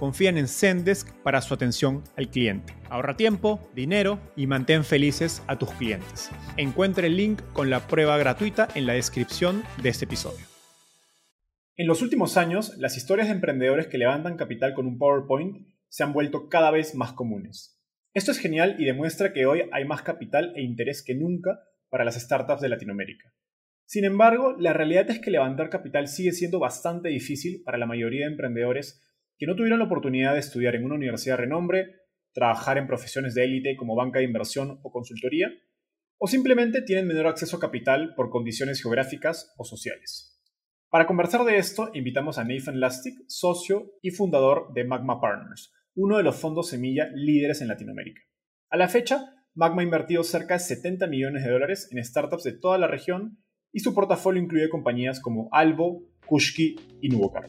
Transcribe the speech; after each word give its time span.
confían 0.00 0.38
en 0.38 0.48
Zendesk 0.48 1.12
para 1.22 1.42
su 1.42 1.52
atención 1.52 2.02
al 2.16 2.30
cliente. 2.30 2.72
Ahorra 2.88 3.18
tiempo, 3.18 3.60
dinero 3.74 4.18
y 4.34 4.46
mantén 4.46 4.82
felices 4.82 5.42
a 5.46 5.58
tus 5.58 5.70
clientes. 5.72 6.30
Encuentre 6.56 7.08
el 7.08 7.18
link 7.18 7.42
con 7.52 7.68
la 7.68 7.86
prueba 7.86 8.16
gratuita 8.16 8.66
en 8.74 8.86
la 8.86 8.94
descripción 8.94 9.62
de 9.82 9.90
este 9.90 10.06
episodio. 10.06 10.46
En 11.76 11.86
los 11.86 12.00
últimos 12.00 12.38
años, 12.38 12.78
las 12.78 12.96
historias 12.96 13.28
de 13.28 13.34
emprendedores 13.34 13.88
que 13.88 13.98
levantan 13.98 14.38
capital 14.38 14.72
con 14.72 14.86
un 14.86 14.96
PowerPoint 14.96 15.66
se 15.90 16.02
han 16.02 16.14
vuelto 16.14 16.48
cada 16.48 16.70
vez 16.70 16.94
más 16.94 17.12
comunes. 17.12 17.78
Esto 18.14 18.30
es 18.30 18.38
genial 18.38 18.76
y 18.78 18.86
demuestra 18.86 19.34
que 19.34 19.44
hoy 19.44 19.64
hay 19.70 19.84
más 19.84 20.00
capital 20.00 20.54
e 20.56 20.62
interés 20.62 21.04
que 21.04 21.14
nunca 21.14 21.60
para 21.90 22.06
las 22.06 22.14
startups 22.14 22.62
de 22.62 22.70
Latinoamérica. 22.70 23.34
Sin 23.84 24.06
embargo, 24.06 24.56
la 24.58 24.72
realidad 24.72 25.10
es 25.10 25.18
que 25.18 25.30
levantar 25.30 25.68
capital 25.68 26.08
sigue 26.08 26.32
siendo 26.32 26.58
bastante 26.58 27.10
difícil 27.10 27.62
para 27.66 27.76
la 27.76 27.84
mayoría 27.84 28.24
de 28.24 28.32
emprendedores 28.32 29.02
que 29.40 29.46
no 29.46 29.56
tuvieron 29.56 29.78
la 29.78 29.86
oportunidad 29.86 30.34
de 30.34 30.40
estudiar 30.40 30.74
en 30.76 30.84
una 30.84 30.96
universidad 30.96 31.38
renombre, 31.38 32.02
trabajar 32.34 32.76
en 32.76 32.86
profesiones 32.86 33.34
de 33.34 33.44
élite 33.44 33.74
como 33.74 33.96
banca 33.96 34.18
de 34.18 34.26
inversión 34.26 34.78
o 34.82 34.92
consultoría, 34.92 35.50
o 36.18 36.26
simplemente 36.26 36.82
tienen 36.82 37.06
menor 37.06 37.26
acceso 37.26 37.56
a 37.56 37.60
capital 37.60 38.12
por 38.14 38.28
condiciones 38.28 38.82
geográficas 38.82 39.54
o 39.56 39.64
sociales. 39.64 40.38
Para 40.90 41.06
conversar 41.06 41.44
de 41.44 41.56
esto, 41.56 41.90
invitamos 41.94 42.36
a 42.36 42.44
Nathan 42.44 42.80
Lastic, 42.80 43.14
socio 43.28 43.94
y 44.02 44.10
fundador 44.10 44.74
de 44.74 44.84
Magma 44.84 45.22
Partners, 45.22 45.72
uno 45.94 46.18
de 46.18 46.22
los 46.22 46.36
fondos 46.36 46.68
semilla 46.68 47.08
líderes 47.14 47.62
en 47.62 47.68
Latinoamérica. 47.68 48.20
A 48.68 48.76
la 48.76 48.88
fecha, 48.88 49.24
Magma 49.54 49.80
ha 49.80 49.84
invertido 49.84 50.22
cerca 50.22 50.54
de 50.54 50.60
70 50.60 51.06
millones 51.06 51.44
de 51.44 51.50
dólares 51.50 51.88
en 51.90 52.04
startups 52.04 52.44
de 52.44 52.52
toda 52.52 52.76
la 52.76 52.88
región 52.88 53.42
y 53.72 53.80
su 53.80 53.94
portafolio 53.94 54.42
incluye 54.42 54.68
compañías 54.68 55.18
como 55.18 55.48
Albo, 55.50 56.02
Kushki 56.26 56.76
y 57.00 57.08
Nuvocar. 57.08 57.48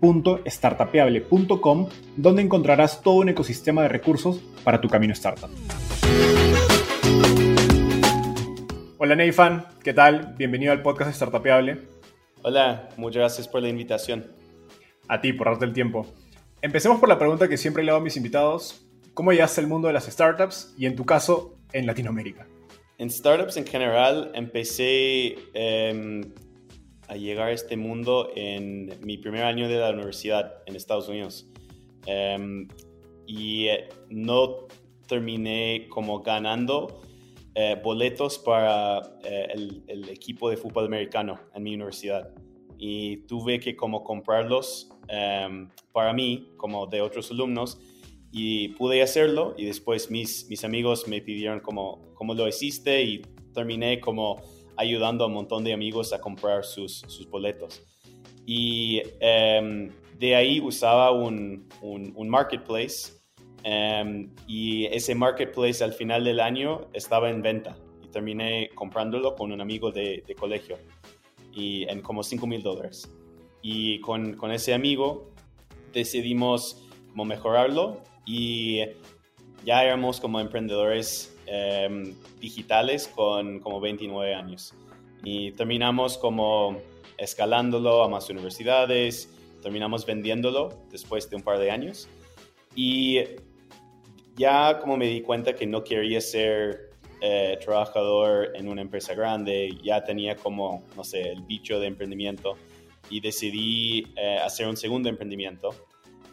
www.startapeable.com, 0.00 1.88
donde 2.16 2.42
encontrarás 2.42 3.02
todo 3.02 3.16
un 3.16 3.28
ecosistema 3.28 3.82
de 3.82 3.88
recursos 3.88 4.40
para 4.64 4.80
tu 4.80 4.88
camino 4.88 5.12
startup. 5.12 5.50
Hola 8.98 9.14
Neifan, 9.16 9.66
¿qué 9.82 9.94
tal? 9.94 10.34
Bienvenido 10.36 10.72
al 10.72 10.82
podcast 10.82 11.14
Startapeable. 11.14 11.78
Hola, 12.42 12.88
muchas 12.96 13.20
gracias 13.20 13.48
por 13.48 13.62
la 13.62 13.68
invitación. 13.68 14.26
A 15.08 15.20
ti, 15.20 15.32
por 15.32 15.48
darte 15.48 15.64
el 15.64 15.72
tiempo. 15.72 16.06
Empecemos 16.62 17.00
por 17.00 17.08
la 17.08 17.18
pregunta 17.18 17.48
que 17.48 17.56
siempre 17.56 17.82
le 17.82 17.90
hago 17.90 18.00
a 18.00 18.04
mis 18.04 18.16
invitados. 18.16 18.86
¿Cómo 19.14 19.32
llegaste 19.32 19.60
al 19.60 19.66
mundo 19.66 19.88
de 19.88 19.94
las 19.94 20.04
startups 20.06 20.74
y 20.78 20.86
en 20.86 20.96
tu 20.96 21.04
caso 21.04 21.56
en 21.72 21.86
Latinoamérica? 21.86 22.46
En 22.98 23.10
startups 23.10 23.56
en 23.56 23.66
general 23.66 24.30
empecé 24.34 25.36
eh, 25.54 26.20
a 27.10 27.16
llegar 27.16 27.48
a 27.48 27.52
este 27.52 27.76
mundo 27.76 28.30
en 28.36 28.96
mi 29.02 29.18
primer 29.18 29.42
año 29.42 29.68
de 29.68 29.78
la 29.80 29.90
universidad 29.90 30.62
en 30.66 30.76
Estados 30.76 31.08
Unidos. 31.08 31.50
Em, 32.06 32.68
y 33.26 33.66
eh, 33.66 33.88
no 34.08 34.68
terminé 35.08 35.88
como 35.88 36.20
ganando 36.20 37.02
eh, 37.56 37.76
boletos 37.82 38.38
para 38.38 39.02
eh, 39.24 39.48
el, 39.88 40.08
equipo 40.08 40.50
de 40.50 40.56
fútbol 40.56 40.84
americano 40.86 41.40
en 41.52 41.64
mi 41.64 41.74
universidad. 41.74 42.32
Y 42.78 43.26
tuve 43.26 43.58
que 43.58 43.74
como 43.74 44.04
comprarlos 44.04 44.90
em, 45.08 45.68
para 45.92 46.12
mí, 46.12 46.52
como 46.56 46.86
de 46.86 47.00
otros 47.00 47.32
alumnos, 47.32 47.80
y 48.30 48.68
pude 48.68 49.02
hacerlo. 49.02 49.54
Y 49.58 49.64
después 49.64 50.12
mis, 50.12 50.48
mis 50.48 50.62
amigos 50.64 51.08
me 51.08 51.20
pidieron 51.20 51.58
como, 51.58 52.14
cómo 52.14 52.34
lo 52.34 52.46
hiciste 52.46 53.02
y 53.02 53.22
terminé 53.52 53.98
como 53.98 54.40
ayudando 54.80 55.24
a 55.24 55.26
un 55.26 55.34
montón 55.34 55.62
de 55.62 55.72
amigos 55.72 56.12
a 56.12 56.20
comprar 56.20 56.64
sus, 56.64 57.00
sus 57.06 57.28
boletos. 57.28 57.82
Y 58.46 59.02
em, 59.20 59.90
de 60.18 60.34
ahí 60.34 60.60
usaba 60.60 61.10
un, 61.12 61.68
un, 61.82 62.28
marketplace 62.28 63.12
em, 63.62 64.34
y 64.46 64.86
ese 64.86 65.14
marketplace 65.14 65.84
al 65.84 65.92
final 65.92 66.24
del 66.24 66.40
año 66.40 66.88
estaba 66.94 67.28
en 67.28 67.42
venta 67.42 67.76
y 68.02 68.08
terminé 68.08 68.70
comprándolo 68.74 69.34
con 69.34 69.52
un 69.52 69.60
amigo 69.60 69.92
de, 69.92 70.24
de 70.26 70.34
colegio 70.34 70.78
y 71.52 71.84
en 71.84 72.00
como 72.00 72.22
5 72.22 72.46
mil 72.46 72.62
dólares. 72.62 73.10
Y 73.62 74.00
con, 74.00 74.34
con, 74.34 74.50
ese 74.50 74.72
amigo 74.72 75.30
decidimos 75.92 76.88
mejorarlo 77.14 78.00
y 78.24 78.80
ya 79.66 79.84
éramos 79.84 80.20
como 80.20 80.40
emprendedores 80.40 81.36
Em, 81.52 82.14
digitales 82.38 83.08
con 83.08 83.58
como 83.58 83.80
29 83.80 84.34
años. 84.34 84.72
Y 85.24 85.50
terminamos 85.50 86.16
como 86.16 86.80
escalándolo 87.18 88.04
a 88.04 88.08
más 88.08 88.30
universidades, 88.30 89.28
terminamos 89.60 90.06
vendiéndolo 90.06 90.68
después 90.92 91.28
de 91.28 91.34
un 91.34 91.42
par 91.42 91.58
de 91.58 91.72
años. 91.72 92.08
Y 92.76 93.18
ya 94.36 94.78
como 94.78 94.96
me 94.96 95.06
di 95.08 95.22
cuenta 95.22 95.52
que 95.52 95.66
no 95.66 95.82
quería 95.82 96.20
ser 96.20 96.90
eh, 97.20 97.58
trabajador 97.60 98.52
en 98.54 98.68
una 98.68 98.82
empresa 98.82 99.14
grande, 99.14 99.76
ya 99.82 100.04
tenía 100.04 100.36
como, 100.36 100.84
no 100.96 101.02
sé, 101.02 101.32
el 101.32 101.42
bicho 101.42 101.80
de 101.80 101.88
emprendimiento 101.88 102.54
y 103.10 103.20
decidí 103.20 104.06
eh, 104.16 104.38
hacer 104.40 104.68
un 104.68 104.76
segundo 104.76 105.08
emprendimiento 105.08 105.70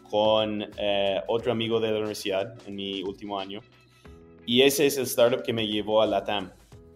con 0.08 0.64
eh, 0.76 1.20
otro 1.26 1.50
amigo 1.50 1.80
de 1.80 1.90
la 1.90 1.96
universidad 1.96 2.54
en 2.68 2.76
mi 2.76 3.02
último 3.02 3.40
año 3.40 3.62
y 4.48 4.62
ese 4.62 4.86
es 4.86 4.96
el 4.96 5.04
startup 5.04 5.42
que 5.42 5.52
me 5.52 5.66
llevó 5.66 6.00
a 6.00 6.06
LATAM. 6.06 6.50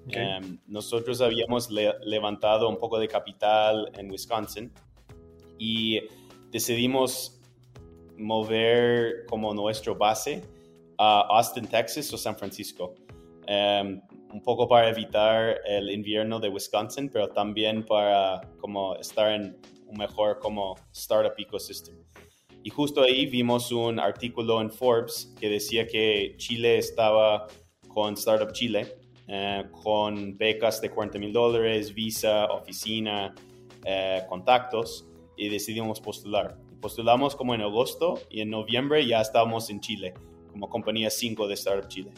Em, 0.08 0.58
nosotros 0.66 1.20
habíamos 1.20 1.70
levantado 1.70 2.66
un 2.66 2.78
poco 2.78 2.98
de 2.98 3.06
capital 3.06 3.92
en 3.92 4.10
Wisconsin 4.10 4.72
y 5.58 6.00
decidimos 6.50 7.42
mover 8.16 9.26
como 9.28 9.52
nuestro 9.52 9.94
base 9.94 10.42
a 10.96 11.26
Austin, 11.28 11.66
Texas 11.66 12.10
o 12.14 12.16
San 12.16 12.38
Francisco. 12.38 12.94
Em, 13.46 14.00
un 14.32 14.42
poco 14.42 14.66
para 14.66 14.88
evitar 14.88 15.60
el 15.66 15.90
invierno 15.90 16.40
de 16.40 16.48
Wisconsin, 16.48 17.10
pero 17.10 17.28
también 17.28 17.84
para 17.84 18.40
como 18.60 18.96
estar 18.96 19.30
en 19.30 19.58
un 19.88 19.98
mejor 19.98 20.38
como 20.38 20.74
startup 20.90 21.34
ecosystem. 21.36 22.02
Y 22.62 22.70
justo 22.70 23.02
ahí 23.02 23.26
vimos 23.26 23.72
un 23.72 23.98
artículo 23.98 24.60
en 24.60 24.70
Forbes 24.70 25.34
que 25.40 25.48
decía 25.48 25.86
que 25.86 26.34
Chile 26.36 26.78
estaba 26.78 27.48
con 27.88 28.14
Startup 28.14 28.52
Chile 28.52 28.96
eh, 29.28 29.64
con 29.82 30.36
becas 30.36 30.80
de 30.80 30.90
40 30.90 31.18
mil 31.18 31.32
dólares, 31.32 31.94
visa, 31.94 32.46
oficina, 32.46 33.34
eh, 33.84 34.22
contactos 34.28 35.06
y 35.36 35.48
decidimos 35.48 36.00
postular. 36.00 36.58
Postulamos 36.80 37.36
como 37.36 37.54
en 37.54 37.62
agosto 37.62 38.20
y 38.28 38.40
en 38.40 38.50
noviembre 38.50 39.06
ya 39.06 39.20
estábamos 39.20 39.70
en 39.70 39.80
Chile 39.80 40.14
como 40.50 40.68
compañía 40.68 41.08
5 41.08 41.48
de 41.48 41.54
Startup 41.54 41.88
Chile. 41.88 42.10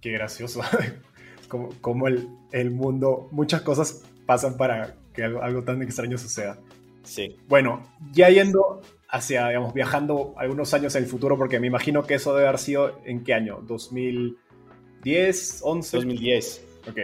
Qué 0.00 0.10
gracioso. 0.12 0.60
como, 1.48 1.68
como 1.80 2.08
el, 2.08 2.28
el, 2.52 2.70
mundo, 2.70 3.28
muchas 3.30 3.62
cosas 3.62 4.02
pasan 4.26 4.56
para 4.56 4.96
que 5.14 5.22
algo, 5.22 5.42
algo 5.42 5.62
tan 5.62 5.82
extraño 5.82 6.18
suceda. 6.18 6.58
Sí. 7.04 7.36
Bueno, 7.48 7.82
ya 8.12 8.28
yendo 8.30 8.80
hacia, 9.08 9.48
digamos, 9.48 9.72
viajando 9.74 10.34
algunos 10.36 10.72
años 10.74 10.94
en 10.96 11.04
el 11.04 11.08
futuro, 11.08 11.36
porque 11.36 11.60
me 11.60 11.66
imagino 11.66 12.02
que 12.02 12.14
eso 12.14 12.34
debe 12.34 12.48
haber 12.48 12.60
sido 12.60 13.00
en 13.04 13.24
qué 13.24 13.34
año, 13.34 13.60
2010, 13.62 15.60
11. 15.62 15.96
2010. 15.96 16.64
Ok, 16.88 16.98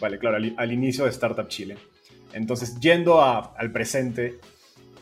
vale, 0.00 0.18
claro, 0.18 0.38
al, 0.56 0.72
inicio 0.72 1.04
de 1.04 1.10
Startup 1.10 1.48
Chile. 1.48 1.76
Entonces, 2.32 2.78
yendo 2.80 3.20
a, 3.20 3.54
al 3.56 3.72
presente, 3.72 4.38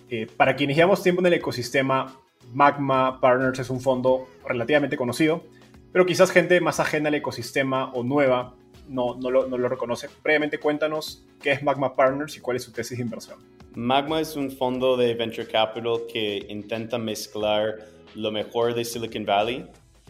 eh, 0.09 0.27
para 0.37 0.57
quienes 0.57 0.77
llevamos 0.77 1.03
tiempo 1.03 1.21
en 1.23 1.27
el 1.27 1.35
ecosistema, 1.35 2.17
Magma 2.53 3.21
Partners 3.21 3.59
es 3.61 3.71
un 3.71 3.81
fondo 3.81 4.29
relativamente 4.47 4.97
conocido, 4.97 5.45
pero 5.93 6.07
quizás 6.07 6.31
gente 6.31 6.61
más 6.61 6.81
ajena 6.81 7.09
al 7.09 7.15
ecosistema 7.15 7.93
o 7.93 8.03
nueva 8.03 8.55
no, 8.89 9.15
no, 9.17 9.31
lo, 9.31 9.47
no 9.49 9.57
lo 9.57 9.69
reconoce. 9.69 10.09
Previamente 10.23 10.59
cuéntanos 10.59 11.25
qué 11.41 11.53
es 11.53 11.63
Magma 11.63 11.95
Partners 11.95 12.37
y 12.37 12.41
cuál 12.41 12.57
es 12.57 12.65
su 12.65 12.73
tesis 12.73 12.99
de 12.99 13.05
inversión. 13.05 13.39
Magma 13.77 14.21
es 14.21 14.35
un 14.35 14.51
fondo 14.51 14.97
de 14.97 15.15
venture 15.15 15.47
capital 15.47 16.01
que 16.13 16.45
intenta 16.49 16.99
mezclar 16.99 17.79
lo 18.17 18.33
mejor 18.33 18.75
de 18.75 18.85
Silicon 18.85 19.25
Valley 19.25 19.65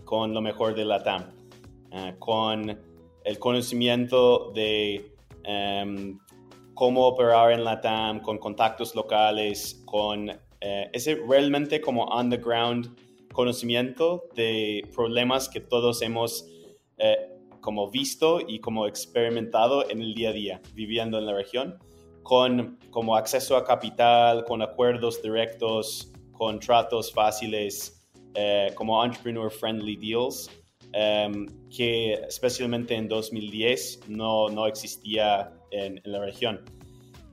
con 0.05 0.33
lo 0.33 0.41
mejor 0.41 0.75
de 0.75 0.85
Latam, 0.87 1.27
uh, 1.93 2.19
con 2.19 2.79
el 3.23 3.39
conocimiento 3.39 4.51
de 4.55 5.13
um, 5.47 6.19
cómo 6.73 7.07
operar 7.07 7.53
en 7.53 7.63
Latam, 7.63 8.21
con 8.21 8.39
contactos 8.39 8.95
locales, 8.95 9.83
con 9.85 10.31
uh, 10.31 10.37
ese 10.95 11.17
realmente 11.29 11.83
como 11.83 12.05
on 12.07 12.31
the 12.31 12.39
ground 12.39 12.97
conocimiento 13.31 14.25
de 14.35 14.89
problemas 14.95 15.51
que 15.51 15.61
todos 15.61 16.01
hemos 16.01 16.47
uh, 16.99 17.61
como 17.61 17.91
visto 17.91 18.41
y 18.41 18.59
como 18.59 18.87
experimentado 18.87 19.89
en 19.91 20.01
el 20.01 20.15
día 20.15 20.31
a 20.31 20.33
día, 20.33 20.63
viviendo 20.73 21.19
en 21.19 21.27
la 21.27 21.35
región 21.35 21.79
con 22.31 22.79
como 22.91 23.17
acceso 23.17 23.57
a 23.57 23.65
capital, 23.65 24.45
con 24.45 24.63
acuerdos 24.63 25.21
directos, 25.21 26.13
contratos 26.31 27.13
fáciles, 27.13 28.09
eh, 28.37 28.71
como 28.77 29.05
entrepreneur-friendly 29.05 29.97
deals, 29.97 30.49
em, 30.93 31.49
que 31.69 32.13
especialmente 32.29 32.95
en 32.95 33.09
2010 33.09 34.03
no, 34.07 34.49
no 34.49 34.69
existía 34.69 35.53
en, 35.73 36.01
en, 36.05 36.13
la 36.13 36.21
región. 36.21 36.61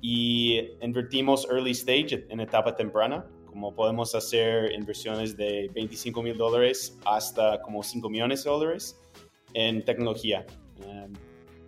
Y 0.02 0.62
invertimos 0.82 1.48
early 1.52 1.74
stage 1.74 2.26
en 2.30 2.40
etapa 2.40 2.76
temprana, 2.76 3.24
como 3.46 3.76
podemos 3.76 4.16
hacer 4.16 4.72
inversiones 4.72 5.38
de 5.38 5.70
25 5.76 6.24
mil 6.24 6.38
dólares 6.40 6.98
hasta 7.06 7.62
como 7.62 7.84
5 7.84 8.10
millones 8.10 8.44
de 8.44 8.50
dólares 8.50 9.00
en 9.54 9.86
tecnología. 9.86 10.44
Um, 10.84 11.14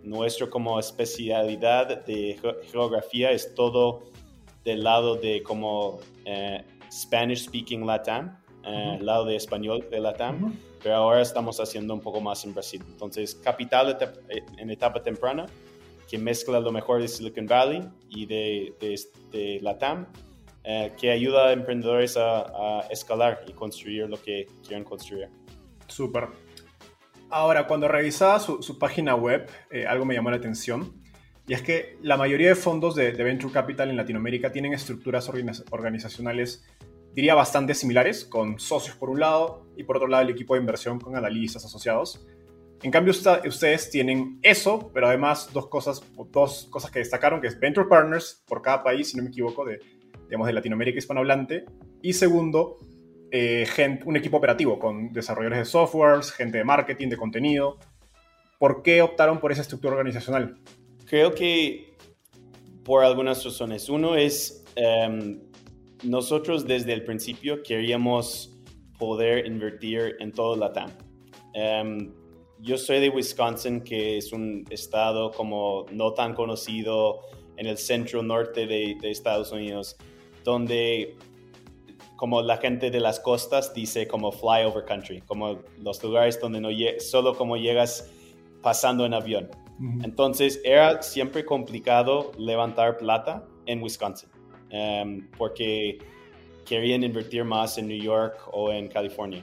nuestro 0.02 0.48
como 0.50 0.78
especialidad 0.78 2.04
de 2.04 2.38
geografía 2.70 3.30
es 3.30 3.54
todo 3.54 4.10
del 4.64 4.82
lado 4.82 5.16
de 5.16 5.42
como 5.42 6.00
eh, 6.24 6.64
Spanish 6.90 7.44
speaking 7.44 7.86
Latam, 7.86 8.36
eh, 8.64 8.98
lado 9.00 9.24
de 9.24 9.36
español 9.36 9.86
de 9.90 10.00
Latam, 10.00 10.54
pero 10.82 10.96
ahora 10.96 11.22
estamos 11.22 11.60
haciendo 11.60 11.94
un 11.94 12.00
poco 12.00 12.20
más 12.20 12.44
en 12.44 12.52
Brasil. 12.52 12.82
Entonces, 12.86 13.34
capital 13.34 13.96
eh, 14.28 14.42
en 14.58 14.70
etapa 14.70 15.02
temprana, 15.02 15.46
que 16.08 16.18
mezcla 16.18 16.58
lo 16.60 16.72
mejor 16.72 17.00
de 17.00 17.08
Silicon 17.08 17.46
Valley 17.46 17.82
y 18.08 18.26
de, 18.26 18.74
de, 19.30 19.60
Latam, 19.62 20.06
eh, 20.64 20.92
que 20.98 21.10
ayuda 21.10 21.48
a 21.48 21.52
emprendedores 21.52 22.16
a, 22.16 22.80
a, 22.80 22.86
escalar 22.90 23.44
y 23.46 23.52
construir 23.52 24.08
lo 24.08 24.20
que 24.20 24.46
quieren 24.66 24.84
construir. 24.84 25.28
Súper. 25.86 26.28
Ahora, 27.30 27.68
cuando 27.68 27.86
revisaba 27.86 28.40
su, 28.40 28.78
página 28.78 29.14
web, 29.14 29.48
eh, 29.70 29.86
algo 29.86 30.04
me 30.04 30.14
llamó 30.14 30.30
la 30.30 30.36
atención, 30.36 31.00
y 31.46 31.54
es 31.54 31.62
que 31.62 31.96
la 32.02 32.16
mayoría 32.16 32.48
de 32.48 32.54
fondos 32.56 32.96
de, 32.96 33.12
Venture 33.12 33.52
Capital 33.52 33.88
en 33.88 33.96
Latinoamérica 33.96 34.50
tienen 34.50 34.72
estructuras 34.72 35.30
organizacionales, 35.70 36.64
diría, 37.14 37.36
bastante 37.36 37.74
similares, 37.74 38.24
con 38.24 38.58
socios 38.58 38.96
por 38.96 39.10
un 39.10 39.20
lado 39.20 39.66
y 39.76 39.84
por 39.84 39.96
otro 39.96 40.08
lado 40.08 40.24
el 40.24 40.30
equipo 40.30 40.54
de 40.54 40.60
inversión 40.60 40.98
con 40.98 41.16
analistas 41.16 41.64
asociados. 41.64 42.26
En 42.82 42.90
cambio, 42.90 43.12
ustedes 43.12 43.90
tienen 43.90 44.38
eso, 44.42 44.90
pero 44.92 45.06
además 45.06 45.50
dos 45.52 45.68
cosas, 45.68 46.02
dos 46.30 46.66
cosas 46.70 46.90
que 46.90 46.98
destacaron, 46.98 47.40
que 47.40 47.46
es 47.46 47.60
Venture 47.60 47.88
Partners 47.88 48.42
por 48.46 48.60
cada 48.60 48.82
país, 48.82 49.10
si 49.10 49.16
no 49.16 49.22
me 49.22 49.28
equivoco, 49.28 49.64
de, 49.64 49.78
digamos, 50.24 50.46
de 50.46 50.52
Latinoamérica 50.52 50.98
hispanohablante, 50.98 51.64
y 52.02 52.12
segundo, 52.12 52.78
eh, 53.32 53.66
un 54.04 54.16
equipo 54.16 54.36
operativo 54.36 54.78
con 54.78 55.12
desarrolladores 55.12 55.60
de 55.60 55.64
softwares, 55.64 56.32
gente 56.32 56.58
de 56.58 56.64
marketing, 56.64 57.08
de 57.08 57.16
contenido. 57.16 57.78
¿Por 58.58 58.82
qué 58.82 59.02
optaron 59.02 59.40
por 59.40 59.52
esa 59.52 59.62
estructura 59.62 59.94
organizacional? 59.94 60.58
Creo 61.06 61.34
que 61.34 61.96
por 62.84 63.04
algunas 63.04 63.44
razones. 63.44 63.88
Uno 63.88 64.16
es, 64.16 64.64
em, 64.74 65.40
nosotros 66.02 66.66
desde 66.66 66.92
el 66.92 67.04
principio 67.04 67.62
queríamos 67.62 68.58
poder 68.98 69.46
invertir 69.46 70.16
en 70.18 70.32
todo 70.32 70.56
Latam. 70.56 70.90
Um, 71.54 72.12
yo 72.60 72.76
soy 72.76 73.00
de 73.00 73.08
Wisconsin, 73.08 73.82
que 73.82 74.18
es 74.18 74.32
un 74.32 74.64
estado 74.70 75.30
como 75.30 75.86
no 75.92 76.12
tan 76.12 76.34
conocido 76.34 77.20
en 77.56 77.66
el 77.66 77.78
centro 77.78 78.22
norte 78.22 78.66
de 78.66 78.96
Estados 79.02 79.52
Unidos, 79.52 79.96
donde 80.44 81.16
como 82.20 82.42
la 82.42 82.58
gente 82.58 82.90
de 82.90 83.00
las 83.00 83.18
costas 83.18 83.72
dice 83.72 84.06
como 84.06 84.30
flyover 84.30 84.84
country, 84.84 85.22
como 85.22 85.60
los 85.78 86.02
lugares 86.02 86.38
donde 86.38 86.60
no 86.60 86.68
solo 86.98 87.34
como 87.34 87.56
llegas 87.56 88.10
pasando 88.60 89.06
en 89.06 89.14
avión. 89.14 89.48
Entonces 90.04 90.60
era 90.62 91.00
siempre 91.00 91.46
complicado 91.46 92.32
levantar 92.36 92.98
plata 92.98 93.48
en 93.64 93.82
Wisconsin, 93.82 94.28
em, 94.68 95.30
porque 95.38 95.96
querían 96.66 97.04
invertir 97.04 97.42
más 97.42 97.78
en 97.78 97.88
New 97.88 98.02
York 98.02 98.36
o 98.52 98.70
en 98.70 98.88
California. 98.88 99.42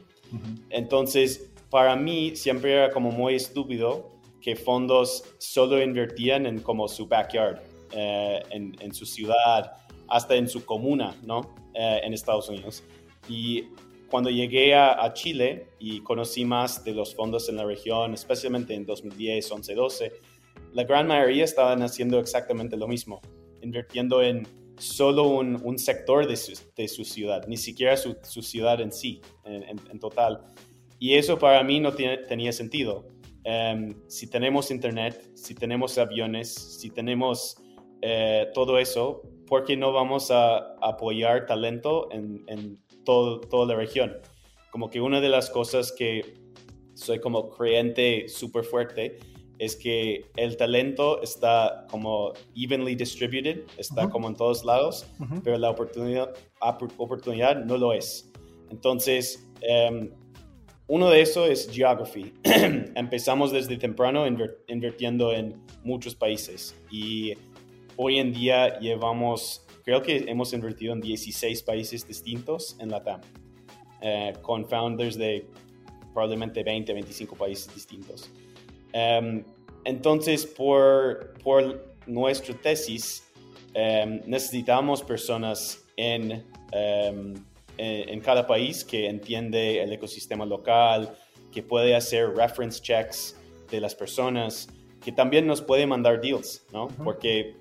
Entonces, 0.69 1.51
para 1.71 1.95
mí 1.95 2.35
siempre 2.35 2.73
era 2.73 2.91
como 2.91 3.09
muy 3.09 3.33
estúpido 3.33 4.19
que 4.39 4.55
fondos 4.55 5.23
solo 5.39 5.81
invertían 5.81 6.45
en 6.45 6.59
como 6.59 6.87
su 6.87 7.07
backyard, 7.07 7.59
eh, 7.93 8.43
en, 8.51 8.75
en 8.79 8.93
su 8.93 9.07
ciudad, 9.07 9.71
hasta 10.09 10.35
en 10.35 10.47
su 10.47 10.65
comuna, 10.65 11.15
¿no? 11.23 11.55
Eh, 11.73 12.01
en 12.03 12.13
Estados 12.13 12.49
Unidos. 12.49 12.83
Y 13.29 13.65
cuando 14.09 14.29
llegué 14.29 14.73
a, 14.73 15.11
Chile 15.13 15.67
y 15.79 15.99
conocí 16.01 16.45
más 16.45 16.83
de 16.83 16.93
los 16.93 17.13
fondos 17.13 17.49
en 17.49 17.57
la 17.57 17.65
región, 17.65 18.13
especialmente 18.13 18.73
en 18.73 18.85
2010, 18.85 19.51
11, 19.51 19.75
12, 19.75 20.13
la 20.73 20.83
gran 20.83 21.07
mayoría 21.07 21.43
estaban 21.43 21.81
haciendo 21.81 22.19
exactamente 22.19 22.77
lo 22.77 22.87
mismo, 22.87 23.21
invirtiendo 23.61 24.21
en 24.21 24.47
solo 24.77 25.23
un, 25.23 25.59
un 25.63 25.77
sector 25.77 26.27
de 26.27 26.35
su, 26.35 26.53
de 26.75 26.87
su, 26.87 27.03
ciudad, 27.03 27.45
ni 27.47 27.57
siquiera 27.57 27.97
su, 27.97 28.15
su 28.23 28.41
ciudad 28.41 28.79
en 28.79 28.91
sí, 28.91 29.21
en, 29.43 29.63
en, 29.63 29.99
total. 29.99 30.45
Y 30.99 31.15
eso 31.15 31.37
para 31.37 31.63
mí 31.63 31.79
no 31.79 31.93
tiene, 31.93 32.17
tenía 32.17 32.51
sentido. 32.51 33.07
Um, 33.45 33.93
si 34.07 34.29
tenemos 34.29 34.71
internet, 34.71 35.31
si 35.33 35.55
tenemos 35.55 35.97
aviones, 35.97 36.53
si 36.53 36.89
tenemos 36.89 37.57
eh, 38.01 38.47
todo 38.53 38.77
eso, 38.77 39.21
¿por 39.47 39.63
qué 39.63 39.75
no 39.77 39.91
vamos 39.91 40.31
a 40.31 40.75
apoyar 40.81 41.45
talento 41.45 42.09
en, 42.11 42.43
en 42.47 42.79
todo, 43.03 43.39
toda 43.39 43.67
la 43.67 43.75
región? 43.75 44.17
Como 44.71 44.89
que 44.89 45.01
una 45.01 45.21
de 45.21 45.29
las 45.29 45.49
cosas 45.49 45.91
que 45.91 46.35
soy 46.93 47.19
como 47.19 47.49
creyente 47.49 48.27
súper 48.27 48.63
fuerte 48.63 49.19
es 49.59 49.75
que 49.75 50.25
el 50.35 50.57
talento 50.57 51.21
está 51.21 51.85
como 51.89 52.33
evenly 52.55 52.95
distributed, 52.95 53.61
está 53.77 54.09
como 54.09 54.27
en 54.27 54.35
todos 54.35 54.63
lados, 54.63 55.07
pero 55.43 55.57
la 55.57 55.69
oportunidad, 55.69 56.33
oportunidad 56.97 57.63
no 57.65 57.77
lo 57.77 57.93
es. 57.93 58.31
Entonces, 58.69 59.49
um, 59.89 60.09
uno 60.87 61.09
de 61.09 61.21
eso 61.21 61.45
es 61.45 61.69
geography. 61.71 62.33
Empezamos 62.95 63.51
desde 63.51 63.77
temprano 63.77 64.25
invirtiendo 64.27 65.33
en 65.33 65.61
muchos 65.83 66.15
países 66.15 66.75
y 66.91 67.33
hoy 67.97 68.19
en 68.19 68.31
día 68.31 68.79
llevamos, 68.79 69.65
creo 69.83 70.01
que 70.01 70.25
hemos 70.27 70.53
invertido 70.53 70.93
en 70.93 71.01
16 71.01 71.63
países 71.63 72.07
distintos 72.07 72.77
en 72.79 72.89
la 72.89 73.03
TAM, 73.03 73.21
eh, 74.01 74.33
con 74.41 74.65
founders 74.65 75.17
de 75.17 75.47
probablemente 76.13 76.63
20, 76.63 76.93
25 76.93 77.35
países 77.35 77.73
distintos. 77.73 78.31
Um, 78.93 79.43
entonces, 79.83 80.45
por, 80.45 81.33
por 81.43 81.95
nuestra 82.05 82.55
tesis, 82.55 83.27
um, 83.75 84.21
necesitamos 84.25 85.03
personas 85.03 85.83
en, 85.95 86.43
um, 86.73 87.35
en, 87.77 88.09
en, 88.09 88.19
cada 88.21 88.47
país 88.47 88.83
que 88.83 89.07
entiende 89.07 89.81
el 89.83 89.93
ecosistema 89.93 90.45
local, 90.45 91.15
que 91.51 91.61
puede 91.61 91.95
hacer 91.95 92.29
reference 92.35 92.81
checks 92.81 93.35
de 93.69 93.79
las 93.79 93.93
personas, 93.93 94.67
que 95.03 95.11
también 95.11 95.45
nos 95.45 95.61
puede 95.61 95.85
mandar 95.85 96.19
deals, 96.19 96.65
¿no? 96.73 96.87
Porque 97.03 97.55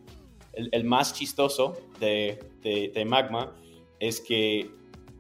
el, 0.57 0.85
más 0.85 1.15
chistoso 1.15 1.75
de, 2.01 2.39
de, 2.63 3.05
Magma 3.05 3.55
es 4.01 4.21
que 4.21 4.71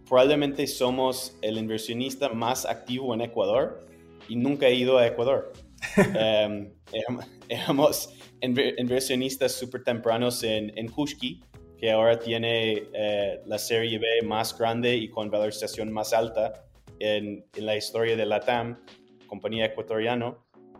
probablemente 0.08 0.66
somos 0.66 1.36
el 1.42 1.58
inversionista 1.58 2.28
más 2.30 2.64
activo 2.64 3.14
en 3.14 3.20
Ecuador 3.20 3.86
y 4.28 4.36
nunca 4.36 4.66
he 4.68 4.74
ido 4.74 4.98
a 4.98 5.06
Ecuador. 5.06 5.52
um, 5.98 6.70
éramos 7.48 8.10
inversionistas 8.40 9.52
súper 9.52 9.84
tempranos 9.84 10.42
en, 10.42 10.76
en 10.76 10.88
Kushki, 10.88 11.42
que 11.78 11.90
ahora 11.90 12.18
tiene 12.18 12.84
eh, 12.94 13.40
la 13.44 13.58
serie 13.58 13.98
B 13.98 14.06
más 14.24 14.56
grande 14.58 14.96
y 14.96 15.08
con 15.10 15.30
valorización 15.30 15.92
más 15.92 16.12
alta 16.12 16.64
en, 16.98 17.44
en 17.54 17.66
la 17.66 17.76
historia 17.76 18.16
de 18.16 18.24
la 18.24 18.40
TAM, 18.40 18.80
compañía 19.26 19.66
ecuatoriana, 19.66 20.36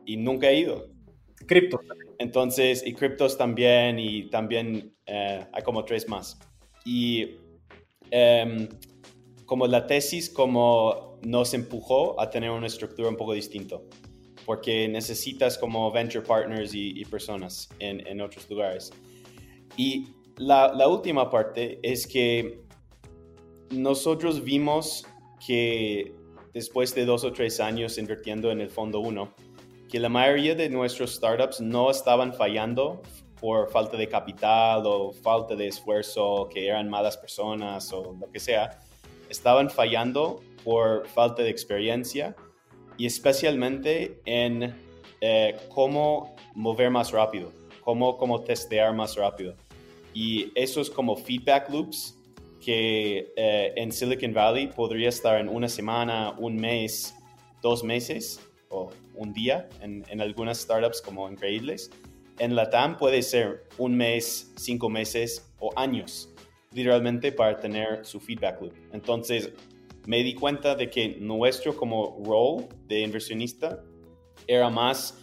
y 0.06 0.16
nunca 0.16 0.48
he 0.48 0.60
ido. 0.60 0.95
Cripto. 1.44 1.80
Entonces, 2.18 2.82
y 2.86 2.94
criptos 2.94 3.36
también, 3.36 3.98
y 3.98 4.30
también 4.30 4.94
eh, 5.06 5.44
hay 5.52 5.62
como 5.62 5.84
tres 5.84 6.08
más. 6.08 6.38
Y 6.84 7.36
em, 8.10 8.68
como 9.44 9.66
la 9.66 9.86
tesis 9.86 10.30
como 10.30 11.18
nos 11.22 11.54
empujó 11.54 12.20
a 12.20 12.30
tener 12.30 12.50
una 12.50 12.66
estructura 12.66 13.08
un 13.08 13.16
poco 13.16 13.32
distinta, 13.32 13.80
porque 14.44 14.88
necesitas 14.88 15.58
como 15.58 15.90
venture 15.90 16.24
partners 16.24 16.72
y, 16.74 17.04
personas 17.04 17.68
en, 17.78 18.06
en, 18.06 18.20
otros 18.20 18.48
lugares. 18.48 18.92
Y 19.76 20.06
la, 20.36 20.72
la 20.72 20.88
última 20.88 21.30
parte 21.30 21.80
es 21.82 22.06
que 22.06 22.60
nosotros 23.70 24.42
vimos 24.42 25.06
que 25.44 26.14
después 26.54 26.94
de 26.94 27.04
dos 27.04 27.24
o 27.24 27.32
tres 27.32 27.60
años 27.60 27.98
invirtiendo 27.98 28.50
en 28.50 28.60
el 28.60 28.70
fondo 28.70 29.00
1, 29.00 29.34
que 29.88 30.00
la 30.00 30.08
mayoría 30.08 30.54
de 30.54 30.68
nuestros 30.68 31.14
startups 31.14 31.60
no 31.60 31.90
estaban 31.90 32.32
fallando 32.32 33.02
por 33.40 33.70
falta 33.70 33.96
de 33.96 34.08
capital 34.08 34.82
o 34.86 35.12
falta 35.12 35.54
de 35.54 35.68
esfuerzo, 35.68 36.48
que 36.52 36.66
eran 36.66 36.88
malas 36.88 37.16
personas 37.16 37.92
o 37.92 38.16
lo 38.18 38.30
que 38.30 38.40
sea, 38.40 38.80
estaban 39.28 39.70
fallando 39.70 40.42
por 40.64 41.06
falta 41.06 41.42
de 41.42 41.50
experiencia 41.50 42.34
y 42.96 43.06
especialmente 43.06 44.20
en 44.24 44.74
eh, 45.20 45.56
cómo 45.68 46.34
mover 46.54 46.90
más 46.90 47.12
rápido, 47.12 47.52
cómo, 47.82 48.16
cómo 48.16 48.40
testear 48.40 48.94
más 48.94 49.16
rápido. 49.16 49.54
Y 50.14 50.50
esos 50.54 50.90
como 50.90 51.14
feedback 51.14 51.68
loops 51.68 52.16
que 52.60 53.32
eh, 53.36 53.72
en 53.76 53.92
Silicon 53.92 54.32
Valley 54.32 54.68
podría 54.68 55.10
estar 55.10 55.38
en 55.38 55.48
una 55.48 55.68
semana, 55.68 56.34
un 56.38 56.56
mes, 56.56 57.14
dos 57.62 57.84
meses, 57.84 58.40
o 58.68 58.90
un 59.16 59.32
día 59.32 59.68
en, 59.80 60.20
algunas 60.20 60.58
startups 60.58 61.00
como 61.00 61.28
increíbles. 61.28 61.90
En 62.38 62.54
la 62.54 62.68
TAM 62.68 62.96
puede 62.96 63.22
ser 63.22 63.64
un 63.78 63.96
mes, 63.96 64.52
cinco 64.56 64.88
meses 64.88 65.52
o 65.58 65.70
años, 65.76 66.32
literalmente 66.72 67.32
para 67.32 67.58
tener 67.58 68.04
su 68.04 68.20
feedback 68.20 68.60
loop. 68.60 68.74
Entonces, 68.92 69.52
me 70.06 70.22
di 70.22 70.34
cuenta 70.34 70.74
de 70.74 70.88
que 70.90 71.16
nuestro 71.18 71.74
como 71.74 72.22
role 72.24 72.68
de 72.86 73.00
inversionista 73.00 73.82
era 74.46 74.70
más 74.70 75.18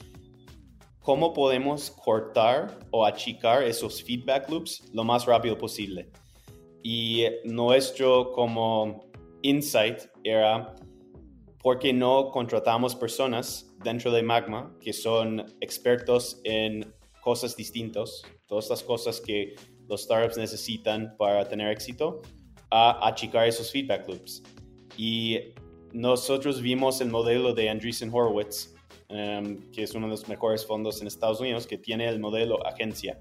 cómo 0.99 1.33
podemos 1.33 1.91
cortar 1.91 2.79
o 2.91 3.05
achicar 3.05 3.63
esos 3.63 4.01
feedback 4.03 4.49
loops 4.49 4.89
lo 4.93 5.03
más 5.03 5.25
rápido 5.25 5.57
posible. 5.57 6.09
Y 6.81 7.25
nuestro 7.45 8.31
como 8.31 9.05
insight 9.41 10.03
era 10.23 10.75
¿por 11.63 11.79
qué 11.79 11.93
no 11.93 12.29
contratamos 12.29 12.93
personas 12.93 13.72
dentro 13.83 14.11
de 14.11 14.23
Magma 14.23 14.75
que 14.81 14.93
son 14.93 15.45
expertos 15.61 16.39
en 16.43 16.93
cosas 17.21 17.55
distintas, 17.55 18.21
todas 18.47 18.69
las 18.69 18.83
cosas 18.83 19.21
que 19.21 19.55
los 19.87 20.03
startups 20.03 20.37
necesitan 20.37 21.15
para 21.17 21.47
tener 21.47 21.71
éxito, 21.71 22.21
a 22.69 23.07
achicar 23.07 23.47
esos 23.47 23.71
feedback 23.71 24.07
loops? 24.07 24.43
Y 24.97 25.39
nosotros 25.91 26.61
vimos 26.61 27.01
el 27.01 27.09
modelo 27.09 27.53
de 27.53 27.69
Andreessen 27.69 28.09
Horowitz, 28.11 28.73
em, 29.09 29.59
que 29.71 29.83
es 29.83 29.93
uno 29.93 30.07
de 30.07 30.11
los 30.11 30.27
mejores 30.27 30.65
fondos 30.65 31.01
en 31.01 31.07
Estados 31.07 31.39
Unidos, 31.39 31.67
que 31.67 31.77
tiene 31.77 32.07
el 32.07 32.19
modelo 32.19 32.65
agencia, 32.65 33.19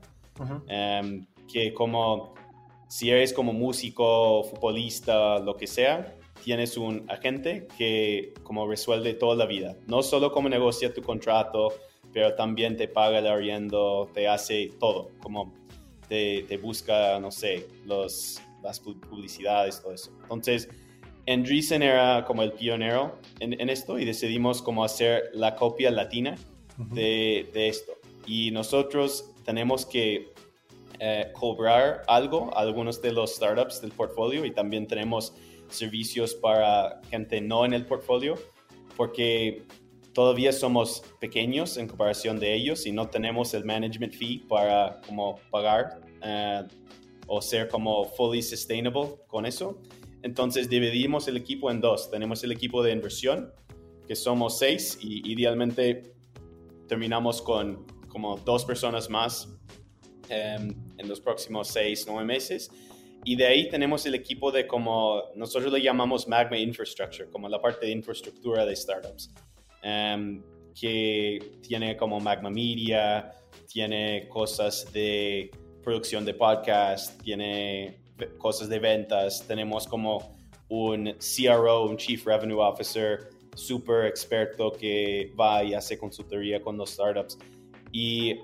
em, 0.69 1.27
que 1.53 1.75
como 1.75 2.35
si 2.89 3.11
eres 3.11 3.33
como 3.33 3.53
músico, 3.53 4.45
futbolista, 4.45 5.39
lo 5.39 5.57
que 5.57 5.67
sea, 5.67 6.15
tienes 6.43 6.77
un 6.77 7.05
agente 7.09 7.67
que 7.79 8.35
como 8.43 8.67
resuelve 8.67 9.15
toda 9.15 9.37
la 9.37 9.47
vida. 9.47 9.77
No 9.87 10.03
solo 10.03 10.33
como 10.33 10.49
negocia 10.49 10.93
tu 10.93 11.03
contrato, 11.03 11.73
pero 12.13 12.35
también 12.35 12.77
te 12.77 12.89
paga 12.89 13.19
el 13.19 13.27
arriendo, 13.27 14.11
te 14.13 14.29
hace 14.29 14.71
todo, 14.79 15.11
como 15.23 15.53
te, 16.09 16.43
te 16.43 16.57
busca, 16.57 17.19
no 17.21 17.31
sé, 17.31 17.67
los, 17.87 18.41
las 18.63 18.81
publicidades, 18.81 19.81
todo 19.81 19.93
eso. 19.93 20.11
Entonces, 20.23 20.69
Andreessen 21.27 21.83
era 21.83 22.25
como 22.27 22.43
el 22.43 22.53
pionero 22.53 23.19
en, 23.39 23.59
en, 23.61 23.71
esto 23.71 23.99
y 23.99 24.05
decidimos 24.05 24.61
como 24.61 24.85
hacer 24.85 25.31
la 25.33 25.55
copia 25.55 25.91
latina 25.91 26.37
de, 26.77 27.49
de, 27.53 27.69
esto. 27.69 27.93
Y 28.27 28.51
nosotros 28.51 29.31
tenemos 29.45 29.87
que 29.87 30.33
eh, 30.99 31.33
cobrar 31.33 32.03
algo 32.09 32.57
a 32.57 32.61
algunos 32.61 33.01
de 33.01 33.13
los 33.13 33.37
startups 33.37 33.81
del 33.81 33.93
portfolio 33.93 34.45
y 34.45 34.51
también 34.51 34.87
tenemos 34.87 35.35
servicios 35.73 36.35
para 36.35 37.01
gente 37.11 37.41
no 37.41 37.65
en 37.65 37.73
el 37.73 37.87
portfolio, 37.87 38.37
porque 38.97 39.65
todavía 40.13 40.53
somos 40.53 41.03
pequeños 41.21 41.77
en 41.77 41.89
comparación 41.89 42.39
de 42.39 42.55
ellos 42.55 42.87
y 42.87 42.93
no 42.93 43.09
tenemos 43.09 43.55
el 43.55 43.65
management 43.65 44.15
fee 44.15 44.45
para 44.49 45.01
como 45.07 45.37
pagar 45.51 46.01
eh, 46.23 46.63
o 47.27 47.41
ser 47.41 47.69
como 47.69 48.05
fully 48.05 48.43
sustainable 48.43 49.17
con 49.27 49.47
eso. 49.47 49.81
Entonces 50.23 50.69
dividimos 50.69 51.27
el 51.29 51.37
equipo 51.37 51.71
en 51.71 51.81
dos. 51.81 52.11
Tenemos 52.11 52.45
el 52.45 52.53
equipo 52.53 52.83
de 52.83 52.93
inversión, 52.93 53.53
que 54.07 54.15
somos 54.15 54.59
seis 54.59 54.99
y 55.01 55.33
idealmente 55.33 56.15
terminamos 56.87 57.41
con 57.41 57.87
como 58.09 58.37
dos 58.37 58.65
personas 58.65 59.09
más 59.09 59.49
em, 60.29 60.75
en 60.99 61.09
los 61.09 61.21
próximos 61.21 61.69
seis, 61.69 62.05
nueve 62.07 62.25
meses. 62.27 62.71
Y 63.25 63.37
de 63.37 63.47
ahí 63.47 63.69
tenemos 63.69 64.05
el 64.07 64.15
equipo 64.15 64.51
de 64.51 64.67
como 64.67 65.23
nosotros 65.37 65.73
le 65.73 65.81
llamamos 65.81 66.27
Magma 66.27 66.59
Infrastructure, 66.59 67.29
como 67.31 67.49
la 67.49 67.61
parte 67.61 67.87
de 67.87 67.93
infraestructura 67.93 68.67
de 68.67 68.75
startups, 68.75 69.33
em, 69.83 70.43
que 70.75 71.59
tiene 71.63 71.97
como 71.97 72.19
Magma 72.19 72.51
Media, 72.51 73.33
tiene 73.69 74.29
cosas 74.29 74.93
de 74.93 75.51
producción 75.83 76.25
de 76.25 76.35
podcast, 76.35 77.21
tiene 77.23 78.01
cosas 78.39 78.69
de 78.69 78.79
ventas, 78.79 79.47
tenemos 79.47 79.87
como 79.87 80.37
un 80.69 81.15
CRO, 81.19 81.85
un 81.85 81.97
Chief 81.97 82.25
Revenue 82.27 82.61
Officer, 82.61 83.31
súper 83.55 84.07
experto 84.07 84.73
que 84.73 85.33
va 85.39 85.63
y 85.63 85.75
hace 85.75 85.99
consultoría 85.99 86.61
con 86.61 86.77
los 86.77 86.91
startups. 86.91 87.39
Y 87.93 88.39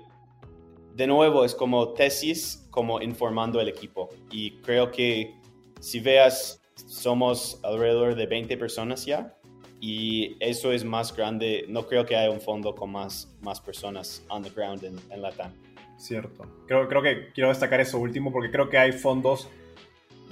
de 0.95 1.07
nuevo, 1.07 1.45
es 1.45 1.55
como 1.55 1.93
tesis, 1.93 2.67
como 2.71 3.01
informando 3.01 3.59
al 3.59 3.67
equipo. 3.67 4.09
Y 4.31 4.51
creo 4.61 4.91
que 4.91 5.35
si 5.79 5.99
veas, 5.99 6.61
somos 6.75 7.59
alrededor 7.63 8.15
de 8.15 8.25
20 8.25 8.57
personas 8.57 9.05
ya. 9.05 9.35
Y 9.81 10.35
eso 10.39 10.71
es 10.71 10.83
más 10.83 11.15
grande. 11.15 11.65
No 11.69 11.87
creo 11.87 12.05
que 12.05 12.15
haya 12.15 12.29
un 12.29 12.41
fondo 12.41 12.75
con 12.75 12.91
más, 12.91 13.33
más 13.41 13.61
personas 13.61 14.25
on 14.29 14.43
the 14.43 14.49
ground 14.49 14.83
en, 14.83 14.97
en 15.09 15.21
Latam. 15.21 15.53
Cierto. 15.97 16.45
Creo, 16.67 16.87
creo 16.87 17.01
que 17.01 17.31
quiero 17.33 17.49
destacar 17.49 17.79
eso 17.79 17.97
último 17.97 18.31
porque 18.31 18.51
creo 18.51 18.69
que 18.69 18.77
hay 18.77 18.91
fondos 18.91 19.49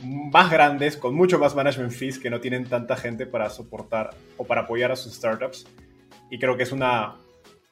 más 0.03 0.51
grandes, 0.51 0.95
con 0.95 1.15
mucho 1.15 1.39
más 1.39 1.55
management 1.55 1.91
fees, 1.91 2.19
que 2.19 2.29
no 2.29 2.39
tienen 2.39 2.65
tanta 2.65 2.95
gente 2.95 3.25
para 3.25 3.49
soportar 3.49 4.11
o 4.37 4.43
para 4.43 4.61
apoyar 4.61 4.91
a 4.91 4.95
sus 4.95 5.13
startups. 5.13 5.65
Y 6.29 6.39
creo 6.39 6.57
que 6.57 6.63
es 6.63 6.71
una, 6.71 7.15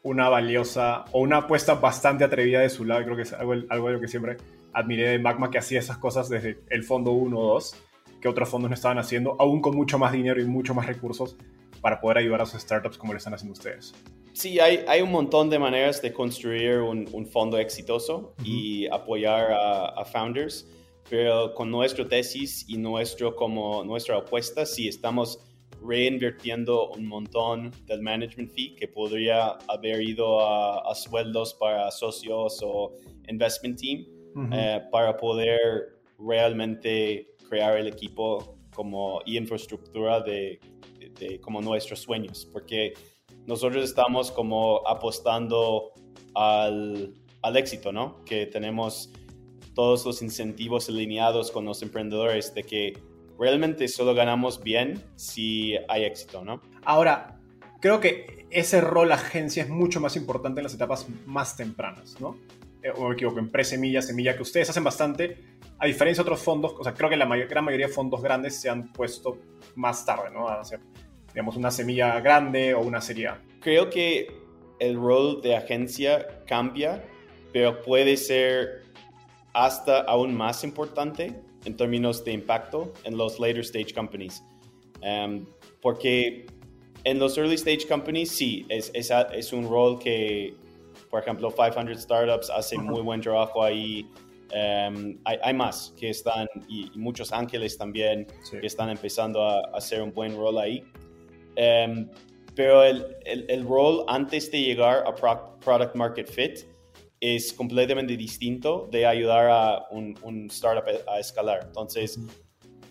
una 0.06 0.30
valiosa 0.30 1.04
o 1.12 1.20
una 1.20 1.38
apuesta 1.38 1.74
bastante 1.74 2.24
atrevida 2.24 2.60
de 2.60 2.70
su 2.70 2.86
lado. 2.86 3.04
Creo 3.04 3.16
que 3.16 3.24
es 3.24 3.34
algo, 3.34 3.54
algo 3.70 3.88
de 3.88 3.94
lo 3.96 4.00
que 4.00 4.08
siempre 4.08 4.38
admiré 4.72 5.10
de 5.10 5.20
Magma, 5.20 5.50
que 5.50 5.58
hacía 5.58 5.80
esas 5.80 5.98
cosas 5.98 6.30
desde 6.30 6.60
el 6.70 6.84
fondo 6.84 7.12
1 7.12 7.38
o 7.38 7.54
2, 7.56 7.76
que 8.22 8.28
otros 8.28 8.48
fondos 8.48 8.70
no 8.70 8.76
estaban 8.76 9.00
haciendo, 9.00 9.36
aún 9.40 9.62
con 9.62 9.76
mucho 9.76 9.98
más 9.98 10.12
dinero 10.12 10.40
y 10.40 10.46
mucho 10.46 10.76
más 10.76 10.86
recursos 10.86 11.36
para 11.82 12.00
poder 12.00 12.20
ayudar 12.20 12.42
a 12.42 12.46
sus 12.46 12.62
startups 12.62 13.00
como 13.00 13.14
lo 13.14 13.18
están 13.18 13.34
haciendo 13.34 13.54
ustedes. 13.54 13.96
Sí, 14.34 14.60
hay, 14.60 14.86
hay 14.88 15.02
un 15.02 15.12
montón 15.12 15.50
de 15.50 15.58
maneras 15.58 16.04
de 16.04 16.14
construir 16.14 16.78
un, 16.80 17.10
un 17.12 17.26
fondo 17.26 17.58
exitoso 17.58 18.36
y 18.44 18.86
apoyar 18.88 19.54
a, 19.54 19.86
a, 19.88 20.06
founders, 20.06 20.68
pero 21.10 21.56
con 21.56 21.72
nuestra 21.72 22.08
tesis 22.08 22.64
y 22.68 22.78
nuestro, 22.78 23.36
como, 23.36 23.84
nuestra 23.84 24.18
apuesta, 24.18 24.68
sí 24.68 24.88
estamos 24.88 25.40
reinvirtiendo 25.88 26.90
un 26.92 27.08
montón 27.08 27.72
del 27.86 28.02
management 28.02 28.52
fee 28.52 28.76
que 28.76 28.88
podría 28.88 29.58
haber 29.68 30.02
ido 30.02 30.40
a, 30.40 30.94
sueldos 30.96 31.54
para 31.56 31.92
socios 31.92 32.60
o 32.64 32.94
investment 33.28 33.80
team 33.80 34.06
eh, 34.52 34.82
para 34.92 35.16
poder 35.16 36.00
realmente 36.20 37.36
crear 37.50 37.78
el 37.78 37.88
equipo 37.88 38.58
como 38.74 39.22
y 39.26 39.38
infraestructura 39.38 40.22
de, 40.22 40.60
como 41.42 41.62
nuestros 41.62 42.00
sueños 42.00 42.48
porque 42.52 42.94
nosotros 43.46 43.84
estamos 43.84 44.32
como 44.32 44.86
apostando 44.88 45.94
al, 46.34 47.14
al 47.42 47.58
éxito, 47.58 47.92
¿no? 47.92 48.24
Que 48.26 48.48
tenemos 48.48 49.12
todos 49.76 50.06
los 50.06 50.22
incentivos 50.22 50.90
alineados 50.90 51.52
con 51.52 51.66
los 51.66 51.84
emprendedores 51.84 52.54
de 52.56 52.64
que 52.64 52.94
realmente 53.40 53.88
solo 53.88 54.14
ganamos 54.14 54.62
bien 54.62 55.04
si 55.16 55.76
hay 55.88 56.06
éxito, 56.06 56.44
¿no? 56.44 56.62
Ahora, 56.84 57.40
creo 57.82 58.00
que 58.00 58.48
ese 58.50 58.82
rol 58.82 59.12
agencia 59.12 59.64
es 59.64 59.70
mucho 59.70 60.00
más 60.00 60.16
importante 60.16 60.60
en 60.60 60.64
las 60.64 60.74
etapas 60.74 61.08
más 61.26 61.58
tempranas, 61.58 62.20
¿no? 62.20 62.38
Eh, 62.82 62.92
o 62.96 63.10
me 63.10 63.16
equivoco, 63.16 63.40
en 63.40 63.50
pre-semilla, 63.50 64.02
semilla, 64.02 64.36
que 64.36 64.44
ustedes 64.44 64.70
hacen 64.70 64.84
bastante, 64.84 65.38
a 65.80 65.86
diferencia 65.86 66.24
de 66.24 66.30
otros 66.30 66.42
fondos, 66.42 66.74
o 66.78 66.84
sea, 66.84 66.94
creo 66.94 67.10
que 67.10 67.18
la 67.18 67.26
gran 67.26 67.66
mayoría 67.66 67.88
de 67.88 67.94
fondos 67.94 68.22
grandes 68.22 68.56
se 68.56 68.70
han 68.70 68.94
puesto 68.94 69.40
más 69.76 70.06
tarde, 70.06 70.30
¿no? 70.32 70.48
A 70.48 70.62
hacer, 70.62 70.80
digamos, 71.34 71.58
una 71.58 71.72
semilla 71.72 72.20
grande 72.22 72.74
o 72.74 72.82
una 72.82 73.02
serie 73.02 73.32
Creo 73.60 73.90
que 73.90 74.28
el 74.80 74.96
rol 74.96 75.42
de 75.42 75.56
agencia 75.56 76.44
cambia, 76.46 77.04
pero 77.52 77.82
puede 77.82 78.18
ser 78.18 78.84
hasta 79.54 80.02
aún 80.02 80.36
más 80.36 80.64
importante 80.64 81.42
en 81.66 81.76
términos 81.76 82.24
de 82.24 82.34
impacto 82.34 82.94
en 83.04 83.18
los 83.18 83.40
later 83.40 83.62
stage 83.62 83.94
companies. 83.94 84.44
Um, 85.02 85.46
porque 85.82 86.46
en 87.04 87.20
los 87.20 87.38
early 87.38 87.56
stage 87.56 87.88
companies 87.88 88.32
sí, 88.32 88.66
es, 88.70 88.92
es, 88.94 89.12
es, 89.34 89.54
un 89.54 89.68
rol 89.70 90.00
que, 90.00 90.56
por 91.10 91.22
ejemplo, 91.22 91.54
500 91.54 92.02
Startups 92.02 92.50
hace 92.50 92.78
muy 92.78 93.02
buen 93.02 93.22
trabajo 93.22 93.64
ahí. 93.64 94.10
Um, 94.52 95.18
hay, 95.26 95.38
hay, 95.44 95.54
más 95.54 95.94
que 96.00 96.10
están, 96.10 96.48
y, 96.68 96.90
muchos 96.96 97.32
ángeles 97.32 97.78
también, 97.78 98.28
que 98.50 98.66
están 98.66 98.90
empezando 98.90 99.44
a, 99.44 99.62
hacer 99.74 100.02
un 100.02 100.14
buen 100.14 100.36
rol 100.36 100.58
ahí. 100.58 100.84
Um, 101.58 102.10
pero 102.56 102.84
el, 102.84 103.06
el, 103.26 103.46
el, 103.50 103.66
rol 103.66 104.06
antes 104.08 104.50
de 104.50 104.62
llegar 104.62 105.04
a 105.06 105.14
product 105.14 105.96
market 105.96 106.30
fit 106.30 106.75
es 107.20 107.54
completamente 107.54 108.18
distinto 108.18 108.88
de 108.92 109.06
ayudar 109.06 109.50
a 109.50 109.88
un, 109.92 110.18
un 110.22 110.48
startup 110.48 110.84
a, 111.08 111.20
escalar. 111.20 111.62
Entonces, 111.66 112.20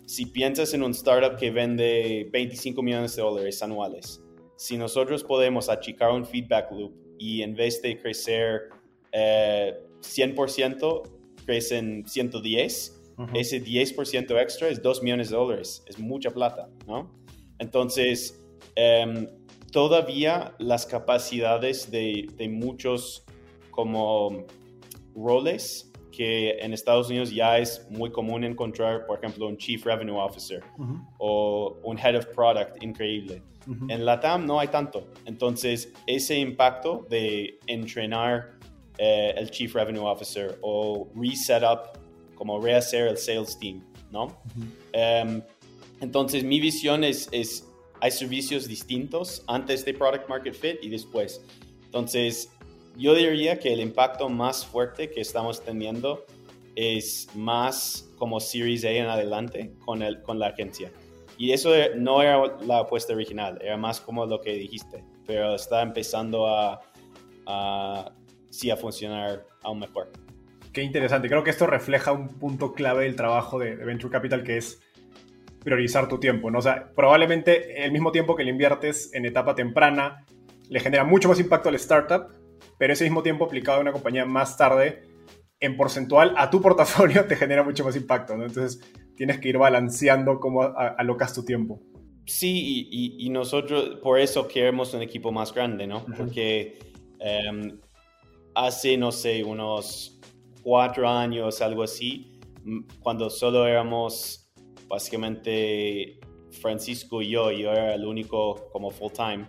si 0.06 0.26
piensas 0.26 0.74
en 0.74 0.82
un 0.82 0.92
startup 0.92 1.36
que 1.36 1.50
vende 1.50 2.28
25 2.32 2.82
millones 2.82 3.16
de 3.16 3.22
dólares 3.22 3.62
anuales, 3.62 4.22
si 4.56 4.76
nosotros 4.76 5.24
podemos 5.24 5.68
achicar 5.68 6.10
un 6.10 6.24
feedback 6.24 6.70
loop 6.72 6.94
y 7.18 7.42
en 7.42 7.54
vez 7.54 7.82
de 7.82 7.98
crecer 7.98 8.70
100%, 9.12 9.12
eh, 9.12 11.10
crecen 11.44 12.04
110, 12.06 13.00
ese 13.34 13.62
10% 13.62 14.40
extra 14.40 14.68
es 14.68 14.82
2 14.82 15.02
millones 15.02 15.30
de 15.30 15.36
dólares, 15.36 15.84
es 15.86 15.98
mucha 15.98 16.30
plata, 16.30 16.68
¿no? 16.86 17.14
Entonces, 17.58 18.44
em, 18.74 19.28
todavía 19.70 20.54
las 20.58 20.84
capacidades 20.84 21.90
de, 21.90 22.26
de 22.36 22.48
muchos 22.48 23.23
como 23.74 24.44
roles 25.16 25.90
que 26.12 26.58
en 26.60 26.72
Estados 26.72 27.08
Unidos 27.08 27.32
ya 27.32 27.58
es 27.58 27.86
muy 27.90 28.10
común 28.10 28.44
encontrar, 28.44 29.04
por 29.06 29.18
ejemplo, 29.18 29.48
un 29.48 29.56
Chief 29.56 29.84
Revenue 29.84 30.16
Officer 30.16 30.62
o 31.18 31.76
un 31.82 31.98
Head 31.98 32.16
of 32.16 32.26
Product 32.26 32.80
increíble. 32.82 33.42
En 33.88 34.04
LATAM 34.04 34.46
no 34.46 34.60
hay 34.60 34.68
tanto. 34.68 35.08
Entonces, 35.24 35.92
ese 36.06 36.38
impacto 36.38 37.06
de 37.08 37.58
entrenar 37.66 38.58
eh, 38.98 39.34
el 39.36 39.50
Chief 39.50 39.74
Revenue 39.74 40.06
Officer 40.06 40.58
o 40.60 41.08
reset 41.16 41.62
up, 41.64 41.98
como 42.36 42.60
rehacer 42.60 43.08
el 43.08 43.16
sales 43.16 43.58
team, 43.58 43.82
¿no? 44.12 44.40
Em, 44.92 45.42
entonces, 46.00 46.44
mi 46.44 46.60
visión 46.60 47.02
es, 47.02 47.28
es, 47.32 47.66
hay 48.00 48.10
servicios 48.10 48.68
distintos 48.68 49.42
antes 49.48 49.84
de 49.84 49.94
Product 49.94 50.28
Market 50.28 50.54
Fit 50.54 50.76
y 50.82 50.90
después. 50.90 51.42
Entonces, 51.86 52.50
yo 52.96 53.14
diría 53.14 53.58
que 53.58 53.72
el 53.72 53.80
impacto 53.80 54.28
más 54.28 54.64
fuerte 54.64 55.10
que 55.10 55.20
estamos 55.20 55.62
teniendo 55.62 56.24
es 56.76 57.28
más 57.34 58.10
como 58.16 58.40
Series 58.40 58.84
A 58.84 58.90
en 58.90 59.06
adelante 59.06 59.72
con, 59.84 60.02
el, 60.02 60.22
con 60.22 60.38
la 60.38 60.48
agencia. 60.48 60.90
Y 61.36 61.52
eso 61.52 61.70
no 61.96 62.22
era 62.22 62.40
la 62.64 62.80
apuesta 62.80 63.12
original, 63.12 63.58
era 63.60 63.76
más 63.76 64.00
como 64.00 64.24
lo 64.26 64.40
que 64.40 64.54
dijiste, 64.54 65.04
pero 65.26 65.54
está 65.54 65.82
empezando 65.82 66.46
a, 66.46 66.80
a, 67.46 68.12
sí, 68.50 68.70
a 68.70 68.76
funcionar 68.76 69.44
aún 69.62 69.80
mejor. 69.80 70.12
Qué 70.72 70.82
interesante, 70.82 71.28
creo 71.28 71.42
que 71.42 71.50
esto 71.50 71.66
refleja 71.66 72.12
un 72.12 72.28
punto 72.28 72.72
clave 72.72 73.04
del 73.04 73.16
trabajo 73.16 73.58
de, 73.58 73.74
Venture 73.76 74.12
Capital 74.12 74.44
que 74.44 74.58
es 74.58 74.80
priorizar 75.60 76.08
tu 76.08 76.18
tiempo, 76.18 76.50
¿no? 76.50 76.58
O 76.58 76.62
sea, 76.62 76.90
probablemente 76.94 77.84
el 77.84 77.90
mismo 77.90 78.12
tiempo 78.12 78.36
que 78.36 78.44
le 78.44 78.50
inviertes 78.50 79.10
en 79.14 79.24
etapa 79.24 79.54
temprana 79.54 80.24
le 80.68 80.80
genera 80.80 81.04
mucho 81.04 81.28
más 81.28 81.40
impacto 81.40 81.68
al 81.68 81.74
startup 81.76 82.43
pero 82.78 82.92
ese 82.92 83.04
mismo 83.04 83.22
tiempo 83.22 83.44
aplicado 83.44 83.78
a 83.78 83.80
una 83.80 83.92
compañía 83.92 84.24
más 84.24 84.56
tarde, 84.56 85.02
en 85.60 85.76
porcentual 85.76 86.34
a 86.36 86.50
tu 86.50 86.60
portafolio 86.60 87.24
te 87.28 87.36
genera 87.36 87.62
mucho 87.62 87.84
más 87.84 87.96
impacto, 87.96 88.36
¿no? 88.36 88.44
Entonces 88.44 88.80
tienes 89.16 89.38
que 89.38 89.48
ir 89.48 89.58
balanceando 89.58 90.40
cómo 90.40 90.62
alocas 90.62 91.32
tu 91.32 91.44
tiempo. 91.44 91.80
Sí, 92.26 92.88
y, 92.90 93.28
nosotros 93.28 93.98
por 94.02 94.18
eso 94.18 94.48
queremos 94.48 94.94
un 94.94 95.02
equipo 95.02 95.30
más 95.30 95.52
grande, 95.52 95.86
¿no? 95.86 96.06
Porque 96.16 96.78
em, 97.20 97.78
hace, 98.54 98.96
no 98.96 99.12
sé, 99.12 99.44
unos 99.44 100.18
cuatro 100.62 101.06
años, 101.06 101.60
algo 101.60 101.82
así, 101.82 102.40
cuando 103.00 103.28
solo 103.28 103.66
éramos 103.66 104.50
básicamente 104.88 106.18
Francisco 106.62 107.20
y 107.20 107.30
yo, 107.30 107.50
yo 107.50 107.72
era 107.72 107.94
el 107.94 108.06
único 108.06 108.70
como 108.72 108.90
full 108.90 109.12
time, 109.12 109.46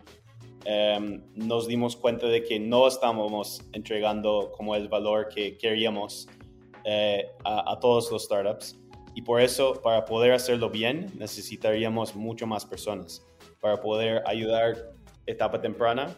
Em, 0.67 1.21
nos 1.35 1.67
dimos 1.67 1.95
cuenta 1.95 2.25
de 2.25 2.43
que 2.43 2.59
no 2.59 2.87
estábamos 2.87 3.61
entregando 3.71 4.51
como 4.57 4.75
el 4.75 4.87
valor 4.87 5.29
que 5.29 5.57
queríamos 5.57 6.27
eh, 6.83 7.29
a, 7.43 7.77
todos 7.79 8.11
los 8.11 8.23
startups. 8.23 8.75
Y 9.13 9.21
por 9.21 9.41
eso, 9.41 9.79
para 9.81 10.05
poder 10.05 10.33
hacerlo 10.33 10.71
bien, 10.71 11.11
necesitaríamos 11.17 12.15
mucho 12.15 12.47
más 12.47 12.65
personas 12.65 13.23
para 13.61 13.79
poder 13.79 14.23
ayudar 14.25 14.75
etapa 15.27 15.61
temprana 15.61 16.15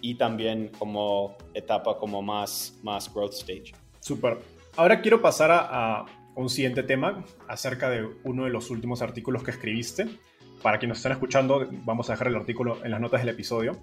y 0.00 0.14
también 0.14 0.70
como 0.78 1.36
etapa 1.54 1.98
como 1.98 2.22
más, 2.22 2.78
más 2.82 3.12
growth 3.12 3.34
stage. 3.34 3.72
Super. 4.00 4.38
Ahora 4.76 5.00
quiero 5.00 5.20
pasar 5.20 5.50
a, 5.50 6.00
a 6.00 6.06
un 6.36 6.48
siguiente 6.48 6.84
tema 6.84 7.24
acerca 7.48 7.90
de 7.90 8.08
uno 8.22 8.44
de 8.44 8.50
los 8.50 8.70
últimos 8.70 9.02
artículos 9.02 9.42
que 9.42 9.50
escribiste 9.50 10.06
para 10.62 10.78
quienes 10.78 10.90
nos 10.90 10.98
están 10.98 11.12
escuchando, 11.12 11.68
vamos 11.84 12.08
a 12.08 12.14
dejar 12.14 12.28
el 12.28 12.36
artículo 12.36 12.84
en 12.84 12.90
las 12.90 13.00
notas 13.00 13.20
del 13.20 13.30
episodio. 13.30 13.78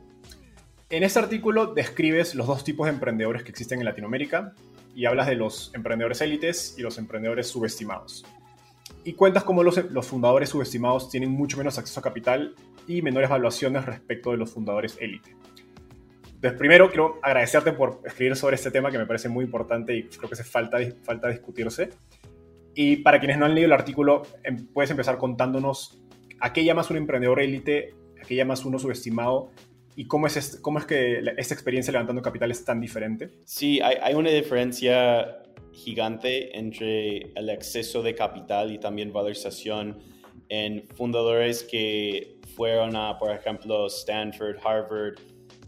En 0.90 1.04
este 1.04 1.20
artículo 1.20 1.74
describes 1.74 2.36
los 2.36 2.48
dos 2.48 2.64
tipos 2.64 2.86
de 2.86 2.94
emprendedores 2.94 3.44
que 3.44 3.50
existen 3.50 3.80
en 3.80 3.86
Latinoamérica 3.86 4.54
y 4.96 5.06
hablas 5.06 5.28
de 5.28 5.36
los 5.36 5.72
emprendedores 5.74 6.22
élites 6.22 6.76
y 6.78 6.82
los 6.82 6.98
emprendedores 6.98 7.48
subestimados. 7.48 8.26
Y 9.04 9.14
cuentas 9.14 9.44
cómo 9.44 9.64
los, 9.64 10.08
fundadores 10.08 10.50
subestimados 10.50 11.10
tienen 11.10 11.32
mucho 11.32 11.58
menos 11.58 11.78
acceso 11.78 12.00
a 12.00 12.04
capital 12.04 12.56
y 12.88 13.02
menores 13.02 13.30
valuaciones 13.30 13.86
respecto 13.86 14.32
de 14.32 14.38
los 14.38 14.52
fundadores 14.52 14.98
élite. 15.00 15.36
Entonces, 16.36 16.60
primero 16.60 16.90
quiero 16.90 17.20
agradecerte 17.24 17.72
por 17.72 18.02
escribir 18.06 18.36
sobre 18.36 18.56
este 18.56 18.70
tema 18.70 18.92
que 18.92 18.98
me 18.98 19.06
parece 19.06 19.30
muy 19.30 19.44
importante 19.44 19.96
y 19.96 20.04
creo 20.04 20.30
que 20.30 20.36
falta, 20.36 20.78
falta 21.04 21.30
discutirse. 21.30 21.90
Y 22.76 22.98
para 22.98 23.20
quienes 23.20 23.38
no 23.38 23.46
han 23.46 23.56
leído 23.56 23.68
el 23.68 23.74
artículo, 23.74 24.24
em, 24.44 24.68
puedes 24.68 24.92
empezar 24.92 25.18
contándonos 25.18 26.05
¿a 26.40 26.54
qué 26.54 26.64
llamas 26.64 26.90
un 26.90 26.98
emprendedor 26.98 27.40
élite? 27.40 27.94
¿A 28.22 28.26
qué 28.26 28.36
llamas 28.36 28.66
uno 28.66 28.80
subestimado? 28.80 29.52
¿Y 29.96 30.08
cómo 30.08 30.28
es, 30.28 30.60
cómo 30.62 30.80
es 30.80 30.86
que 30.86 31.22
esta 31.38 31.54
experiencia 31.54 31.92
levantando 31.92 32.22
capital 32.22 32.52
es 32.52 32.66
tan 32.66 32.82
diferente? 32.82 33.32
Sí, 33.46 33.80
hay, 33.82 34.14
una 34.14 34.30
diferencia 34.30 35.42
gigante 35.72 36.58
entre 36.58 37.32
el 37.34 37.50
acceso 37.50 38.02
de 38.02 38.14
capital 38.14 38.74
y 38.74 38.80
también 38.80 39.14
valorización 39.14 40.00
en 40.50 40.86
fundadores 40.96 41.64
que 41.64 42.40
fueron 42.56 42.96
a, 42.96 43.18
por 43.18 43.32
ejemplo, 43.32 43.88
Stanford, 43.88 44.58
Harvard, 44.64 45.16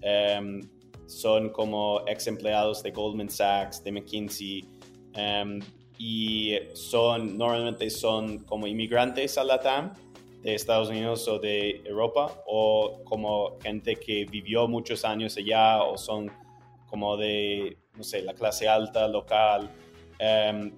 em, 0.02 0.62
son 1.06 1.50
como 1.50 2.02
ex 2.06 2.28
empleados 2.28 2.84
de 2.84 2.92
Goldman 2.92 3.30
Sachs, 3.30 3.82
de 3.84 3.92
McKinsey, 3.94 4.68
um, 5.16 5.60
y 5.98 6.54
son, 6.74 7.38
normalmente 7.38 7.90
son 7.90 8.40
como 8.40 8.68
inmigrantes 8.68 9.38
a 9.38 9.44
la 9.44 9.60
TAM 9.60 9.94
de 10.42 10.56
Estados 10.56 10.90
Unidos 10.90 11.28
o 11.28 11.40
de 11.40 11.82
Europa 11.86 12.44
o 12.46 13.02
como 13.04 13.58
gente 13.60 13.96
que 13.96 14.26
vivió 14.26 14.68
muchos 14.68 15.04
años 15.04 15.38
allá 15.38 15.84
o 15.84 15.98
son 15.98 16.32
como 16.88 17.18
de, 17.18 17.78
no 17.96 18.04
sé, 18.04 18.22
la 18.22 18.34
clase 18.34 18.68
alta 18.68 19.08
local. 19.08 19.70
Em, 20.20 20.74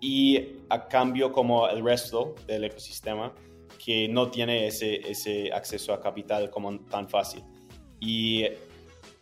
y 0.00 0.58
a 0.68 0.86
cambio 0.88 1.32
como 1.32 1.68
el 1.68 1.84
resto 1.84 2.34
del 2.46 2.64
ecosistema 2.64 3.34
que 3.84 4.08
no 4.08 4.30
tiene 4.30 4.66
ese, 4.66 4.96
ese 5.08 5.52
acceso 5.52 5.92
a 5.92 6.00
capital 6.00 6.50
como 6.50 6.78
tan 6.86 7.08
fácil. 7.08 7.42
Y 8.00 8.44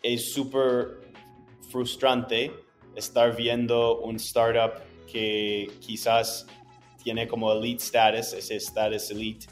es 0.03 0.33
súper 0.33 1.01
frustrante 1.71 2.53
estar 2.95 3.35
viendo 3.35 4.01
un 4.01 4.17
startup 4.17 4.83
que 5.11 5.71
quizás 5.81 6.47
tiene 7.05 7.29
como 7.29 7.53
elite 7.53 7.83
status, 7.83 8.33
ese 8.33 8.57
status 8.57 9.11
elite, 9.11 9.47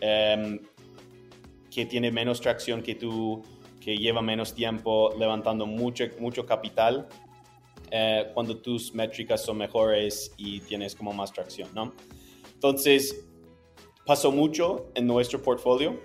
em, 0.00 0.60
que 1.70 1.86
tiene 1.86 2.12
menos 2.12 2.40
tracción 2.40 2.82
que 2.82 2.94
tú, 2.94 3.42
que 3.80 3.96
lleva 3.96 4.20
menos 4.20 4.54
tiempo 4.54 5.10
levantando 5.18 5.66
mucho, 5.66 6.04
mucho 6.18 6.44
capital 6.44 7.08
eh, 7.90 8.30
cuando 8.34 8.58
tus 8.58 8.94
métricas 8.94 9.42
son 9.42 9.56
mejores 9.56 10.32
y 10.36 10.60
tienes 10.60 10.94
como 10.94 11.12
más 11.12 11.32
tracción, 11.32 11.70
¿no? 11.74 11.94
Entonces, 12.52 13.26
pasó 14.04 14.30
mucho 14.30 14.90
en 14.94 15.06
nuestro 15.06 15.42
portfolio, 15.42 15.98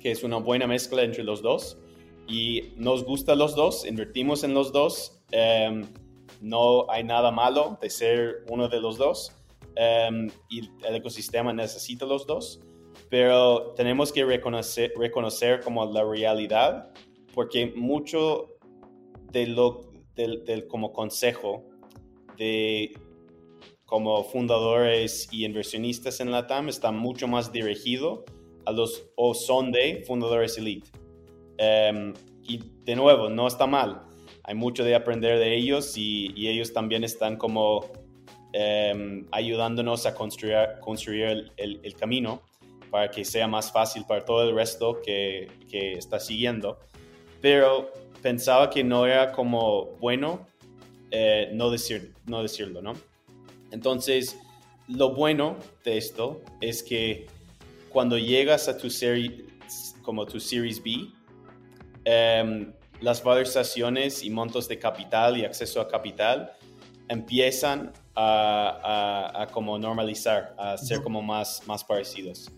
que 0.00 0.10
es 0.10 0.24
una 0.24 0.38
buena 0.38 0.66
mezcla 0.66 1.02
entre 1.02 1.22
los 1.22 1.42
dos 1.42 1.78
y 2.26 2.72
nos 2.76 3.04
gusta 3.04 3.36
los 3.36 3.54
dos, 3.54 3.86
invertimos 3.86 4.42
en 4.42 4.52
los 4.52 4.72
dos. 4.72 5.20
Em, 5.30 5.86
no 6.40 6.90
hay 6.90 7.04
nada 7.04 7.30
malo 7.30 7.78
de 7.80 7.88
ser 7.88 8.44
uno 8.48 8.68
de 8.68 8.80
los 8.80 8.98
dos 8.98 9.37
em, 9.76 10.28
y 10.48 10.68
el 10.86 10.94
ecosistema 10.96 11.52
necesita 11.52 12.06
los 12.06 12.26
dos, 12.26 12.60
pero 13.08 13.72
tenemos 13.74 14.12
que 14.12 14.24
reconocer, 14.24 14.92
reconocer 14.96 15.60
como 15.60 15.84
la 15.86 16.04
realidad 16.04 16.92
porque 17.34 17.72
mucho 17.76 18.56
de 19.30 19.46
lo 19.46 19.92
del, 20.16 20.66
como 20.66 20.92
consejo 20.92 21.64
de 22.36 22.98
como 23.84 24.24
fundadores 24.24 25.28
y 25.30 25.44
inversionistas 25.44 26.18
en 26.18 26.32
la 26.32 26.48
TAM 26.48 26.68
está 26.68 26.90
mucho 26.90 27.28
más 27.28 27.52
dirigido 27.52 28.24
a 28.66 28.72
los 28.72 29.08
o 29.14 29.34
son 29.34 29.70
de 29.70 30.02
fundadores 30.06 30.58
elite. 30.58 30.90
Em, 31.58 32.12
y 32.42 32.60
de 32.82 32.96
nuevo, 32.96 33.28
no 33.28 33.46
está 33.46 33.66
mal. 33.66 34.02
Hay 34.42 34.54
mucho 34.54 34.82
de 34.82 34.94
aprender 34.94 35.38
de 35.38 35.56
ellos 35.56 35.96
y, 35.96 36.48
ellos 36.48 36.72
también 36.72 37.04
están 37.04 37.36
como 37.36 37.84
em, 38.52 39.26
ayudándonos 39.32 40.06
a 40.06 40.14
construir, 40.14 40.56
construir 40.80 41.52
el, 41.56 41.94
camino 41.94 42.42
para 42.90 43.10
que 43.10 43.24
sea 43.24 43.46
más 43.46 43.70
fácil 43.70 44.04
para 44.06 44.24
todo 44.24 44.48
el 44.48 44.54
resto 44.54 45.00
que, 45.02 45.48
que 45.70 45.92
está 45.92 46.18
siguiendo. 46.18 46.78
Pero 47.40 47.92
pensaba 48.22 48.70
que 48.70 48.82
no 48.82 49.06
era 49.06 49.32
como 49.32 49.96
bueno 50.00 50.46
eh, 51.10 51.50
no, 51.54 51.70
decir, 51.70 52.14
no 52.26 52.42
decirlo, 52.42 52.82
¿no? 52.82 52.92
Entonces, 53.70 54.38
lo 54.88 55.14
bueno 55.14 55.56
de 55.84 55.98
esto 55.98 56.42
es 56.60 56.82
que 56.82 57.26
cuando 57.88 58.18
llegas 58.18 58.68
a 58.68 58.76
tu 58.76 58.90
serie, 58.90 59.46
como 60.02 60.26
tu 60.26 60.38
Series 60.38 60.82
B, 60.82 61.08
em, 62.04 62.72
las 63.00 63.22
valorizaciones 63.22 64.22
y 64.22 64.30
montos 64.30 64.68
de 64.68 64.78
capital 64.78 65.36
y 65.36 65.44
acceso 65.44 65.80
a 65.80 65.88
capital 65.88 66.52
empiezan 67.08 67.92
a, 68.20 69.46
como 69.52 69.78
normalizar, 69.78 70.54
a 70.58 70.76
ser 70.76 71.02
como 71.02 71.22
más, 71.22 71.62
más 71.66 71.84
parecidos. 71.84 72.50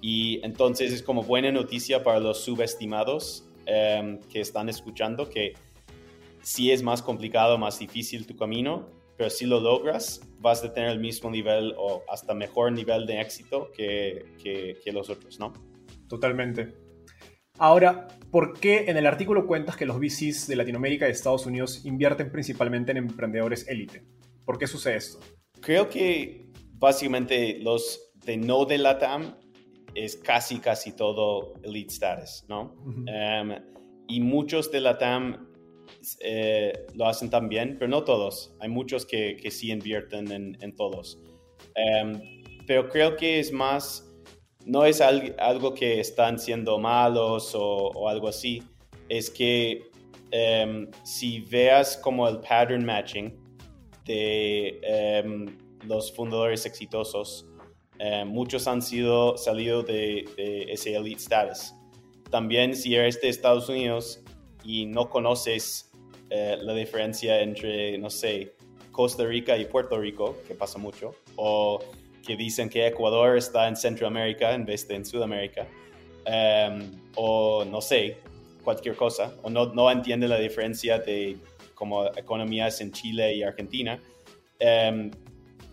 Y 0.00 0.40
entonces 0.44 0.92
es 0.92 1.02
como 1.02 1.22
buena 1.22 1.52
noticia 1.52 2.02
para 2.02 2.18
los 2.18 2.42
subestimados 2.42 3.44
em, 3.66 4.18
que 4.20 4.40
están 4.40 4.68
escuchando 4.68 5.28
que 5.28 5.52
si 6.40 6.72
es 6.72 6.82
más 6.82 7.02
complicado, 7.02 7.58
más 7.58 7.78
difícil 7.78 8.26
tu 8.26 8.36
camino, 8.36 8.88
pero 9.16 9.28
si 9.28 9.46
lo 9.46 9.60
logras, 9.60 10.20
vas 10.40 10.64
a 10.64 10.72
tener 10.72 10.90
el 10.90 10.98
mismo 10.98 11.30
nivel 11.30 11.74
o 11.76 12.02
hasta 12.10 12.34
mejor 12.34 12.72
nivel 12.72 13.06
de 13.06 13.20
éxito 13.20 13.70
que, 13.72 14.24
que, 14.42 14.92
los 14.92 15.10
otros, 15.10 15.38
¿no? 15.38 15.52
Totalmente. 16.08 16.74
Ahora, 17.58 18.08
¿por 18.30 18.58
qué 18.58 18.86
en 18.88 18.96
el 18.96 19.06
artículo 19.06 19.46
cuentas 19.46 19.76
que 19.76 19.86
los 19.86 19.98
VCs 19.98 20.48
de 20.48 20.56
Latinoamérica 20.56 21.06
y 21.06 21.12
Estados 21.12 21.46
Unidos 21.46 21.84
invierten 21.84 22.32
principalmente 22.32 22.90
en 22.90 22.96
emprendedores 22.96 23.68
élite? 23.68 24.02
¿Por 24.44 24.58
qué 24.58 24.66
sucede 24.66 24.96
esto? 24.96 25.20
Creo 25.60 25.88
que 25.88 26.46
básicamente 26.74 27.58
los 27.60 28.12
de 28.24 28.36
no 28.36 28.64
de 28.64 28.78
LATAM 28.78 29.36
es 29.94 30.16
casi, 30.16 30.58
casi 30.58 30.92
todo 30.92 31.54
elite 31.62 31.92
status, 31.92 32.44
¿no? 32.48 32.74
Em, 33.06 33.52
y 34.08 34.20
muchos 34.20 34.70
de 34.70 34.80
LATAM 34.80 35.48
eh, 36.20 36.72
lo 36.94 37.06
hacen 37.06 37.30
también, 37.30 37.76
pero 37.78 37.88
no 37.88 38.04
todos. 38.04 38.54
Hay 38.60 38.68
muchos 38.68 39.06
que, 39.06 39.36
que 39.36 39.50
sí 39.50 39.70
invierten 39.70 40.30
en, 40.32 40.56
en 40.60 40.74
todos. 40.74 41.20
Em, 41.74 42.20
pero 42.66 42.88
creo 42.88 43.16
que 43.16 43.38
es 43.38 43.52
más, 43.52 44.10
no 44.64 44.84
es 44.84 45.00
algo 45.00 45.74
que 45.74 46.00
están 46.00 46.38
siendo 46.38 46.78
malos 46.78 47.52
o, 47.54 48.08
algo 48.08 48.28
así, 48.28 48.62
es 49.08 49.30
que 49.30 49.90
em, 50.30 50.90
si 51.04 51.40
veas 51.40 51.96
como 51.96 52.28
el 52.28 52.38
pattern 52.40 52.84
matching 52.84 53.41
de 54.04 54.80
em, 54.82 55.46
los 55.86 56.14
fundadores 56.14 56.66
exitosos, 56.66 57.46
muchos 58.26 58.66
han 58.66 58.82
sido 58.82 59.36
salido 59.36 59.84
de, 59.84 60.28
de, 60.36 60.64
ese 60.72 60.96
elite 60.96 61.20
status. 61.20 61.72
También 62.30 62.74
si 62.74 62.96
eres 62.96 63.20
de 63.20 63.28
Estados 63.28 63.68
Unidos 63.68 64.24
y 64.64 64.86
no 64.86 65.08
conoces 65.08 65.92
eh, 66.34 66.56
la 66.62 66.72
diferencia 66.72 67.42
entre, 67.42 67.98
no 67.98 68.08
sé, 68.08 68.54
Costa 68.90 69.22
Rica 69.26 69.58
y 69.58 69.66
Puerto 69.66 69.98
Rico, 69.98 70.38
que 70.48 70.54
pasa 70.54 70.78
mucho, 70.78 71.14
o 71.36 71.78
que 72.26 72.36
dicen 72.36 72.70
que 72.70 72.86
Ecuador 72.86 73.36
está 73.36 73.68
en 73.68 73.76
Centroamérica 73.76 74.54
en 74.54 74.64
vez 74.64 74.88
de 74.88 74.94
en 74.94 75.04
Sudamérica, 75.04 75.66
em, 76.24 76.90
o 77.16 77.66
no 77.66 77.82
sé, 77.82 78.16
cualquier 78.64 78.96
cosa, 78.96 79.34
o 79.42 79.50
no, 79.50 79.74
no 79.74 79.90
entiende 79.90 80.26
la 80.26 80.38
diferencia 80.38 80.98
de 80.98 81.36
como 81.82 82.06
economías 82.16 82.80
en 82.80 82.92
Chile 82.92 83.34
y 83.34 83.42
Argentina, 83.42 84.00
em, 84.60 85.10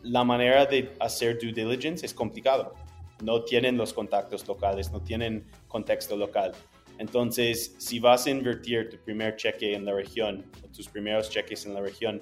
la 0.01 0.23
manera 0.23 0.65
de 0.65 0.91
hacer 0.99 1.37
due 1.37 1.53
diligence 1.53 2.03
es 2.03 2.15
complicado. 2.15 2.73
No 3.21 3.43
tienen 3.43 3.77
los 3.77 3.93
contactos 3.93 4.47
locales, 4.47 4.91
no 4.91 5.01
tienen 5.03 5.45
contexto 5.67 6.17
local. 6.17 6.53
Entonces, 6.97 7.75
si 7.77 7.99
vas 7.99 8.25
a 8.25 8.31
invertir 8.31 8.89
tu 8.89 8.97
primer 8.97 9.35
cheque 9.35 9.75
en 9.75 9.85
la 9.85 9.93
región, 9.93 10.49
o 10.63 10.67
tus 10.75 10.87
primeros 10.89 11.29
cheques 11.29 11.67
en 11.67 11.75
la 11.75 11.81
región, 11.81 12.19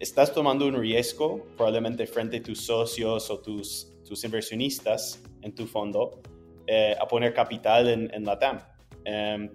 estás 0.00 0.34
tomando 0.34 0.66
un 0.66 0.74
riesgo 0.74 1.46
probablemente 1.56 2.08
frente 2.08 2.38
a 2.38 2.42
tus 2.42 2.62
socios 2.66 3.30
o 3.30 3.38
tus, 3.38 3.92
tus 4.04 4.24
inversionistas 4.24 5.22
en 5.42 5.54
tu 5.54 5.68
fondo 5.68 6.20
eh, 6.66 6.96
a 7.00 7.06
poner 7.06 7.32
capital 7.32 7.88
en, 7.88 8.12
en 8.12 8.24
la 8.24 8.36
TAM. 8.40 8.58
Em, 9.04 9.50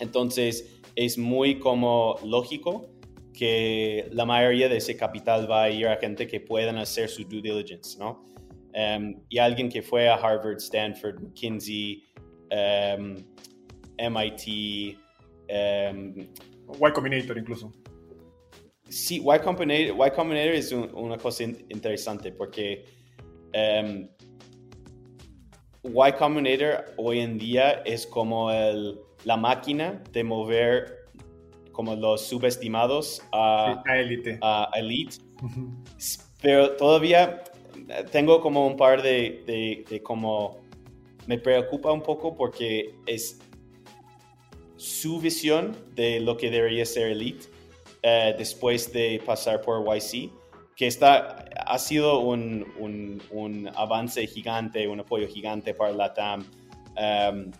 entonces, 0.00 0.76
es 0.96 1.18
muy 1.18 1.58
como 1.58 2.16
lógico 2.24 2.88
que 3.36 4.08
la 4.12 4.24
mayoría 4.24 4.68
de 4.68 4.78
ese 4.78 4.96
capital 4.96 5.48
va 5.48 5.64
a 5.64 5.70
ir 5.70 5.86
a 5.86 5.96
gente 5.96 6.26
que 6.26 6.40
puedan 6.40 6.78
hacer 6.78 7.08
su 7.08 7.22
due 7.22 7.42
diligence, 7.42 7.98
¿no? 7.98 8.24
Em, 8.72 9.20
y 9.28 9.38
alguien 9.38 9.68
que 9.68 9.82
fue 9.82 10.08
a 10.08 10.14
Harvard, 10.14 10.56
Stanford, 10.56 11.20
McKinsey, 11.20 12.02
um, 12.50 13.14
MIT. 13.98 14.98
Um, 15.48 16.18
y 16.18 16.92
Combinator 16.92 17.38
incluso. 17.38 17.72
Sí, 18.88 19.16
Y 19.16 19.38
Combinator, 19.40 20.06
y 20.06 20.10
Combinator 20.10 20.54
es 20.54 20.72
una 20.72 21.18
cosa 21.18 21.44
interesante 21.44 22.32
porque 22.32 22.84
um, 23.54 24.08
Y 25.84 26.12
Combinator 26.18 26.86
hoy 26.96 27.20
en 27.20 27.38
día 27.38 27.82
es 27.84 28.06
como 28.06 28.50
el, 28.50 28.98
la 29.24 29.36
máquina 29.36 30.02
de 30.12 30.24
mover 30.24 31.05
como 31.76 31.94
los 31.94 32.22
subestimados 32.22 33.22
a, 33.32 33.82
a 33.86 33.98
elite. 33.98 34.38
A 34.40 34.70
elite. 34.74 35.18
Pero 36.40 36.74
todavía 36.76 37.44
tengo 38.10 38.40
como 38.40 38.66
un 38.66 38.78
par 38.78 39.02
de, 39.02 39.44
de, 39.46 39.84
de 39.88 40.02
como 40.02 40.64
me 41.26 41.38
preocupa 41.38 41.92
un 41.92 42.00
poco 42.00 42.34
porque 42.34 42.94
es 43.06 43.38
su 44.76 45.20
visión 45.20 45.76
de 45.94 46.20
lo 46.20 46.38
que 46.38 46.50
debería 46.50 46.86
ser 46.86 47.08
Elite 47.08 47.46
eh, 48.02 48.34
después 48.38 48.90
de 48.90 49.20
pasar 49.24 49.60
por 49.60 49.84
YC, 49.84 50.30
que 50.76 50.86
está, 50.86 51.44
ha 51.66 51.78
sido 51.78 52.20
un, 52.20 52.66
un, 53.30 53.70
avance 53.74 54.26
gigante, 54.26 54.88
un 54.88 55.00
apoyo 55.00 55.28
gigante 55.28 55.74
para 55.74 55.92
la 55.92 56.14
TAM, 56.14 56.44
em, 56.96 57.50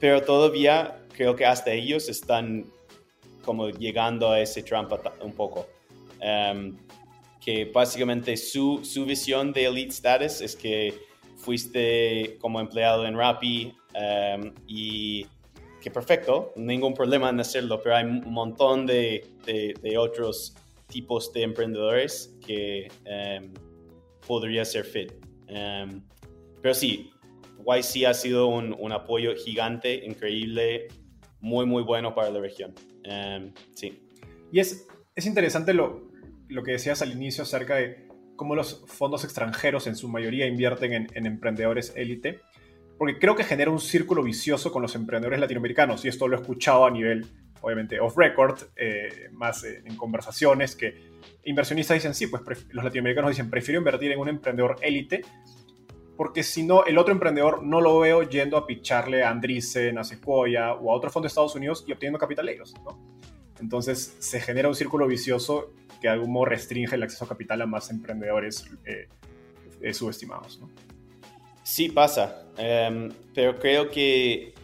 pero 0.00 0.22
todavía 0.22 0.98
creo 1.12 1.36
que 1.36 1.44
hasta 1.44 1.72
ellos 1.72 2.08
están 2.08 2.64
como 3.46 3.70
llegando 3.70 4.30
a 4.30 4.40
ese 4.40 4.62
trampa 4.62 5.00
un 5.22 5.32
poco. 5.32 5.66
Em, 6.20 6.76
que 7.40 7.66
básicamente 7.66 8.36
su, 8.36 8.84
su 8.84 9.06
visión 9.06 9.52
de 9.52 9.66
Elite 9.66 9.92
Status 9.92 10.40
es 10.40 10.56
que 10.56 10.92
fuiste 11.36 12.36
como 12.40 12.58
empleado 12.60 13.06
en 13.06 13.16
Rappi 13.16 13.72
em, 13.94 14.52
y 14.66 15.26
que 15.80 15.90
perfecto, 15.92 16.52
ningún 16.56 16.92
problema 16.92 17.30
en 17.30 17.38
hacerlo, 17.38 17.80
pero 17.80 17.94
hay 17.94 18.04
un 18.04 18.32
montón 18.32 18.86
de, 18.86 19.24
de, 19.44 19.96
otros 19.96 20.56
tipos 20.88 21.32
de 21.32 21.42
emprendedores 21.42 22.36
que 22.44 22.88
um, 23.04 23.54
podría 24.26 24.64
ser 24.64 24.84
fit. 24.84 25.12
Um, 25.48 26.02
pero 26.60 26.74
sí, 26.74 27.12
YC 27.64 28.04
ha 28.06 28.14
sido 28.14 28.48
un, 28.48 28.74
un, 28.76 28.90
apoyo 28.90 29.36
gigante, 29.36 30.04
increíble, 30.04 30.88
muy, 31.38 31.66
muy 31.66 31.84
bueno 31.84 32.12
para 32.16 32.30
la 32.30 32.40
región. 32.40 32.74
Um, 33.08 33.52
sí. 33.74 34.02
Y 34.52 34.60
es, 34.60 34.86
es 35.14 35.26
interesante 35.26 35.74
lo, 35.74 36.10
lo 36.48 36.62
que 36.62 36.72
decías 36.72 37.02
al 37.02 37.12
inicio 37.12 37.42
acerca 37.44 37.76
de 37.76 38.08
cómo 38.36 38.54
los 38.54 38.84
fondos 38.86 39.24
extranjeros 39.24 39.86
en 39.86 39.96
su 39.96 40.08
mayoría 40.08 40.46
invierten 40.46 40.92
en, 40.92 41.06
en 41.14 41.26
emprendedores 41.26 41.92
élite 41.96 42.40
porque 42.98 43.18
creo 43.18 43.36
que 43.36 43.44
genera 43.44 43.70
un 43.70 43.80
círculo 43.80 44.22
vicioso 44.22 44.72
con 44.72 44.82
los 44.82 44.94
emprendedores 44.94 45.40
latinoamericanos, 45.40 46.04
y 46.04 46.08
esto 46.08 46.28
lo 46.28 46.36
he 46.36 46.40
escuchado 46.40 46.86
a 46.86 46.90
nivel, 46.90 47.26
obviamente, 47.60 48.00
off 48.00 48.16
record, 48.16 48.58
eh, 48.76 49.28
más 49.32 49.64
en 49.64 49.96
conversaciones, 49.96 50.76
que 50.76 50.94
inversionistas 51.44 51.96
dicen, 51.96 52.14
sí, 52.14 52.26
pues 52.26 52.42
los 52.70 52.84
latinoamericanos 52.84 53.30
dicen, 53.30 53.50
prefiero 53.50 53.78
invertir 53.78 54.12
en 54.12 54.18
un 54.18 54.28
emprendedor 54.28 54.76
élite, 54.82 55.22
porque 56.16 56.42
si 56.42 56.62
no, 56.62 56.84
el 56.84 56.98
otro 56.98 57.12
emprendedor 57.12 57.62
no 57.62 57.80
lo 57.80 57.98
veo 57.98 58.22
yendo 58.22 58.56
a 58.56 58.66
picharle 58.66 59.22
a 59.22 59.30
Andreessen, 59.30 59.98
a 59.98 60.04
Sequoia 60.04 60.74
o 60.74 60.90
a 60.90 60.94
otro 60.94 61.10
fondo 61.10 61.24
de 61.24 61.28
Estados 61.28 61.54
Unidos 61.54 61.84
y 61.86 61.92
obteniendo 61.92 62.18
capitaleros, 62.18 62.74
¿no? 62.84 62.98
Entonces 63.60 64.16
se 64.18 64.40
genera 64.40 64.68
un 64.68 64.74
círculo 64.74 65.06
vicioso 65.06 65.72
que 66.00 66.08
de 66.08 66.14
algún 66.14 66.32
modo 66.32 66.46
restringe 66.46 66.94
el 66.94 67.02
acceso 67.02 67.24
a 67.24 67.28
capital 67.28 67.62
a 67.62 67.66
más 67.66 67.90
emprendedores 67.90 68.66
eh, 68.84 69.08
eh, 69.80 69.94
subestimados. 69.94 70.60
¿no? 70.60 70.70
Sí 71.62 71.88
pasa, 71.88 72.44
em, 72.58 73.10
pero 73.34 73.58
creo 73.58 73.90
que 73.90 74.54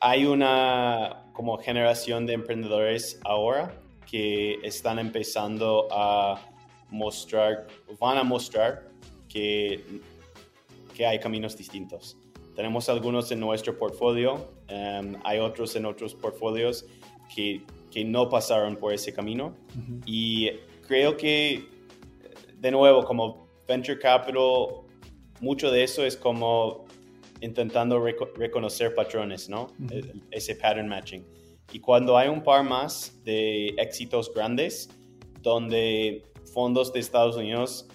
hay 0.00 0.26
una 0.26 1.24
como 1.32 1.56
generación 1.58 2.26
de 2.26 2.34
emprendedores 2.34 3.20
ahora 3.24 3.74
que 4.10 4.58
están 4.62 4.98
empezando 4.98 5.88
a 5.90 6.40
mostrar, 6.90 7.66
van 7.98 8.18
a 8.18 8.24
mostrar 8.24 8.90
que, 9.28 9.82
que 10.94 11.06
hay 11.06 11.18
caminos 11.18 11.56
distintos. 11.56 12.16
Tenemos 12.54 12.88
algunos 12.88 13.30
en 13.32 13.40
nuestro 13.40 13.78
portfolio, 13.78 14.52
em, 14.68 15.16
hay 15.24 15.38
otros 15.38 15.74
en 15.76 15.86
otros 15.86 16.14
portfolios 16.14 16.84
que 17.34 17.62
que 17.92 18.04
no 18.04 18.28
pasaron 18.28 18.76
por 18.76 18.92
ese 18.92 19.12
camino. 19.12 19.54
Y 20.06 20.50
creo 20.88 21.16
que, 21.16 21.68
de 22.58 22.70
nuevo, 22.70 23.04
como 23.04 23.46
venture 23.68 23.98
capital, 23.98 24.86
mucho 25.40 25.70
de 25.70 25.84
eso 25.84 26.04
es 26.04 26.16
como 26.16 26.86
intentando 27.40 28.02
reconocer 28.36 28.94
patrones, 28.94 29.48
¿no? 29.48 29.68
Ese 30.30 30.56
pattern 30.56 30.88
matching. 30.88 31.24
Y 31.72 31.80
cuando 31.80 32.16
hay 32.16 32.28
un 32.28 32.42
par 32.42 32.64
más 32.64 33.22
de 33.24 33.68
éxitos 33.78 34.32
grandes, 34.32 34.88
donde 35.42 36.22
fondos 36.54 36.92
de 36.92 37.00
Estados 37.00 37.36
Unidos 37.36 37.88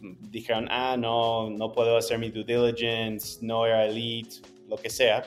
dijeron, 0.00 0.68
ah, 0.70 0.96
no, 0.98 1.50
no 1.50 1.72
puedo 1.72 1.96
hacer 1.96 2.18
mi 2.18 2.30
due 2.30 2.44
diligence, 2.44 3.38
no 3.44 3.66
era 3.66 3.86
elite, 3.86 4.36
lo 4.68 4.76
que 4.76 4.90
sea, 4.90 5.24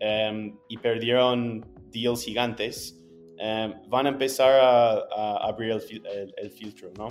em, 0.00 0.56
y 0.68 0.76
perdieron 0.78 1.64
deals 1.90 2.24
gigantes, 2.24 2.96
Em, 3.38 3.74
van 3.88 4.06
a 4.06 4.08
empezar 4.10 4.50
a, 4.60 5.36
abrir 5.46 5.72
el, 5.72 6.50
filtro, 6.50 6.90
¿no? 6.96 7.08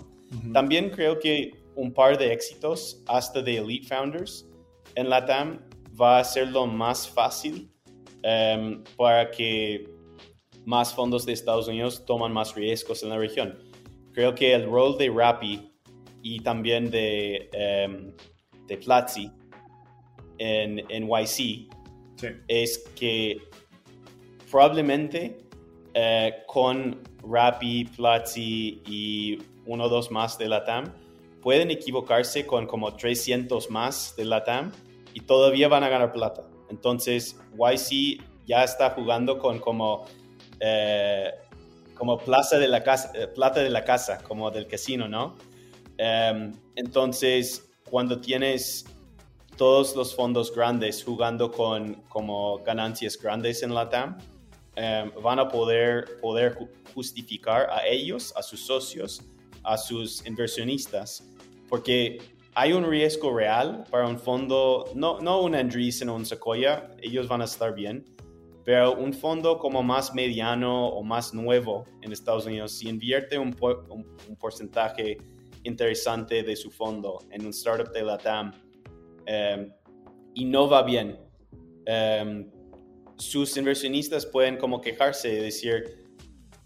También 0.54 0.90
creo 0.90 1.20
que 1.20 1.54
un 1.76 1.94
par 1.94 2.18
de 2.18 2.34
éxitos 2.34 3.04
hasta 3.06 3.42
de 3.42 3.58
Elite 3.58 3.88
Founders 3.88 4.48
en 4.96 5.10
LATAM 5.10 5.60
va 6.00 6.18
a 6.18 6.22
hacerlo 6.22 6.66
más 6.66 7.08
fácil 7.08 7.70
em, 8.24 8.84
para 8.98 9.30
que 9.30 9.88
más 10.66 10.94
fondos 10.94 11.26
de 11.26 11.34
Estados 11.34 11.68
Unidos 11.68 12.04
toman 12.06 12.34
más 12.34 12.56
riesgos 12.56 13.04
en 13.04 13.10
la 13.10 13.18
región. 13.18 13.60
Creo 14.14 14.34
que 14.34 14.54
el 14.54 14.66
rol 14.66 14.98
de 14.98 15.12
Rappi 15.12 15.72
y 16.26 16.40
también 16.40 16.90
de, 16.90 17.52
um, 17.88 18.12
de 18.66 18.78
Platzi 18.78 19.32
en, 20.40 20.84
en 20.90 21.08
YC 21.08 21.70
es 22.48 22.80
que 22.96 23.38
probablemente 24.50 25.38
eh, 25.94 26.34
con 26.48 27.00
Rappi, 27.22 27.86
Platzi 27.96 28.82
y 28.88 29.38
uno 29.68 29.84
o 29.84 29.90
dos 29.90 30.10
más 30.10 30.36
de 30.40 30.50
la 30.50 30.64
TAM, 30.64 30.86
pueden 31.44 31.70
equivocarse 31.70 32.48
con 32.48 32.66
como 32.66 32.96
300 32.96 33.70
más 33.70 34.16
de 34.18 34.26
la 34.26 34.44
TAM 34.44 34.72
y 35.14 35.20
todavía 35.20 35.68
van 35.68 35.84
a 35.84 35.90
ganar 35.90 36.12
plata. 36.12 36.44
Entonces, 36.72 37.40
YC 37.54 38.20
ya 38.48 38.64
está 38.64 38.90
jugando 38.90 39.38
con 39.38 39.60
como, 39.60 40.06
eh, 40.60 41.32
como 41.94 42.18
plaza 42.18 42.58
de 42.58 42.68
la 42.68 42.82
casa, 42.82 43.12
eh, 43.14 43.28
plata 43.28 43.60
de 43.60 43.70
la 43.70 43.84
casa, 43.84 44.18
como 44.24 44.50
del 44.50 44.66
casino, 44.66 45.08
¿no? 45.08 45.36
Em, 45.98 46.52
entonces, 46.76 47.70
cuando 47.90 48.20
tienes 48.20 48.86
todos 49.58 49.96
los 49.96 50.16
fondos 50.16 50.54
grandes 50.54 51.04
jugando 51.04 51.52
con 51.52 51.96
como 52.10 52.60
ganancias 52.60 53.18
grandes 53.18 53.64
en 53.64 53.74
la 53.74 53.90
TAM, 53.90 54.18
Em, 54.78 55.10
van 55.24 55.40
a 55.40 55.48
poder, 55.48 56.18
poder 56.22 56.58
justificar 56.94 57.70
a 57.70 57.88
ellos, 57.88 58.34
a 58.36 58.44
sus 58.44 58.60
socios, 58.60 59.22
a 59.64 59.78
sus 59.78 60.26
inversionistas, 60.26 61.26
porque 61.70 62.18
hay 62.54 62.74
un 62.74 62.84
riesgo 62.84 63.34
real 63.34 63.86
para 63.90 64.06
un 64.06 64.20
fondo, 64.20 64.86
no, 64.94 65.22
no 65.22 65.42
un 65.42 65.56
Andreessen 65.56 66.10
o 66.10 66.16
un 66.16 66.26
Sequoia, 66.26 66.92
ellos 67.02 67.30
van 67.30 67.42
a 67.42 67.46
estar 67.46 67.74
bien, 67.74 68.04
pero 68.66 68.94
un 68.96 69.14
fondo 69.14 69.60
como 69.60 69.82
más 69.82 70.14
mediano 70.14 70.90
o 70.90 71.04
más 71.04 71.34
nuevo 71.34 71.86
en 72.02 72.12
Estados 72.12 72.46
Unidos, 72.46 72.74
si 72.74 72.90
invierte 72.90 73.40
un, 73.40 73.56
un, 73.90 74.36
porcentaje 74.36 75.18
interesante 75.66 76.44
de 76.44 76.56
su 76.56 76.72
fondo 76.72 77.20
en 77.32 77.46
un 77.46 77.52
startup 77.52 77.92
de 77.92 78.04
la 78.04 78.18
TAM 78.18 78.54
em, 79.26 79.72
y 80.34 80.46
no 80.46 80.70
va 80.70 80.84
bien, 80.84 81.18
um, 81.88 82.50
sus 83.18 83.56
inversionistas 83.58 84.26
pueden 84.26 84.58
como 84.58 84.82
quejarse 84.82 85.32
y 85.34 85.36
decir, 85.36 86.06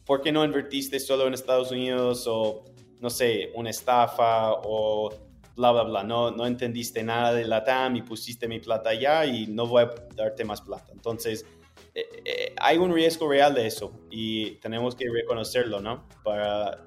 ¿por 0.06 0.22
qué 0.22 0.32
no 0.32 0.44
invertiste 0.44 1.00
solo 1.00 1.28
en 1.28 1.34
Estados 1.34 1.72
Unidos 1.72 2.26
o, 2.28 2.66
no 3.00 3.10
sé, 3.10 3.52
una 3.56 3.70
estafa 3.70 4.54
o 4.64 5.10
bla, 5.56 5.72
bla, 5.72 5.84
bla? 5.84 6.04
No, 6.04 6.32
no 6.32 6.48
entendiste 6.48 7.04
nada 7.04 7.34
de 7.34 7.46
la 7.46 7.64
TAM 7.64 7.98
y 7.98 8.02
pusiste 8.02 8.48
mi 8.48 8.60
plata 8.60 8.90
allá 8.90 9.26
y 9.26 9.48
no 9.48 9.68
voy 9.68 9.84
a 9.84 9.94
darte 10.16 10.44
más 10.44 10.62
plata. 10.62 10.92
Entonces, 10.92 11.46
eh, 11.94 12.06
eh, 12.26 12.56
hay 12.58 12.78
un 12.78 12.92
riesgo 12.92 13.30
real 13.30 13.54
de 13.54 13.68
eso 13.68 13.92
y 14.10 14.52
tenemos 14.56 14.96
que 14.96 15.06
reconocerlo, 15.12 15.80
¿no? 15.80 16.08
Para, 16.24 16.84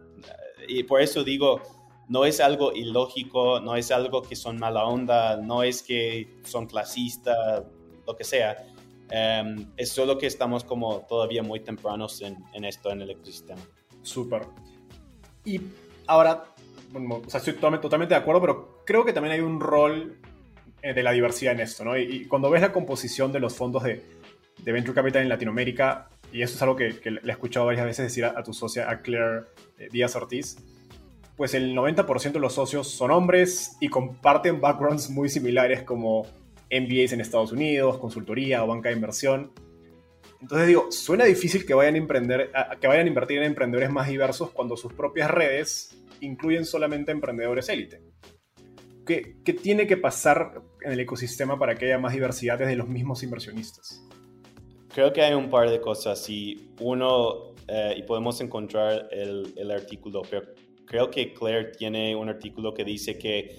y 0.67 0.83
por 0.83 1.01
eso 1.01 1.23
digo, 1.23 1.63
no 2.13 2.25
es 2.25 2.41
algo 2.41 2.73
ilógico, 2.73 3.61
no 3.61 3.75
es 3.75 3.91
algo 3.91 4.23
que 4.23 4.37
son 4.37 4.59
mala 4.59 4.85
onda, 4.85 5.37
no 5.39 5.63
es 5.63 5.83
que 5.83 6.29
son 6.45 6.67
clasistas, 6.67 7.65
lo 8.07 8.17
que 8.17 8.25
sea 8.25 8.67
Em, 9.15 9.67
es 9.77 9.91
solo 9.91 10.17
que 10.17 10.27
estamos 10.27 10.65
como 10.65 11.01
todavía 11.07 11.43
muy 11.43 11.61
tempranos 11.61 12.23
en, 12.23 12.65
esto, 12.65 12.91
en 12.91 13.03
el 13.03 13.11
ecosistema. 13.11 13.61
Súper. 14.01 14.41
Y 15.45 15.61
ahora, 16.07 16.45
o 16.95 17.29
sea, 17.29 17.37
estoy 17.37 17.53
totalmente, 17.55 18.15
de 18.15 18.15
acuerdo, 18.15 18.41
pero 18.41 18.83
creo 18.87 19.05
que 19.05 19.13
también 19.13 19.35
hay 19.35 19.41
un 19.41 19.61
rol 19.61 20.19
eh, 20.81 20.95
de 20.95 21.03
la 21.03 21.13
diversidad 21.13 21.53
en 21.53 21.61
esto, 21.61 21.85
¿no? 21.85 21.99
Y, 21.99 22.25
cuando 22.25 22.49
ves 22.49 22.63
la 22.63 22.73
composición 22.73 23.33
de 23.33 23.41
los 23.41 23.55
fondos 23.55 23.83
de, 23.83 24.03
de, 24.63 24.73
Venture 24.73 24.95
Capital 24.95 25.21
en 25.21 25.29
Latinoamérica, 25.29 26.09
y 26.33 26.41
eso 26.41 26.55
es 26.57 26.63
algo 26.63 26.77
que, 26.77 26.99
le 27.05 27.21
he 27.23 27.31
escuchado 27.31 27.67
varias 27.67 27.85
veces 27.85 28.07
decir 28.07 28.25
a, 28.25 28.43
tu 28.43 28.55
socia, 28.55 28.89
a 28.89 29.03
Claire 29.03 29.43
eh, 29.79 29.89
Díaz 29.93 30.17
Ortiz, 30.17 30.57
pues 31.37 31.55
el 31.55 31.75
90% 31.75 32.33
de 32.33 32.41
los 32.41 32.55
socios 32.55 32.89
son 32.89 33.11
hombres 33.11 33.77
y 33.81 33.89
comparten 33.89 34.61
backgrounds 34.61 35.11
muy 35.11 35.29
similares 35.29 35.83
como 35.83 36.27
MBAs 36.71 37.13
en 37.13 37.21
Estados 37.21 37.53
Unidos, 37.53 37.99
consultoría 37.99 38.65
o 38.65 38.67
banca 38.67 38.89
de 38.89 38.95
inversión. 38.95 39.53
Entonces 40.41 40.67
digo, 40.67 40.91
suena 40.91 41.25
difícil 41.25 41.65
que 41.65 41.75
vayan 41.75 41.95
a, 41.95 41.99
emprender, 41.99 42.51
que 42.81 42.87
vayan 42.87 43.07
a 43.07 43.09
invertir 43.09 43.39
en 43.39 43.45
emprendedores 43.45 43.91
más 43.91 44.09
diversos 44.09 44.51
cuando 44.51 44.77
sus 44.77 44.93
propias 44.93 45.31
redes 45.31 45.97
incluyen 46.21 46.65
solamente 46.65 47.13
emprendedores 47.13 47.69
élite. 47.69 48.03
¿Qué, 49.07 49.37
¿Qué, 49.45 49.53
tiene 49.53 49.87
que 49.87 49.97
pasar 49.97 50.63
en 50.83 50.93
el 50.93 51.01
ecosistema 51.01 51.59
para 51.59 51.75
que 51.75 51.87
haya 51.87 51.99
más 51.99 52.13
diversidad 52.13 52.59
desde 52.59 52.77
los 52.77 52.89
mismos 52.89 53.23
inversionistas? 53.23 54.07
Creo 54.95 55.13
que 55.13 55.23
hay 55.23 55.35
un 55.35 55.49
par 55.49 55.71
de 55.71 55.81
cosas 55.81 56.29
y 56.29 56.71
uno, 56.81 57.55
eh, 57.67 57.95
y 57.97 58.03
podemos 58.03 58.41
encontrar 58.41 59.09
el, 59.11 59.53
el 59.57 59.71
artículo, 59.71 60.23
pero 60.29 60.43
creo 60.87 61.11
que 61.11 61.33
Claire 61.33 61.73
tiene 61.73 62.15
un 62.15 62.29
artículo 62.29 62.75
que 62.75 62.85
dice 62.85 63.19
que 63.19 63.57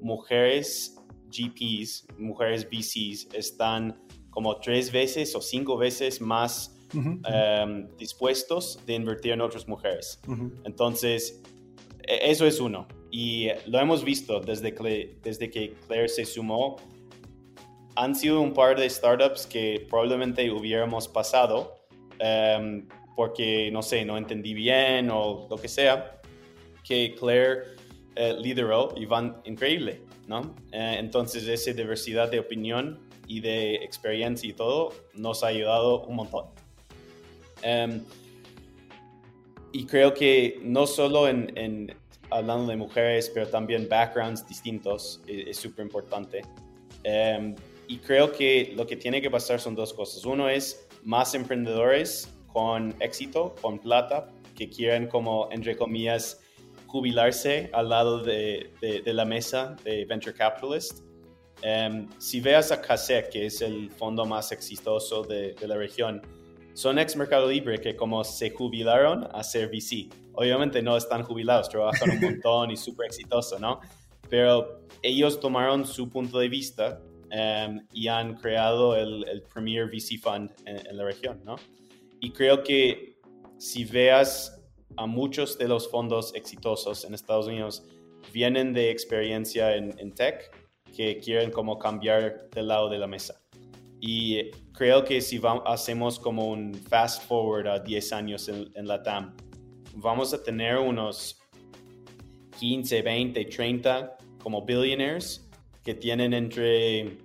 mujeres 0.00 0.96
GPs, 1.30 2.06
mujeres 2.18 2.66
VCs, 2.68 3.28
están 3.34 4.00
como 4.30 4.58
tres 4.60 4.92
veces 4.92 5.34
o 5.34 5.40
cinco 5.40 5.76
veces 5.76 6.20
más 6.20 6.74
em, 6.94 7.88
dispuestos 7.96 8.78
de 8.86 8.94
invertir 8.94 9.32
en 9.32 9.40
otras 9.40 9.68
mujeres. 9.68 10.20
Entonces, 10.64 11.42
e, 12.06 12.30
eso 12.30 12.46
es 12.46 12.60
uno. 12.60 12.86
Y 13.10 13.48
lo 13.66 13.78
hemos 13.78 14.04
visto 14.04 14.40
desde 14.40 14.74
que, 14.74 15.18
desde 15.22 15.50
que 15.50 15.74
Claire 15.86 16.08
se 16.08 16.24
sumó. 16.24 16.76
Han 17.96 18.14
sido 18.14 18.40
un 18.40 18.52
par 18.52 18.78
de 18.78 18.88
startups 18.88 19.46
que 19.46 19.86
probablemente 19.88 20.50
hubiéramos 20.50 21.08
pasado 21.08 21.74
em, 22.20 22.86
porque, 23.16 23.70
no 23.72 23.82
sé, 23.82 24.04
no 24.04 24.16
entendí 24.16 24.54
bien 24.54 25.10
o 25.10 25.48
lo 25.50 25.56
que 25.56 25.66
sea, 25.66 26.17
que 26.88 27.14
Claire 27.14 27.76
eh, 28.16 28.34
lideró 28.40 28.94
y 28.96 29.04
van 29.04 29.36
increíble. 29.44 30.00
¿no? 30.26 30.54
Eh, 30.72 30.96
entonces, 30.98 31.46
esa 31.46 31.72
diversidad 31.72 32.30
de 32.30 32.40
opinión 32.40 32.98
y 33.26 33.40
de 33.40 33.76
experiencia 33.76 34.48
y 34.48 34.54
todo 34.54 34.92
nos 35.14 35.44
ha 35.44 35.48
ayudado 35.48 36.04
un 36.06 36.16
montón. 36.16 36.46
Em, 37.62 38.02
y 39.72 39.84
creo 39.84 40.14
que 40.14 40.60
no 40.62 40.86
solo 40.86 41.28
en, 41.28 41.94
hablando 42.30 42.70
de 42.70 42.76
mujeres, 42.76 43.30
pero 43.34 43.46
también 43.48 43.86
backgrounds 43.88 44.46
distintos 44.46 45.20
es 45.26 45.56
súper 45.58 45.84
importante. 45.84 46.42
Em, 47.04 47.54
y 47.86 47.98
creo 47.98 48.32
que 48.32 48.72
lo 48.76 48.86
que 48.86 48.96
tiene 48.96 49.20
que 49.20 49.30
pasar 49.30 49.60
son 49.60 49.74
dos 49.74 49.92
cosas. 49.92 50.24
Uno 50.24 50.48
es 50.48 50.88
más 51.04 51.34
emprendedores 51.34 52.34
con 52.52 52.94
éxito, 53.00 53.54
con 53.60 53.78
plata, 53.78 54.30
que 54.56 54.68
quieren 54.68 55.06
como, 55.06 55.48
entre 55.52 55.76
comillas, 55.76 56.40
jubilarse 56.88 57.70
al 57.74 57.90
lado 57.90 58.22
de, 58.22 58.72
de, 58.80 59.12
la 59.12 59.24
mesa 59.24 59.76
de 59.84 60.06
Venture 60.06 60.34
Capitalist. 60.34 61.04
Em, 61.62 62.08
si 62.18 62.40
veas 62.40 62.72
a 62.72 62.80
CASEC, 62.80 63.30
que 63.30 63.46
es 63.46 63.60
el 63.60 63.90
fondo 63.90 64.24
más 64.24 64.52
exitoso 64.52 65.22
de, 65.22 65.54
de, 65.54 65.68
la 65.68 65.76
región, 65.76 66.22
son 66.72 66.98
ex 66.98 67.14
Mercado 67.14 67.48
Libre 67.48 67.78
que 67.80 67.94
como 67.94 68.24
se 68.24 68.50
jubilaron 68.50 69.28
a 69.32 69.42
ser 69.42 69.68
VC. 69.68 70.08
Obviamente 70.32 70.80
no 70.80 70.96
están 70.96 71.24
jubilados, 71.24 71.68
trabajan 71.68 72.10
un 72.10 72.20
montón 72.20 72.70
y 72.70 72.76
súper 72.76 73.06
exitoso, 73.06 73.58
¿no? 73.58 73.80
Pero 74.30 74.86
ellos 75.02 75.40
tomaron 75.40 75.84
su 75.84 76.08
punto 76.08 76.38
de 76.38 76.48
vista 76.48 77.02
em, 77.30 77.86
y 77.92 78.08
han 78.08 78.34
creado 78.36 78.96
el, 78.96 79.28
el 79.28 79.42
Premier 79.42 79.86
VC 79.86 80.18
Fund 80.18 80.52
en, 80.64 80.86
en 80.86 80.96
la 80.96 81.04
región, 81.04 81.42
¿no? 81.44 81.56
Y 82.20 82.30
creo 82.32 82.62
que 82.62 83.18
si 83.58 83.84
veas 83.84 84.57
a 84.98 85.06
muchos 85.06 85.56
de 85.56 85.68
los 85.68 85.88
fondos 85.88 86.34
exitosos 86.34 87.04
en 87.04 87.14
Estados 87.14 87.46
Unidos 87.46 87.84
vienen 88.32 88.72
de 88.72 88.90
experiencia 88.90 89.76
en, 89.76 90.12
tech 90.12 90.50
que 90.94 91.18
quieren 91.20 91.52
como 91.52 91.78
cambiar 91.78 92.50
del 92.50 92.66
lado 92.66 92.88
de 92.88 92.98
la 92.98 93.06
mesa. 93.06 93.40
Y 94.00 94.50
creo 94.72 95.04
que 95.04 95.20
si 95.20 95.40
hacemos 95.66 96.18
como 96.18 96.48
un 96.48 96.74
fast 96.74 97.22
forward 97.26 97.68
a 97.68 97.78
10 97.78 98.12
años 98.12 98.48
en, 98.48 98.70
en 98.74 98.88
la 98.88 99.02
TAM, 99.02 99.36
vamos 99.94 100.34
a 100.34 100.42
tener 100.42 100.76
unos 100.76 101.40
15, 102.58 103.02
20, 103.02 103.44
30 103.44 104.16
como 104.42 104.64
billionaires 104.64 105.48
que 105.84 105.94
tienen 105.94 106.34
entre 106.34 107.18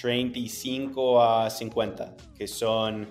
35 0.00 1.22
a 1.22 1.50
50, 1.50 2.16
que 2.36 2.48
son 2.48 3.06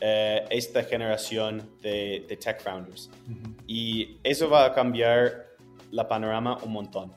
eh, 0.00 0.44
esta 0.50 0.82
generación 0.82 1.68
de, 1.80 2.26
tech 2.40 2.60
founders. 2.60 3.10
Y 3.66 4.18
eso 4.22 4.48
va 4.48 4.66
a 4.66 4.72
cambiar 4.72 5.46
la 5.90 6.08
panorama 6.08 6.58
un 6.62 6.72
montón. 6.72 7.12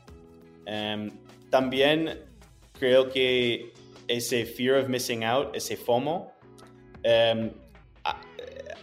Em, 0.66 1.12
también 1.50 2.20
creo 2.80 3.10
que 3.10 3.74
ese 4.08 4.46
fear 4.46 4.80
of 4.80 4.88
missing 4.88 5.24
out, 5.24 5.56
ese 5.56 5.76
FOMO, 5.76 6.32
em, 7.04 7.52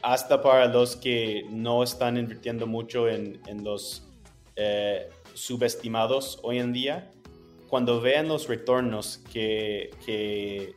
hasta 0.03 0.43
para 0.43 0.67
los 0.67 0.97
que 0.97 1.47
no 1.51 1.83
están 1.83 2.19
invirtiendo 2.19 2.67
mucho 2.67 3.09
en, 3.09 3.41
los 3.63 4.07
eh, 4.57 5.09
subestimados 5.33 6.39
hoy 6.43 6.59
en 6.59 6.75
día, 6.75 7.11
cuando 7.69 8.01
vean 8.03 8.29
los 8.29 8.47
retornos 8.47 9.19
que, 9.33 9.91
que 10.05 10.75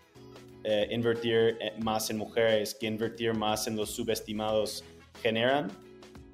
eh, 0.70 0.86
invertir 0.92 1.58
eh, 1.62 1.72
más 1.80 2.10
en 2.10 2.18
mujeres, 2.18 2.76
que 2.76 2.88
invertir 2.88 3.34
más 3.34 3.68
en 3.68 3.78
los 3.78 3.92
subestimados 3.92 4.84
generan, 5.22 5.72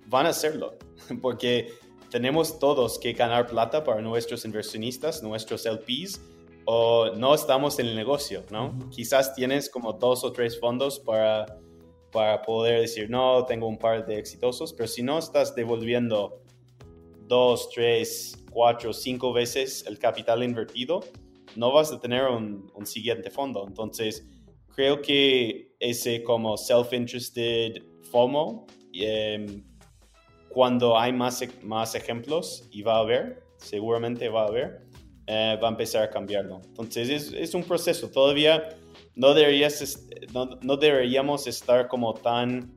van 0.08 0.26
a 0.26 0.30
hacerlo, 0.30 0.74
porque 1.22 1.72
tenemos 2.10 2.58
todos 2.58 2.98
que 2.98 3.14
ganar 3.14 3.46
plata 3.46 3.84
para 3.84 4.02
nuestros 4.02 4.44
inversionistas, 4.44 5.22
nuestros 5.22 5.68
LPs, 5.68 6.20
o 6.66 7.12
no 7.16 7.36
estamos 7.36 7.78
en 7.78 7.86
el 7.86 7.96
negocio, 7.96 8.44
¿no? 8.50 8.80
Quizás 8.90 9.36
tienes 9.36 9.70
como 9.70 9.94
dos 9.94 10.24
o 10.24 10.32
tres 10.32 10.60
fondos 10.60 11.00
para, 11.00 11.46
para 12.12 12.42
poder 12.42 12.82
decir, 12.82 13.12
no, 13.12 13.46
tengo 13.46 13.68
un 13.68 13.78
par 13.78 14.04
de 14.04 14.18
exitosos, 14.18 14.74
pero 14.74 14.88
si 14.88 15.04
no 15.04 15.20
estás 15.20 15.54
devolviendo 15.54 16.42
dos, 17.28 17.70
tres, 17.70 18.44
cuatro, 18.50 18.94
cinco 18.94 19.32
veces 19.32 19.86
el 19.86 20.00
capital 20.00 20.42
invertido, 20.42 21.02
no 21.56 21.72
vas 21.72 21.92
a 21.92 22.00
tener 22.00 22.26
un, 22.26 22.86
siguiente 22.86 23.30
fondo. 23.30 23.66
Entonces, 23.68 24.28
creo 24.76 25.02
que 25.02 25.76
ese 25.80 26.24
como 26.24 26.58
self-interested 26.58 27.84
FOMO, 28.12 28.66
em, 28.94 29.64
cuando 30.50 30.98
hay 30.98 31.14
más, 31.14 31.44
más 31.64 31.96
ejemplos, 31.96 32.68
y 32.72 32.82
va 32.82 32.98
a 32.98 33.00
haber, 33.00 33.44
seguramente 33.58 34.30
va 34.30 34.44
a 34.44 34.48
haber, 34.48 34.88
eh, 35.28 35.58
va 35.62 35.68
a 35.68 35.72
empezar 35.72 36.04
a 36.04 36.10
cambiarlo. 36.10 36.62
Entonces, 36.66 37.10
es, 37.10 37.34
es 37.34 37.54
un 37.54 37.64
proceso. 37.64 38.10
Todavía 38.10 38.70
no, 39.16 39.34
deberías, 39.34 40.08
no, 40.34 40.78
deberíamos 40.78 41.48
estar 41.48 41.88
como 41.88 42.14
tan 42.14 42.74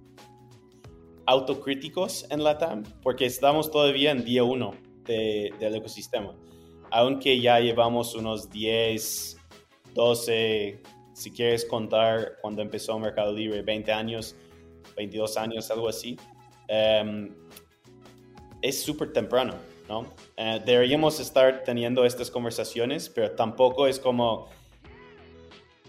autocríticos 1.26 2.26
en 2.30 2.44
la 2.44 2.56
TAM, 2.56 2.84
porque 3.02 3.26
estamos 3.26 3.70
todavía 3.70 4.12
en 4.12 4.24
día 4.24 4.44
uno 4.44 4.72
del 5.04 5.74
ecosistema 5.74 6.36
aunque 6.90 7.40
ya 7.40 7.61
llevamos 7.61 8.14
unos 8.14 8.51
10, 8.51 9.37
12, 9.94 10.83
si 11.12 11.31
quieres 11.31 11.64
contar 11.64 12.37
cuando 12.40 12.62
empezó 12.62 12.99
Mercado 12.99 13.33
Libre, 13.33 13.62
20 13.62 13.92
años, 13.92 14.37
22 14.96 15.37
años, 15.37 15.70
algo 15.70 15.88
así, 15.88 16.16
em, 16.68 17.31
es 18.62 18.83
súper 18.83 19.12
temprano, 19.12 19.55
¿no? 19.88 20.07
Eh, 20.37 20.61
deberíamos 20.64 21.20
estar 21.20 21.62
teniendo 21.64 22.05
estas 22.05 22.31
conversaciones, 22.31 23.09
pero 23.09 23.31
tampoco 23.33 23.87
es 23.87 23.99
como, 23.99 24.49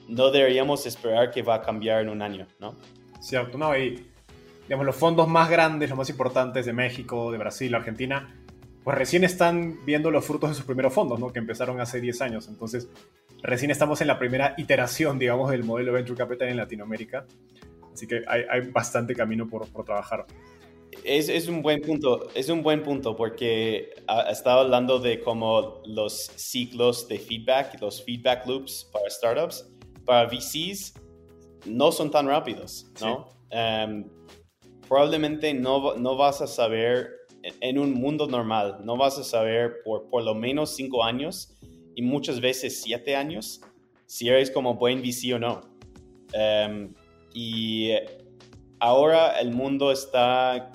no 0.08 0.32
deberíamos 0.32 0.86
esperar 0.86 1.32
que 1.32 1.42
va 1.42 1.56
a 1.56 1.62
cambiar 1.62 2.02
en 2.02 2.10
un 2.10 2.22
año, 2.22 2.48
¿no? 2.60 2.76
Cierto, 3.20 3.58
no, 3.58 3.78
y 3.78 4.08
digamos, 4.64 4.86
los 4.86 4.96
fondos 4.96 5.28
más 5.28 5.50
grandes, 5.50 5.90
los 5.90 5.98
más 5.98 6.10
importantes 6.10 6.66
de 6.66 6.74
México, 6.74 7.32
de 7.32 7.38
Brasil, 7.38 7.74
Argentina, 7.74 8.34
pues 8.88 9.00
recién 9.00 9.26
están 9.26 9.84
viendo 9.84 10.12
los 10.12 10.26
frutos 10.26 10.52
de 10.52 10.56
sus 10.56 10.64
primeros 10.64 10.94
fondos, 10.94 11.20
¿no? 11.20 11.34
Que 11.34 11.40
empezaron 11.40 11.82
hace 11.82 12.00
10 12.00 12.22
años. 12.22 12.48
Entonces, 12.48 12.88
recién 13.44 13.70
estamos 13.70 14.00
en 14.00 14.08
la 14.08 14.18
primera 14.18 14.56
iteración, 14.58 15.20
digamos, 15.20 15.52
del 15.52 15.66
modelo 15.66 15.92
Venture 15.92 16.18
Capital 16.18 16.48
en 16.48 16.56
Latinoamérica. 16.56 17.26
Así 17.92 18.08
que 18.08 18.24
hay, 18.26 18.44
hay 18.50 18.62
bastante 18.72 19.14
camino 19.14 19.46
por, 19.50 19.68
por 19.74 19.84
trabajar. 19.84 20.26
Es, 21.04 21.28
es, 21.28 21.50
un 21.50 21.62
buen 21.62 21.82
punto, 21.82 22.30
es 22.34 22.48
un 22.48 22.64
buen 22.64 22.82
punto 22.82 23.18
porque 23.18 23.90
estaba 24.30 24.62
hablando 24.62 25.00
de 25.00 25.20
cómo 25.20 25.82
los 25.86 26.32
ciclos 26.38 27.10
de 27.10 27.20
feedback, 27.20 27.82
los 27.82 28.02
feedback 28.06 28.48
loops 28.48 28.90
para 28.94 29.10
startups, 29.10 29.70
para 30.06 30.30
VCs, 30.30 30.94
no 31.66 31.92
son 31.92 32.10
tan 32.10 32.26
rápidos, 32.26 32.90
¿no? 33.02 33.28
Em, 33.50 34.10
probablemente 34.88 35.54
no, 35.54 35.98
no 35.98 36.16
vas 36.16 36.42
a 36.42 36.48
saber 36.48 37.27
en 37.44 37.80
un 37.80 37.94
mundo 37.94 38.28
normal 38.28 38.80
no 38.84 38.98
vas 38.98 39.18
a 39.18 39.24
saber 39.24 39.78
por 39.84 40.10
por 40.10 40.24
lo 40.24 40.34
menos 40.36 40.76
cinco 40.76 41.04
años 41.04 41.58
y 41.96 42.02
muchas 42.02 42.40
veces 42.42 42.82
siete 42.82 43.16
años 43.16 43.62
si 44.06 44.30
eres 44.30 44.50
como 44.50 44.76
buen 44.76 45.02
VC 45.02 45.34
o 45.34 45.40
no. 45.40 45.62
Em, 46.34 46.94
y 47.34 47.92
ahora 48.80 49.40
el 49.40 49.52
mundo 49.52 49.92
está 49.92 50.72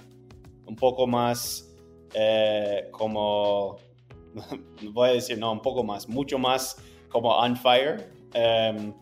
un 0.66 0.76
poco 0.76 1.06
más 1.06 1.74
eh, 2.14 2.88
como, 2.92 3.76
voy 4.92 5.08
a 5.08 5.12
decir, 5.12 5.38
no, 5.38 5.52
un 5.52 5.62
poco 5.62 5.82
más, 5.82 6.08
mucho 6.08 6.38
más 6.38 6.76
como 7.08 7.30
on 7.30 7.56
fire. 7.56 8.10
Em, 8.34 8.92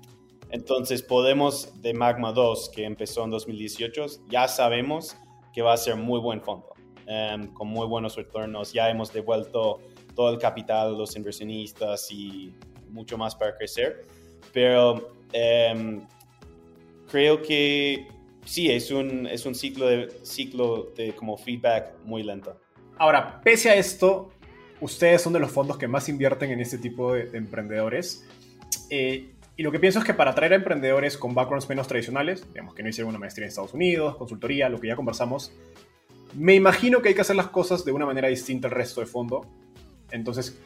entonces 0.51 1.03
podemos 1.03 1.81
de 1.81 1.93
Magma 1.95 2.33
2, 2.33 2.71
que 2.71 2.85
empezó 2.85 3.25
en 3.25 3.31
2018, 3.31 4.07
ya 4.29 4.49
sabemos 4.49 5.17
que 5.53 5.63
va 5.63 5.73
a 5.73 5.77
ser 5.77 5.97
muy 5.97 6.21
buen 6.21 6.41
fondo. 6.41 6.73
Em, 7.13 7.49
con 7.49 7.67
muy 7.67 7.89
buenos 7.89 8.15
retornos. 8.15 8.73
Ya 8.73 8.89
hemos 8.89 9.13
devuelto 9.13 9.81
todo 10.15 10.33
el 10.33 10.39
capital 10.39 10.97
los 10.97 11.17
inversionistas 11.17 12.09
y 12.13 12.55
mucho 12.89 13.19
más 13.19 13.35
para 13.35 13.57
crecer. 13.57 14.07
Pero 14.53 15.11
em, 15.33 16.07
creo 17.11 17.43
que 17.43 18.07
sí, 18.45 18.71
es 18.71 18.93
un, 18.93 19.27
es 19.27 19.45
un 19.45 19.57
ciclo, 19.57 19.89
de, 19.89 20.09
ciclo 20.23 20.93
de 20.97 21.13
como 21.13 21.37
feedback 21.37 21.95
muy 22.05 22.23
lento. 22.23 22.61
Ahora, 22.97 23.41
pese 23.43 23.71
a 23.71 23.75
esto, 23.75 24.31
ustedes 24.81 25.21
son 25.21 25.33
de 25.33 25.41
los 25.41 25.51
fondos 25.51 25.79
que 25.79 25.89
más 25.89 26.09
invierten 26.09 26.53
en 26.53 26.61
este 26.61 26.79
tipo 26.79 27.15
de, 27.15 27.37
emprendedores. 27.37 28.25
Eh, 28.89 29.33
y 29.57 29.65
lo 29.65 29.73
que 29.73 29.81
pienso 29.81 29.99
es 29.99 30.05
que 30.05 30.15
para 30.15 30.31
atraer 30.31 30.53
a 30.53 30.57
emprendedores 30.57 31.19
con 31.19 31.35
backgrounds 31.35 31.69
menos 31.69 31.89
tradicionales, 31.89 32.47
digamos 32.53 32.73
que 32.73 32.85
no 32.85 32.89
hicieron 32.89 33.09
una 33.09 33.19
maestría 33.19 33.47
en 33.47 33.49
Estados 33.49 33.75
Unidos, 33.75 34.17
consultoría, 34.17 34.69
lo 34.69 34.81
que 34.81 34.87
ya 34.87 34.95
conversamos, 34.95 35.53
me 36.35 36.55
imagino 36.55 37.03
que 37.03 37.09
hay 37.09 37.15
que 37.15 37.21
hacer 37.21 37.37
las 37.37 37.49
cosas 37.49 37.85
de 37.85 37.93
una 37.93 38.07
manera 38.07 38.29
distinta 38.29 38.69
al 38.69 38.73
resto 38.73 39.01
de 39.01 39.07
fondo. 39.07 39.47
Entonces, 40.11 40.61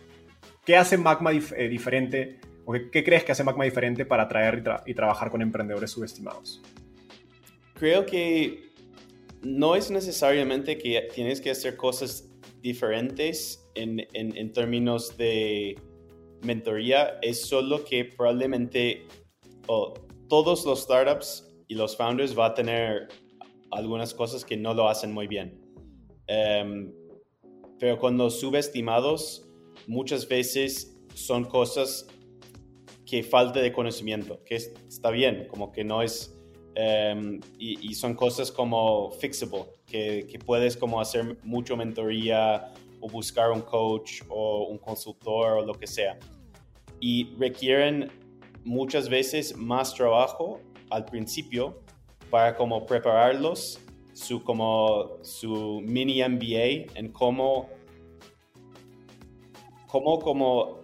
¿qué 0.64 0.76
hace 0.76 0.96
Magma 0.96 1.32
eh, 1.32 1.68
diferente? 1.68 2.40
¿O 2.64 2.72
qué, 2.72 3.04
crees 3.04 3.24
que 3.24 3.32
hace 3.32 3.44
Magma 3.44 3.64
diferente 3.64 4.06
para 4.06 4.24
atraer 4.24 4.62
y, 4.86 4.94
trabajar 4.94 5.30
con 5.30 5.42
emprendedores 5.42 5.90
subestimados? 5.90 6.62
Creo 7.74 8.06
que 8.06 8.70
no 9.42 9.76
es 9.76 9.90
necesariamente 9.90 10.78
que 10.78 11.08
tienes 11.14 11.40
que 11.40 11.50
hacer 11.50 11.76
cosas 11.76 12.30
diferentes 12.62 13.68
en, 13.74 14.06
en 14.14 14.52
términos 14.52 15.16
de 15.18 15.76
mentoría, 16.44 17.18
es 17.22 17.46
solo 17.46 17.84
que 17.84 18.04
probablemente 18.04 19.06
todos 20.28 20.64
los 20.64 20.82
startups 20.82 21.48
y 21.66 21.74
los 21.74 21.96
founders 21.96 22.34
van 22.34 22.52
a 22.52 22.54
tener 22.54 23.08
algunas 23.74 24.14
cosas 24.14 24.44
que 24.44 24.56
no 24.56 24.74
lo 24.74 24.88
hacen 24.88 25.12
muy 25.12 25.26
bien. 25.26 25.60
Em, 26.26 26.92
pero 27.78 27.98
con 27.98 28.16
los 28.16 28.40
subestimados, 28.40 29.46
muchas 29.86 30.26
veces 30.28 30.96
son 31.14 31.44
cosas 31.44 32.06
que 33.04 33.22
falta 33.22 33.60
de 33.60 33.72
conocimiento, 33.72 34.42
que 34.44 34.56
está 34.56 35.10
bien, 35.10 35.46
como 35.48 35.70
que 35.70 35.84
no 35.84 36.02
es, 36.02 36.34
em, 36.74 37.40
y, 37.58 37.94
son 37.94 38.14
cosas 38.14 38.50
como 38.50 39.10
fixable, 39.12 39.66
que, 39.86 40.26
que, 40.26 40.38
puedes 40.38 40.76
como 40.76 41.00
hacer 41.00 41.38
mucho 41.44 41.76
mentoría 41.76 42.72
o 43.00 43.08
buscar 43.08 43.50
un 43.50 43.60
coach 43.60 44.22
o 44.28 44.66
un 44.68 44.78
consultor 44.78 45.58
o 45.58 45.64
lo 45.64 45.74
que 45.74 45.86
sea. 45.86 46.18
Y 47.00 47.34
requieren 47.38 48.10
muchas 48.64 49.08
veces 49.08 49.56
más 49.56 49.94
trabajo 49.94 50.60
al 50.90 51.04
principio 51.04 51.83
para 52.34 52.56
como 52.56 52.84
prepararlos 52.84 53.78
su 54.12 54.42
como 54.42 55.18
su 55.22 55.80
mini 55.84 56.20
MBA 56.20 56.98
en 56.98 57.12
cómo 57.12 57.70
cómo 59.86 60.18
como 60.18 60.80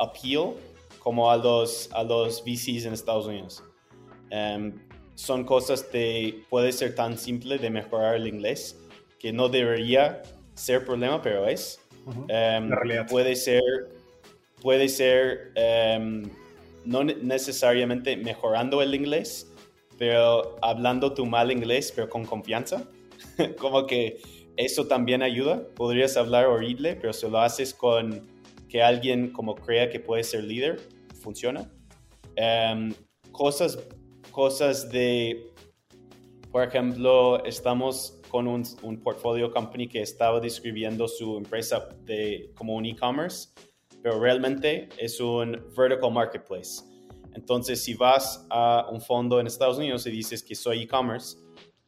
appeal 0.00 0.54
como 0.98 1.30
a 1.30 1.36
los 1.36 1.88
a 1.92 2.02
los 2.02 2.42
VCs 2.42 2.86
en 2.86 2.94
Estados 2.94 3.26
Unidos. 3.26 3.62
Em, 4.30 4.74
son 5.14 5.44
cosas 5.44 5.84
que 5.84 6.42
puede 6.50 6.72
ser 6.72 6.96
tan 6.96 7.16
simple 7.16 7.56
de 7.56 7.70
mejorar 7.70 8.16
el 8.16 8.26
inglés 8.26 8.76
que 9.20 9.32
no 9.32 9.48
debería 9.48 10.20
ser 10.54 10.84
problema, 10.84 11.22
pero 11.22 11.46
es. 11.46 11.78
Em, 12.26 12.68
puede 13.08 13.36
ser 13.36 13.62
puede 14.60 14.88
ser 14.88 15.52
em, 15.54 16.28
no 16.84 17.04
necesariamente 17.04 18.16
mejorando 18.16 18.82
el 18.82 18.94
inglés, 18.94 19.49
pero 20.00 20.56
hablando 20.62 21.12
tu 21.12 21.26
mal 21.26 21.52
inglés, 21.52 21.92
pero 21.94 22.08
con 22.08 22.24
confianza. 22.24 22.88
como 23.60 23.86
que 23.86 24.22
eso 24.56 24.86
también 24.86 25.20
ayuda. 25.20 25.62
Podrías 25.76 26.16
hablar 26.16 26.46
horrible, 26.46 26.96
pero 26.96 27.12
si 27.12 27.28
lo 27.28 27.38
haces 27.38 27.74
con 27.74 28.26
que 28.66 28.82
alguien 28.82 29.30
como 29.30 29.54
crea 29.54 29.90
que 29.90 30.00
puede 30.00 30.24
ser 30.24 30.44
líder, 30.44 30.80
funciona. 31.20 31.70
Em, 32.34 32.94
cosas, 33.30 33.78
cosas 34.30 34.90
de, 34.90 35.52
por 36.50 36.66
ejemplo, 36.66 37.44
estamos 37.44 38.22
con 38.30 38.48
un, 38.48 38.62
un 38.80 39.02
portfolio 39.02 39.50
company 39.52 39.86
que 39.86 40.00
estaba 40.00 40.40
describiendo 40.40 41.08
su 41.08 41.36
empresa 41.36 41.90
de, 42.06 42.50
como 42.54 42.74
un 42.74 42.86
e-commerce, 42.86 43.50
pero 44.02 44.18
realmente 44.18 44.88
es 44.96 45.20
un 45.20 45.62
vertical 45.76 46.10
marketplace. 46.10 46.90
Entonces, 47.34 47.82
si 47.82 47.94
vas 47.94 48.46
a 48.50 48.88
un 48.90 49.00
fondo 49.00 49.40
en 49.40 49.46
Estados 49.46 49.78
Unidos 49.78 50.06
y 50.06 50.10
dices 50.10 50.42
que 50.42 50.54
soy 50.54 50.82
e-commerce, 50.82 51.36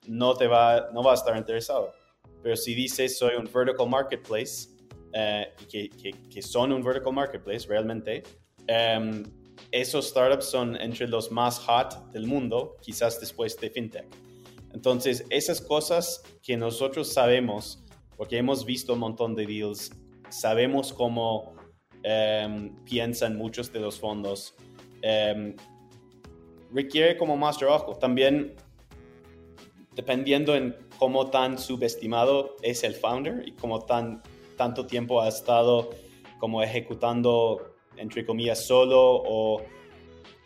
no 0.07 0.35
te 0.35 0.47
va, 0.47 0.91
no 0.93 1.03
va 1.03 1.13
a 1.13 1.15
estar 1.15 1.37
interesado. 1.37 1.93
Pero 2.43 2.57
si 2.57 2.75
dices 2.75 3.19
soy 3.19 3.35
un 3.37 3.49
vertical 3.53 3.89
marketplace, 3.89 4.69
eh, 5.13 5.53
que, 5.71 5.89
que, 6.31 6.43
son 6.43 6.73
un 6.73 6.83
vertical 6.83 7.13
marketplace 7.13 7.67
realmente, 7.69 8.23
em, 8.67 9.23
esos 9.71 10.09
startups 10.09 10.47
son 10.47 10.77
entre 10.77 11.07
los 11.07 11.31
más 11.31 11.59
hot 11.59 12.11
del 12.13 12.27
mundo, 12.27 12.77
quizás 12.81 13.21
después 13.21 13.57
de 13.59 13.71
fintech. 13.71 14.07
Entonces, 14.73 15.25
esas 15.29 15.61
cosas 15.61 16.23
que 16.43 16.57
nosotros 16.57 17.13
sabemos, 17.13 17.85
porque 18.17 18.39
hemos 18.39 18.65
visto 18.65 18.95
un 18.95 19.01
montón 19.01 19.35
de 19.35 19.47
deals, 19.47 19.91
sabemos 20.31 20.93
cómo 20.93 21.55
em, 22.03 22.75
piensan 22.85 23.37
muchos 23.37 23.73
de 23.73 23.81
los 23.81 24.01
fondos, 24.01 24.55
Em, 25.03 25.57
requiere 26.73 27.17
como 27.17 27.37
más 27.37 27.59
trabajo. 27.59 27.95
También 27.97 28.55
dependiendo 29.95 30.55
en 30.55 30.75
cómo 30.99 31.29
tan 31.31 31.59
subestimado 31.59 32.57
es 32.63 32.83
el 32.85 32.95
founder 32.95 33.47
y 33.47 33.53
cómo 33.53 33.81
tan, 33.81 34.23
tanto 34.57 34.87
tiempo 34.87 35.21
ha 35.21 35.29
estado 35.29 35.91
como 36.39 36.63
ejecutando, 36.63 37.75
entre 37.97 38.25
comillas, 38.25 38.65
solo 38.67 39.01
o 39.01 39.63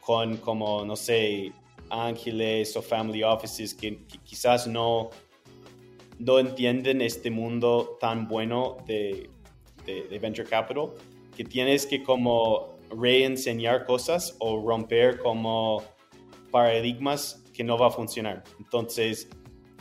con 0.01 0.37
como, 0.39 0.85
no 0.85 0.97
sé, 0.97 1.53
ángeles 1.91 2.77
o 2.77 2.83
family 2.83 3.23
offices 3.23 3.75
que, 3.75 4.05
quizás 4.25 4.67
no, 4.67 5.11
no 6.19 6.39
entienden 6.39 7.01
este 7.03 7.31
mundo 7.31 7.97
tan 8.01 8.27
bueno 8.27 8.79
de 8.87 9.31
venture 10.21 10.49
capital, 10.49 10.91
que 11.37 11.45
tienes 11.45 11.87
que 11.87 12.03
como 12.03 12.76
reenseñar 12.91 13.85
cosas 13.85 14.37
o 14.39 14.61
romper 14.67 15.19
como 15.19 15.83
paradigmas 16.51 17.45
que 17.53 17.65
no 17.65 17.79
va 17.79 17.89
a 17.89 17.91
funcionar. 17.91 18.45
Entonces, 18.59 19.29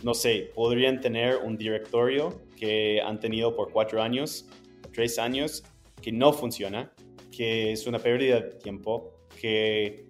no 0.03 0.14
sé, 0.14 0.51
podrían 0.53 0.99
tener 1.01 1.38
un 1.38 1.58
directorio 1.58 2.41
que 2.56 3.01
han 3.01 3.20
tenido 3.20 3.56
por 3.56 3.72
cuatro 3.72 4.01
años, 4.01 4.47
tres 4.93 5.20
años, 5.20 5.64
que 6.01 6.12
no 6.12 6.34
funciona, 6.34 6.91
que 7.32 7.72
es 7.72 7.88
una 7.88 7.99
pérdida 7.99 8.39
de 8.39 8.51
tiempo, 8.60 9.14
que 9.39 10.06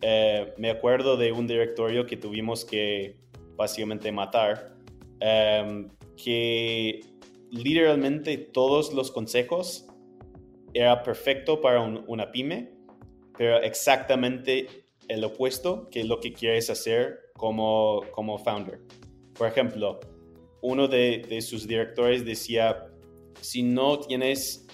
eh, 0.00 0.54
me 0.58 0.70
acuerdo 0.70 1.16
de 1.16 1.32
un 1.32 1.46
directorio 1.46 2.06
que 2.06 2.16
tuvimos 2.16 2.64
que 2.64 3.16
básicamente 3.56 4.10
matar, 4.10 4.76
em, 5.20 5.88
que 6.16 7.00
literalmente 7.50 8.38
todos 8.38 8.92
los 8.92 9.10
consejos 9.10 9.86
era 10.74 11.02
perfecto 11.02 11.60
para 11.60 11.80
una 11.80 12.30
pyme, 12.30 12.70
pero 13.36 13.60
exactamente 13.60 14.66
el 15.08 15.24
opuesto 15.24 15.88
que 15.90 16.04
lo 16.04 16.20
que 16.20 16.32
quieres 16.32 16.70
hacer 16.70 17.18
como, 17.36 18.02
como 18.12 18.38
founder. 18.38 18.80
Por 19.34 19.48
ejemplo, 19.48 20.00
uno 20.60 20.88
de, 20.88 21.40
sus 21.42 21.66
directores 21.66 22.24
decía, 22.24 22.86
si 23.40 23.62
no 23.62 23.98
tienes 23.98 24.66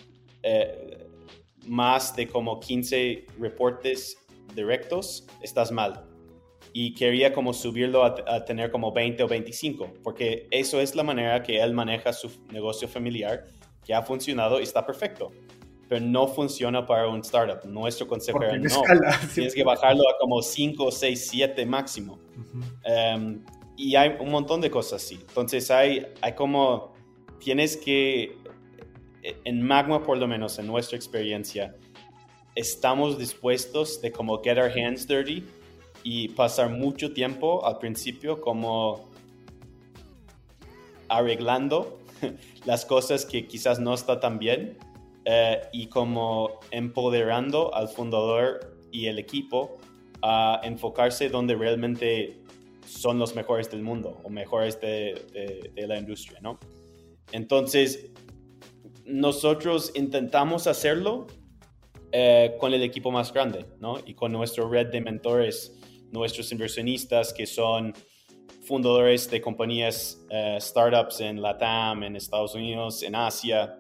eh, 0.43 1.07
más 1.67 2.15
de 2.15 2.29
como 2.29 2.61
15 2.61 3.27
reportes 3.39 4.19
directos, 4.55 5.27
estás 5.43 5.73
mal. 5.73 6.05
Y 6.73 6.95
quería 6.95 7.33
como 7.33 7.55
subirlo 7.55 8.05
a, 8.05 8.45
tener 8.45 8.71
como 8.71 8.93
20 8.93 9.23
o 9.23 9.29
25, 9.29 9.95
porque 10.05 10.47
eso 10.51 10.81
es 10.81 10.95
la 10.95 11.03
manera 11.03 11.43
que 11.43 11.61
él 11.61 11.73
maneja 11.73 12.13
su 12.13 12.31
negocio 12.53 12.87
familiar, 12.87 13.47
que 13.85 13.95
ha 13.95 14.03
funcionado 14.03 14.61
y 14.61 14.65
está 14.65 14.85
perfecto 14.85 15.33
pero 15.89 16.05
no 16.05 16.29
funciona 16.29 16.85
para 16.87 17.09
un 17.09 17.21
startup. 17.21 17.65
Nuestro 17.67 18.07
consejo 18.07 18.43
era 18.43 18.59
no. 18.59 18.83
Tienes 19.35 19.55
que 19.55 19.65
bajarlo 19.65 20.03
a 20.09 20.19
como 20.21 20.43
5, 20.43 20.91
6, 20.91 21.29
7 21.31 21.67
máximo. 21.67 22.19
Em, 22.85 23.43
y 23.77 23.97
hay 23.97 24.17
un 24.21 24.31
montón 24.31 24.61
de 24.61 24.71
cosas 24.71 25.03
así. 25.03 25.15
Entonces 25.15 25.71
hay, 25.71 26.07
hay 26.21 26.35
como, 26.35 26.93
tienes 27.39 27.77
que, 27.77 28.37
en 29.23 29.63
Magma 29.63 30.03
por 30.03 30.19
lo 30.19 30.27
menos, 30.29 30.59
en 30.59 30.67
nuestra 30.67 30.97
experiencia, 30.97 31.75
estamos 32.55 33.19
dispuestos 33.19 34.03
de 34.03 34.13
como 34.13 34.43
get 34.43 34.59
our 34.59 34.71
hands 34.71 35.07
dirty 35.07 35.45
y 36.03 36.29
pasar 36.29 36.71
mucho 36.71 37.13
tiempo 37.13 37.65
al 37.65 37.79
principio 37.79 38.41
como 38.41 39.09
arreglando 41.09 41.99
las 42.67 42.85
cosas 42.85 43.25
que 43.25 43.47
quizás 43.47 43.79
no 43.79 43.95
está 43.95 44.21
tan 44.21 44.39
bien 44.39 44.77
eh, 45.31 45.61
y 45.73 45.89
como 45.89 46.59
empoderando 46.71 47.75
al 47.75 47.91
fundador 47.91 48.79
y 48.91 49.09
el 49.09 49.19
equipo 49.19 49.77
a 50.23 50.59
enfocarse 50.65 51.29
donde 51.29 51.55
realmente 51.55 52.41
son 52.87 53.19
los 53.19 53.35
mejores 53.35 53.71
del 53.71 53.83
mundo 53.83 54.23
o 54.25 54.31
mejores 54.31 54.81
de, 54.81 55.71
la 55.87 55.99
industria, 55.99 56.41
¿no? 56.41 56.59
Entonces, 57.31 58.11
nosotros 59.05 59.93
intentamos 59.95 60.67
hacerlo 60.67 61.27
eh, 62.11 62.57
con 62.59 62.73
el 62.73 62.83
equipo 62.83 63.11
más 63.11 63.31
grande, 63.31 63.67
¿no? 63.81 63.99
Y 64.07 64.15
con 64.15 64.33
nuestra 64.33 64.67
red 64.67 64.87
de 64.87 65.03
mentores, 65.03 65.79
nuestros 66.11 66.51
inversionistas 66.53 67.35
que 67.35 67.45
son 67.45 67.93
fundadores 68.63 69.31
de 69.31 69.43
compañías, 69.43 70.25
eh, 70.31 70.57
startups 70.59 71.21
en 71.21 71.43
Latam, 71.43 72.03
en 72.05 72.17
Estados 72.17 72.55
Unidos, 72.55 73.03
en 73.03 73.15
Asia, 73.15 73.79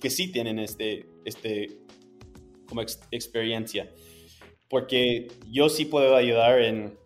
que 0.00 0.10
sí 0.10 0.30
tienen 0.30 0.58
este, 0.58 1.08
este 1.24 1.78
como 2.66 2.82
experiencia. 3.10 3.90
Porque 4.68 5.28
yo 5.50 5.68
sí 5.68 5.86
puedo 5.86 6.14
ayudar 6.14 6.60
en, 6.60 6.98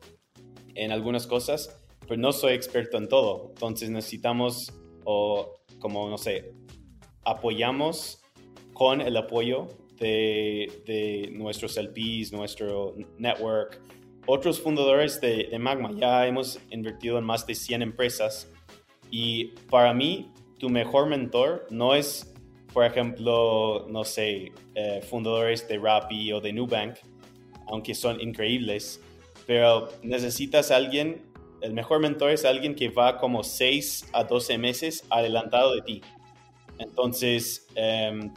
en 0.74 0.90
algunas 0.90 1.26
cosas, 1.26 1.84
pero 2.00 2.20
no 2.20 2.32
soy 2.32 2.54
experto 2.54 2.98
en 2.98 3.08
todo. 3.08 3.50
Entonces 3.50 3.90
necesitamos, 3.90 4.72
o 5.04 5.60
como, 5.78 6.10
no 6.10 6.18
sé, 6.18 6.52
apoyamos 7.24 8.20
con 8.72 9.00
el 9.00 9.16
apoyo 9.16 9.68
de, 9.98 10.82
de 10.86 11.30
nuestros 11.32 11.76
LPs, 11.76 12.32
nuestro 12.32 12.96
network, 13.18 13.80
otros 14.26 14.60
fundadores 14.60 15.20
de, 15.20 15.48
de, 15.50 15.58
Magma. 15.58 15.92
Ya 15.92 16.26
hemos 16.26 16.58
invertido 16.70 17.18
en 17.18 17.24
más 17.24 17.46
de 17.46 17.54
100 17.54 17.82
empresas 17.82 18.50
y 19.10 19.46
para 19.70 19.94
mí 19.94 20.32
tu 20.58 20.68
mejor 20.68 21.08
mentor 21.08 21.66
no 21.70 21.94
es 21.94 22.31
por 22.72 22.84
ejemplo, 22.84 23.86
no 23.88 24.04
sé, 24.04 24.52
eh, 24.74 25.02
fundadores 25.08 25.66
de 25.68 25.78
Rappi 25.78 26.32
o 26.32 26.40
de 26.40 26.52
Nubank, 26.52 26.96
aunque 27.66 27.94
son 27.94 28.20
increíbles, 28.20 29.00
pero 29.46 29.88
necesitas 30.02 30.70
a 30.70 30.76
alguien, 30.76 31.22
el 31.60 31.72
mejor 31.74 32.00
mentor 32.00 32.30
es 32.30 32.44
alguien 32.44 32.74
que 32.74 32.88
va 32.88 33.18
como 33.18 33.44
6 33.44 34.08
a 34.12 34.24
12 34.24 34.58
meses 34.58 35.04
adelantado 35.10 35.74
de 35.74 35.82
ti. 35.82 36.02
Entonces, 36.78 37.66
em, 37.74 38.32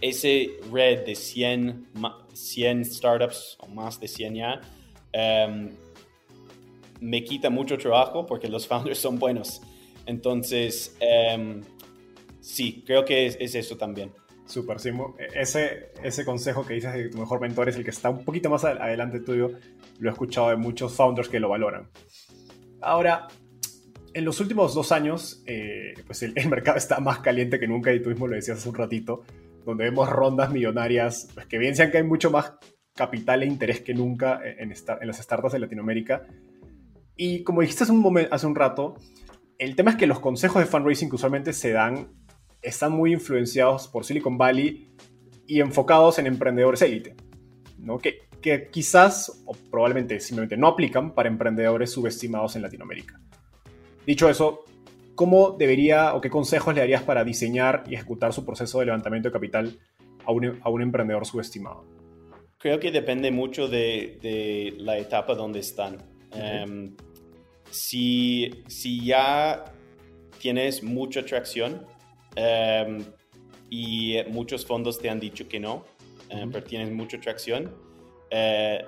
ese 0.00 0.50
red 0.70 1.04
de 1.06 1.14
100, 1.14 1.88
100 2.32 2.84
startups 2.84 3.56
o 3.60 3.68
más 3.68 3.98
de 3.98 4.08
100 4.08 4.34
ya, 4.34 4.60
em, 5.12 5.70
me 7.00 7.24
quita 7.24 7.50
mucho 7.50 7.78
trabajo 7.78 8.26
porque 8.26 8.48
los 8.48 8.66
founders 8.68 8.98
son 8.98 9.18
buenos. 9.18 9.62
Entonces, 10.06 10.96
em, 11.00 11.62
sí, 12.42 12.84
creo 12.86 13.04
que 13.04 13.26
es, 13.26 13.54
eso 13.54 13.76
también. 13.78 14.12
Súper, 14.44 14.80
sí. 14.80 14.90
Ese, 15.34 15.92
ese 16.02 16.24
consejo 16.24 16.66
que 16.66 16.74
dices 16.74 16.92
de 16.92 17.08
tu 17.08 17.18
mejor 17.18 17.40
mentor 17.40 17.68
es 17.68 17.76
el 17.76 17.84
que 17.84 17.90
está 17.90 18.10
un 18.10 18.24
poquito 18.24 18.50
más 18.50 18.64
adelante 18.64 19.20
tuyo. 19.20 19.52
Lo 19.98 20.10
he 20.10 20.12
escuchado 20.12 20.50
de 20.50 20.56
muchos 20.56 20.94
founders 20.94 21.28
que 21.28 21.40
lo 21.40 21.48
valoran. 21.48 21.88
Ahora, 22.80 23.28
en 24.14 24.24
los 24.24 24.40
últimos 24.40 24.74
dos 24.74 24.92
años, 24.92 25.42
eh, 25.46 25.94
pues 26.06 26.22
el, 26.22 26.34
mercado 26.48 26.76
está 26.76 27.00
más 27.00 27.20
caliente 27.20 27.58
que 27.58 27.66
nunca 27.66 27.92
y 27.92 28.02
tú 28.02 28.10
mismo 28.10 28.26
lo 28.26 28.34
decías 28.34 28.58
hace 28.58 28.68
un 28.68 28.74
ratito, 28.74 29.22
donde 29.64 29.84
vemos 29.84 30.08
rondas 30.08 30.50
millonarias 30.50 31.28
pues, 31.34 31.46
que 31.46 31.58
bien 31.58 31.76
sean 31.76 31.90
que 31.90 31.98
hay 31.98 32.04
mucho 32.04 32.30
más 32.30 32.54
capital 32.94 33.42
e 33.42 33.46
interés 33.46 33.80
que 33.80 33.94
nunca 33.94 34.40
en, 34.44 34.72
en 34.72 35.06
las 35.06 35.16
startups 35.16 35.52
de 35.52 35.60
Latinoamérica. 35.60 36.26
Y 37.16 37.42
como 37.42 37.60
dijiste 37.60 37.84
hace 37.84 37.92
un, 37.92 38.00
momento, 38.00 38.34
hace 38.34 38.46
un 38.46 38.54
rato, 38.54 38.96
el 39.58 39.76
tema 39.76 39.92
es 39.92 39.96
que 39.96 40.06
los 40.06 40.20
consejos 40.20 40.60
de 40.60 40.66
fundraising 40.66 41.12
usualmente 41.12 41.52
se 41.52 41.72
dan 41.72 42.08
están 42.62 42.92
muy 42.92 43.12
influenciados 43.12 43.88
por 43.88 44.04
Silicon 44.04 44.38
Valley 44.38 44.88
y 45.46 45.60
enfocados 45.60 46.18
en 46.18 46.26
emprendedores 46.26 46.82
élite, 46.82 47.14
¿no? 47.78 47.98
que, 47.98 48.28
que 48.40 48.68
quizás 48.70 49.42
o 49.44 49.52
probablemente 49.70 50.20
simplemente 50.20 50.56
no 50.56 50.68
aplican 50.68 51.14
para 51.14 51.28
emprendedores 51.28 51.90
subestimados 51.90 52.56
en 52.56 52.62
Latinoamérica. 52.62 53.20
Dicho 54.06 54.28
eso, 54.28 54.64
¿cómo 55.14 55.56
debería 55.58 56.14
o 56.14 56.20
qué 56.20 56.30
consejos 56.30 56.74
le 56.74 56.80
darías 56.80 57.02
para 57.02 57.24
diseñar 57.24 57.84
y 57.86 57.94
ejecutar 57.94 58.32
su 58.32 58.44
proceso 58.44 58.78
de 58.80 58.86
levantamiento 58.86 59.28
de 59.28 59.32
capital 59.32 59.78
a 60.24 60.32
un, 60.32 60.58
a 60.62 60.70
un 60.70 60.82
emprendedor 60.82 61.26
subestimado? 61.26 61.84
Creo 62.58 62.78
que 62.78 62.92
depende 62.92 63.30
mucho 63.30 63.66
de, 63.66 64.18
de 64.22 64.74
la 64.78 64.96
etapa 64.96 65.34
donde 65.34 65.58
están. 65.58 65.98
Em, 66.32 66.94
si, 67.70 68.62
si, 68.68 69.04
ya 69.04 69.64
tienes 70.40 70.82
mucha 70.82 71.20
atracción 71.20 71.86
em, 72.36 73.04
y 73.70 74.16
muchos 74.28 74.66
fondos 74.66 74.98
te 74.98 75.08
han 75.08 75.20
dicho 75.20 75.48
que 75.48 75.60
no, 75.60 75.84
em, 76.28 76.50
pero 76.50 76.64
tienes 76.64 76.90
mucha 76.90 77.16
atracción, 77.16 77.74
eh, 78.30 78.84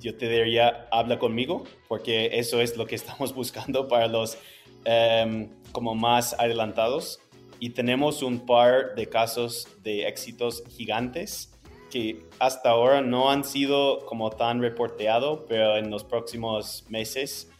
yo 0.00 0.16
te 0.16 0.28
diría, 0.28 0.86
habla 0.90 1.18
conmigo, 1.18 1.64
porque 1.88 2.30
eso 2.32 2.60
es 2.60 2.76
lo 2.76 2.86
que 2.86 2.94
estamos 3.02 3.34
buscando 3.34 3.88
para 3.88 4.06
los 4.06 4.38
Em, 4.84 5.50
como 5.72 5.94
más 5.94 6.34
adelantados. 6.38 7.20
Y 7.60 7.70
tenemos 7.70 8.22
un 8.22 8.46
par 8.46 8.94
de 8.94 9.06
casos 9.06 9.68
de 9.82 10.06
éxitos 10.06 10.62
gigantes 10.70 11.52
que 11.90 12.26
hasta 12.38 12.70
ahora 12.70 13.02
no 13.02 13.30
han 13.30 13.44
sido 13.44 14.06
como 14.06 14.30
tan 14.30 14.62
reporteado, 14.62 15.44
pero 15.46 15.76
en 15.76 15.90
los 15.90 16.04
próximos 16.04 16.86
meses 16.88 17.50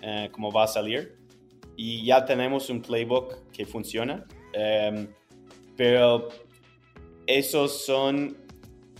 eh, 0.00 0.28
como 0.30 0.52
va 0.52 0.64
a 0.64 0.68
salir. 0.68 1.18
Y 1.76 2.04
ya 2.04 2.24
tenemos 2.24 2.70
un 2.70 2.82
playbook 2.82 3.50
que 3.50 3.66
funciona, 3.66 4.24
em, 4.56 5.08
pero 5.76 6.28
esos 7.26 7.84
son, 7.84 8.36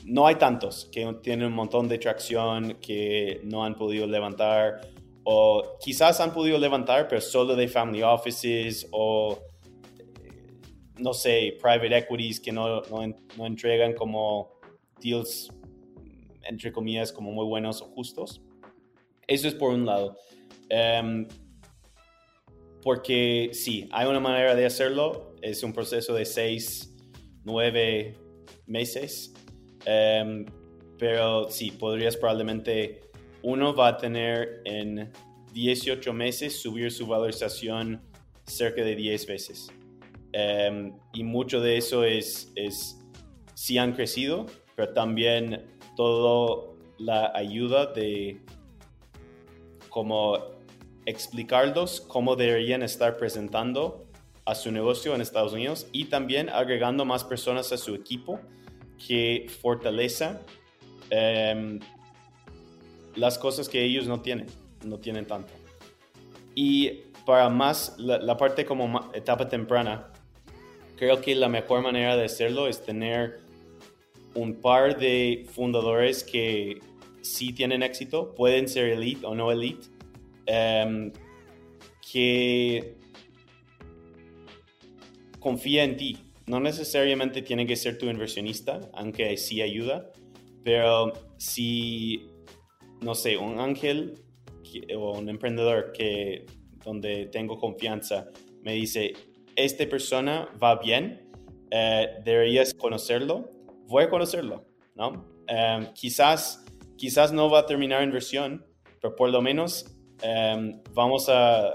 no 0.05 0.27
hay 0.27 0.35
tantos 0.37 0.89
que 0.93 1.11
tienen 1.23 1.47
un 1.47 1.55
montón 1.55 1.89
de 1.89 1.99
tracción 1.99 2.75
que 2.81 3.41
no 3.45 3.65
han 3.65 3.75
podido 3.75 4.07
levantar 4.07 4.81
o 5.29 5.77
quizás 5.81 6.21
han 6.21 6.33
podido 6.33 6.57
levantar, 6.57 7.09
pero 7.09 7.21
solo 7.21 7.57
de 7.57 7.67
family 7.67 8.03
offices 8.03 8.87
o, 8.93 9.37
no 10.99 11.13
sé, 11.13 11.57
private 11.61 11.99
equities 11.99 12.39
que 12.39 12.53
no, 12.53 12.83
no, 12.83 13.47
entregan 13.47 13.93
como 13.95 14.61
deals, 15.01 15.51
entre 16.45 16.71
comillas, 16.71 17.11
como 17.11 17.33
muy 17.33 17.45
buenos 17.45 17.83
o 17.83 17.87
justos. 17.87 18.41
Eso 19.27 19.49
es 19.49 19.55
por 19.55 19.73
un 19.73 19.85
lado. 19.85 20.17
Em, 20.69 21.27
porque 22.87 23.51
sí, 23.53 23.89
hay 23.91 24.07
una 24.07 24.21
manera 24.21 24.55
de 24.55 24.65
hacerlo. 24.65 25.35
Es 25.47 25.63
un 25.63 25.73
proceso 25.73 26.13
de 26.13 26.25
seis, 26.25 26.93
nueve 27.45 28.19
meses. 28.67 29.33
Em, 29.85 30.45
pero 30.99 31.49
sí, 31.49 31.71
podrías 31.71 32.17
probablemente 32.17 33.03
uno 33.43 33.73
va 33.73 33.89
a 33.91 33.97
tener 33.97 34.63
en 34.65 35.13
18 35.53 36.13
meses 36.13 36.61
subir 36.61 36.91
su 36.91 37.07
valorización 37.07 38.03
cerca 38.45 38.83
de 38.83 38.97
10 38.97 39.27
veces. 39.29 39.69
Em, 40.33 40.99
y 41.15 41.23
mucho 41.23 41.61
de 41.61 41.77
eso 41.77 42.03
es, 42.03 42.51
es 42.57 42.99
si 43.55 43.79
han 43.79 43.93
crecido, 43.93 44.47
pero 44.75 44.93
también 44.95 45.65
toda 45.95 46.75
la 46.99 47.31
ayuda 47.37 47.87
de 47.93 48.41
cómo 49.91 50.57
explicarlos 51.07 52.01
cómo 52.01 52.35
deberían 52.35 52.83
estar 52.83 53.17
presentando 53.17 54.06
a 54.47 54.55
su 54.55 54.71
negocio 54.71 55.15
en 55.15 55.21
Estados 55.21 55.53
Unidos 55.53 55.89
y 55.93 56.07
también 56.07 56.49
agregando 56.49 57.05
más 57.05 57.25
personas 57.25 57.73
a 57.73 57.77
su 57.77 57.95
equipo 57.95 58.41
que 59.07 59.47
fortaleza 59.61 60.41
em, 61.11 61.81
las 63.17 63.39
cosas 63.39 63.69
que 63.69 63.83
ellos 63.83 64.07
no 64.07 64.23
tienen, 64.23 64.47
no 64.85 64.99
tienen 64.99 65.27
tanto. 65.27 65.53
Y 66.55 67.03
para 67.27 67.49
más 67.51 67.97
la, 67.99 68.37
parte 68.37 68.65
como 68.65 69.11
etapa 69.13 69.49
temprana, 69.49 70.13
creo 70.97 71.21
que 71.21 71.35
la 71.35 71.49
mejor 71.49 71.83
manera 71.83 72.17
de 72.17 72.25
hacerlo 72.25 72.69
es 72.69 72.83
tener 72.83 73.41
un 74.35 74.61
par 74.61 74.97
de 74.97 75.45
fundadores 75.51 76.23
que 76.23 76.81
sí 77.21 77.53
tienen 77.53 77.83
éxito, 77.83 78.33
pueden 78.35 78.69
ser 78.69 78.91
elite 78.91 79.27
o 79.27 79.35
no 79.35 79.51
elite, 79.51 79.89
em, 80.47 81.13
que 82.13 82.97
confía 85.47 85.85
en 85.85 85.97
ti. 85.97 86.19
No 86.49 86.59
necesariamente 86.59 87.41
tiene 87.41 87.69
que 87.69 87.77
ser 87.77 87.99
tu 87.99 88.07
inversionista, 88.07 88.81
aunque 88.95 89.37
sí 89.37 89.63
ayuda, 89.63 90.11
pero 90.65 91.13
si 91.37 92.29
no 93.01 93.15
sé, 93.15 93.37
un 93.37 93.61
ángel 93.61 94.15
o 94.97 95.17
un 95.17 95.29
emprendedor 95.29 95.93
que 95.93 96.47
donde 96.85 97.27
tengo 97.27 97.59
confianza 97.59 98.27
me 98.63 98.73
dice, 98.73 99.13
esta 99.55 99.89
persona 99.89 100.49
va 100.61 100.81
bien, 100.81 101.31
eh, 101.71 102.09
deberías 102.25 102.75
conocerlo, 102.75 103.49
voy 103.87 104.03
a 104.03 104.11
conocerlo, 104.11 104.67
¿no? 104.97 105.29
Em, 105.47 105.93
quizás, 105.95 106.65
quizás 106.97 107.33
no 107.33 107.49
va 107.49 107.61
a 107.61 107.67
terminar 107.67 108.03
inversión, 108.03 108.67
pero 109.01 109.15
por 109.15 109.31
lo 109.31 109.41
menos 109.41 109.97
em, 110.23 110.83
vamos 110.93 111.29
a, 111.29 111.71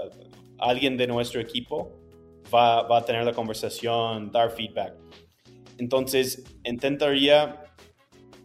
alguien 0.58 0.98
de 0.98 1.06
nuestro 1.06 1.40
equipo 1.40 2.01
va, 2.52 2.96
a 2.96 3.04
tener 3.04 3.24
la 3.24 3.32
conversación, 3.32 4.30
dar 4.30 4.50
feedback. 4.50 4.94
Entonces, 5.78 6.44
intentaría 6.64 7.64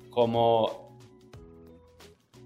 como 0.09 0.97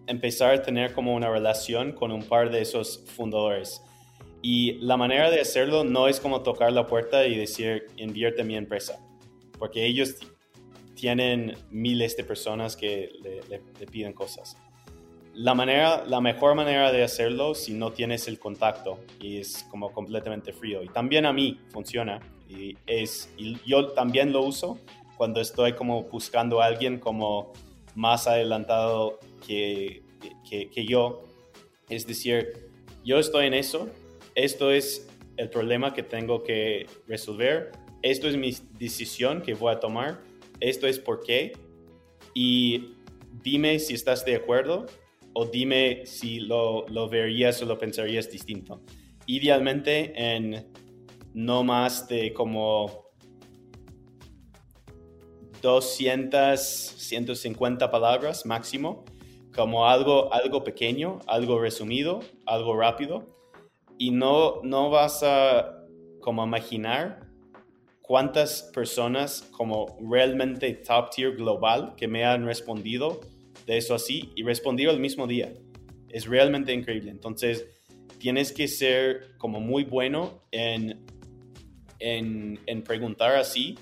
empezar 0.08 0.54
a 0.54 0.62
tener 0.62 0.94
como 0.94 1.16
una 1.16 1.30
relación 1.30 1.94
con 1.94 2.12
un 2.12 2.24
par 2.24 2.52
de 2.52 2.62
esos 2.62 3.04
fundadores. 3.08 3.82
Y 4.42 4.74
la 4.80 4.98
manera 4.98 5.30
de 5.30 5.40
hacerlo 5.40 5.84
no 5.84 6.08
es 6.08 6.20
como 6.20 6.42
tocar 6.42 6.74
la 6.74 6.88
puerta 6.88 7.26
y 7.28 7.38
decir, 7.38 7.88
invierte 7.98 8.42
en 8.42 8.48
mi 8.48 8.56
empresa, 8.58 9.00
porque 9.60 9.86
ellos 9.86 10.16
tienen 10.96 11.56
miles 11.70 12.18
de 12.18 12.24
personas 12.24 12.76
que 12.76 13.10
le, 13.24 13.86
piden 13.88 14.14
cosas. 14.14 14.58
La, 15.34 15.54
manera, 15.54 16.04
la 16.06 16.20
mejor 16.20 16.56
manera 16.56 16.92
de 16.92 17.04
hacerlo 17.04 17.56
si 17.56 17.74
no 17.74 17.92
tienes 17.92 18.28
el 18.28 18.38
contacto 18.38 19.00
y 19.20 19.38
es 19.38 19.66
como 19.70 19.92
completamente 19.92 20.52
frío. 20.54 20.84
Y 20.84 20.90
también 20.90 21.26
a 21.26 21.34
mí 21.34 21.60
funciona 21.70 22.20
y, 22.50 22.78
es, 22.86 23.34
y 23.38 23.58
yo 23.66 23.90
también 23.90 24.34
lo 24.34 24.42
uso 24.44 24.78
cuando 25.18 25.40
estoy 25.40 25.74
como 25.74 26.04
buscando 26.04 26.62
a 26.62 26.66
alguien 26.66 27.00
como 27.00 27.54
más 27.96 28.28
adelantado 28.28 29.20
que, 29.46 30.04
que, 30.50 30.86
yo. 30.86 31.24
Es 31.90 32.08
decir, 32.08 32.70
yo 33.04 33.20
estoy 33.20 33.48
en 33.48 33.54
eso, 33.54 33.90
esto 34.36 34.72
es 34.72 35.08
el 35.38 35.50
problema 35.50 35.94
que 35.94 36.04
tengo 36.04 36.44
que 36.44 36.88
resolver, 37.08 37.72
esto 38.02 38.28
es 38.28 38.38
mi 38.38 38.56
decisión 38.80 39.42
que 39.42 39.54
voy 39.54 39.74
a 39.74 39.80
tomar, 39.80 40.22
esto 40.60 40.88
es 40.88 41.00
por 41.00 41.22
qué, 41.24 41.54
y 42.34 42.96
dime 43.44 43.80
si 43.80 43.94
estás 43.94 44.26
de 44.26 44.36
acuerdo 44.36 44.86
o 45.34 45.46
dime 45.46 46.06
si 46.06 46.40
lo, 46.40 46.88
lo 46.88 47.10
verías 47.10 47.62
o 47.62 47.66
lo 47.66 47.78
pensarías 47.78 48.30
distinto. 48.30 48.82
Idealmente 49.26 50.14
en 50.16 50.72
no 51.34 51.64
más 51.64 52.08
de 52.08 52.34
como 52.34 53.12
200, 55.62 56.60
150 56.60 57.92
palabras 57.92 58.46
máximo, 58.46 59.06
como 59.54 59.88
algo, 59.88 60.34
algo 60.34 60.64
pequeño, 60.64 61.20
algo 61.28 61.60
resumido, 61.60 62.22
algo 62.46 62.76
rápido, 62.76 63.28
y 63.98 64.12
no, 64.12 64.62
no 64.64 64.90
vas 64.90 65.22
a 65.24 65.78
como 66.22 66.44
imaginar 66.44 67.28
cuántas 68.02 68.64
personas 68.74 69.48
como 69.52 69.98
realmente 70.02 70.74
top 70.74 71.10
tier 71.12 71.36
global 71.36 71.94
que 71.96 72.08
me 72.08 72.26
han 72.26 72.46
respondido 72.46 73.22
de 73.66 73.78
eso 73.78 73.96
así 73.96 74.32
y 74.36 74.44
respondido 74.44 74.92
el 74.92 75.00
mismo 75.00 75.28
día. 75.28 75.54
Es 76.10 76.26
realmente 76.26 76.74
increíble. 76.74 77.12
Entonces, 77.12 77.66
tienes 78.18 78.52
que 78.52 78.68
ser 78.68 79.36
como 79.38 79.60
muy 79.60 79.84
bueno 79.84 80.44
en, 80.52 81.06
en, 82.00 82.84
preguntar 82.84 83.36
así. 83.36 83.78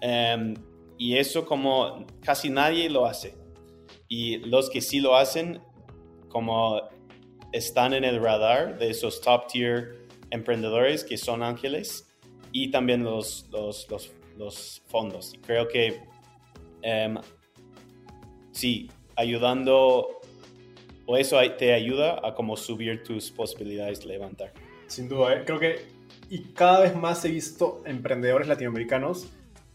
Em, 0.00 0.54
y 0.98 1.16
eso 1.16 1.46
como 1.46 2.06
casi 2.20 2.50
nadie 2.50 2.90
lo 2.90 3.06
hace. 3.06 3.34
Y 4.08 4.38
los 4.38 4.68
que 4.70 4.80
sí 4.80 5.00
lo 5.00 5.16
hacen, 5.16 5.60
como 6.28 6.82
están 7.52 7.94
en 7.94 8.04
el 8.04 8.20
radar 8.20 8.78
de 8.78 8.90
esos 8.90 9.20
top 9.20 9.46
tier 9.46 10.06
emprendedores 10.30 11.04
que 11.04 11.16
son 11.16 11.42
ángeles, 11.42 12.08
y 12.52 12.70
también 12.70 13.04
los, 13.04 13.48
los, 13.50 13.86
los, 14.36 14.82
fondos. 14.86 15.34
creo 15.42 15.68
que 15.68 16.00
em, 16.82 17.16
sí, 18.52 18.88
ayudando, 19.18 20.20
o 21.04 21.16
eso 21.16 21.38
te 21.58 21.74
ayuda 21.74 22.20
a 22.26 22.34
como 22.34 22.56
subir 22.56 23.02
tus 23.02 23.30
posibilidades 23.30 24.00
de 24.00 24.06
levantar. 24.06 24.52
Sin 24.86 25.08
duda, 25.08 25.34
¿eh? 25.34 25.42
creo 25.44 25.58
que, 25.58 25.86
y 26.30 26.52
cada 26.54 26.80
vez 26.80 26.96
más 26.96 27.24
he 27.24 27.28
visto 27.28 27.82
emprendedores 27.84 28.46
latinoamericanos 28.48 29.28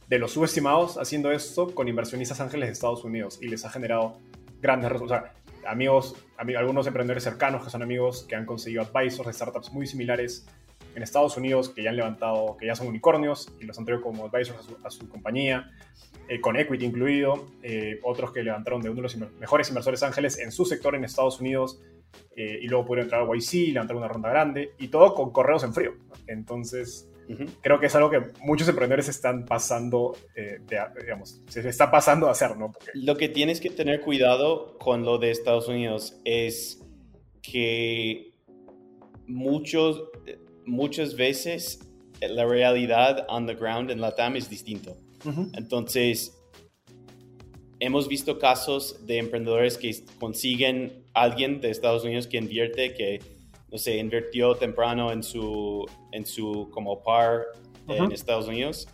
de 0.08 0.18
los 0.18 0.32
subestimados 0.32 0.98
haciendo 0.98 1.32
esto 1.32 1.74
con 1.76 1.88
inversionistas 1.88 2.40
ángeles 2.40 2.70
de 2.70 2.74
Estados 2.74 3.04
Unidos 3.04 3.40
y 3.42 3.48
les 3.48 3.66
ha 3.66 3.70
generado 3.70 4.18
grandes 4.62 4.92
resultados. 4.92 5.30
amigos, 5.66 6.16
algunos 6.38 6.88
emprendedores 6.88 7.24
cercanos 7.24 7.64
que 7.64 7.70
son 7.70 7.84
amigos 7.84 8.26
que 8.28 8.36
han 8.36 8.46
conseguido 8.46 8.84
advisors 8.84 9.28
de 9.28 9.34
startups 9.34 9.72
muy 9.72 9.88
similares 9.88 10.46
en 10.96 11.04
Estados 11.04 11.38
Unidos 11.38 11.70
que 11.70 11.84
ya 11.84 11.90
han 11.90 11.98
levantado, 11.98 12.56
que 12.58 12.68
ya 12.68 12.76
son 12.76 12.88
unicornios 12.88 13.52
y 13.60 13.66
los 13.66 13.78
han 13.78 13.86
traído 13.86 14.04
como 14.04 14.26
advisors 14.26 14.70
a 14.84 14.90
su, 14.90 15.10
compañía, 15.10 15.72
eh, 16.28 16.40
con 16.40 16.56
equity 16.56 16.86
incluido, 16.86 17.48
eh, 17.62 18.00
otros 18.04 18.32
que 18.32 18.44
levantaron 18.44 18.82
de 18.82 18.90
uno 18.90 18.98
de 18.98 19.02
los 19.04 19.18
mejores 19.40 19.70
inversores 19.70 20.04
ángeles 20.04 20.40
en 20.40 20.52
su 20.52 20.66
sector 20.66 20.96
en 20.96 21.04
Estados 21.04 21.40
Unidos 21.40 21.82
eh, 22.36 22.60
y 22.62 22.68
luego 22.68 22.86
pudieron 22.86 23.06
entrar 23.06 23.22
a 23.22 23.36
YC, 23.36 23.74
levantar 23.74 23.96
una 23.96 24.08
ronda 24.08 24.30
grande 24.30 24.72
y 24.80 24.88
todo 24.88 25.14
con 25.14 25.32
correos 25.32 25.64
en 25.64 25.74
frío. 25.74 25.94
Entonces, 26.28 27.10
creo 27.62 27.80
que 27.80 27.88
es 27.88 27.96
algo 27.96 28.10
que 28.10 28.22
muchos 28.42 28.68
emprendedores 28.68 29.10
están 29.10 29.46
pasando, 29.46 30.16
digamos, 31.00 31.42
se 31.48 31.68
está 31.68 31.90
pasando 31.90 32.28
a 32.28 32.32
hacer, 32.32 32.58
¿no? 32.58 32.74
Lo 32.94 33.18
que 33.18 33.30
tienes 33.30 33.60
que 33.60 33.70
tener 33.70 34.02
cuidado 34.02 34.78
con 34.78 35.04
lo 35.04 35.18
de 35.18 35.32
Estados 35.32 35.68
Unidos 35.68 36.20
es 36.26 36.82
que 37.42 38.32
muchos 39.26 40.04
muchas 40.66 41.16
veces 41.16 41.80
la 42.22 42.46
realidad 42.46 43.26
on 43.30 43.46
the 43.46 43.56
ground 43.56 43.92
en 43.92 44.02
la 44.02 44.16
TAM 44.16 44.36
es 44.36 44.50
distinto. 44.50 44.98
Entonces, 45.54 46.38
hemos 47.80 48.08
visto 48.08 48.40
casos 48.40 49.06
de 49.06 49.18
emprendedores 49.18 49.78
que 49.78 50.04
consiguen 50.20 51.04
alguien 51.14 51.62
de 51.62 51.70
Estados 51.70 52.04
Unidos 52.04 52.28
que 52.28 52.38
invierte, 52.38 52.94
que, 52.94 53.20
no 53.72 53.78
sé, 53.78 53.98
invirtió 53.98 54.56
temprano 54.56 55.12
en 55.12 55.24
su, 55.24 55.86
en 56.12 56.26
su 56.26 56.70
como 56.72 57.02
par 57.02 57.44
en 57.88 58.12
Estados 58.12 58.48
Unidos, 58.48 58.88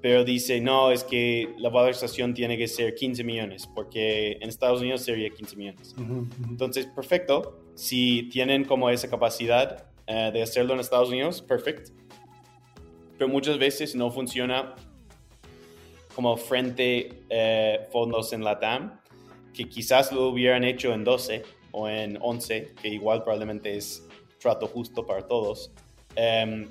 pero 0.00 0.24
dice, 0.24 0.60
no, 0.60 0.92
es 0.92 1.02
que 1.02 1.52
la 1.58 1.68
valorización 1.68 2.32
tiene 2.32 2.56
que 2.56 2.68
ser 2.68 2.94
15 2.94 3.24
millones, 3.24 3.68
porque 3.74 4.38
en 4.40 4.48
Estados 4.48 4.80
Unidos 4.80 5.00
sería 5.00 5.28
15 5.30 5.56
millones. 5.56 5.96
Entonces, 6.48 6.86
perfecto, 6.86 7.58
si 7.74 8.28
tienen 8.28 8.64
como 8.64 8.88
esa 8.88 9.10
capacidad, 9.10 9.90
eh, 10.06 10.30
de 10.32 10.42
hacerlo 10.42 10.74
en 10.74 10.80
Estados 10.80 11.08
Unidos, 11.08 11.42
perfecto. 11.42 11.90
Pero 13.18 13.28
muchas 13.28 13.58
veces 13.58 13.96
no 13.96 14.10
funciona 14.12 14.76
como 16.16 16.36
frente 16.36 17.22
eh, 17.30 17.86
fondos 17.92 18.32
en 18.32 18.42
la 18.42 18.58
TAM, 18.58 18.98
que 19.54 19.68
quizás 19.68 20.10
lo 20.10 20.28
hubieran 20.28 20.64
hecho 20.64 20.92
en 20.92 21.04
12 21.04 21.42
o 21.70 21.88
en 21.88 22.18
11, 22.20 22.74
que 22.80 22.88
igual 22.88 23.22
probablemente 23.22 23.76
es 23.76 24.04
trato 24.40 24.66
justo 24.66 25.06
para 25.06 25.28
todos. 25.28 25.70
Em, 26.16 26.68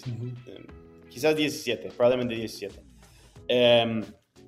quizás 1.08 1.36
17, 1.36 1.90
probablemente 1.96 2.34
17. 2.34 2.82
Em, 3.48 4.02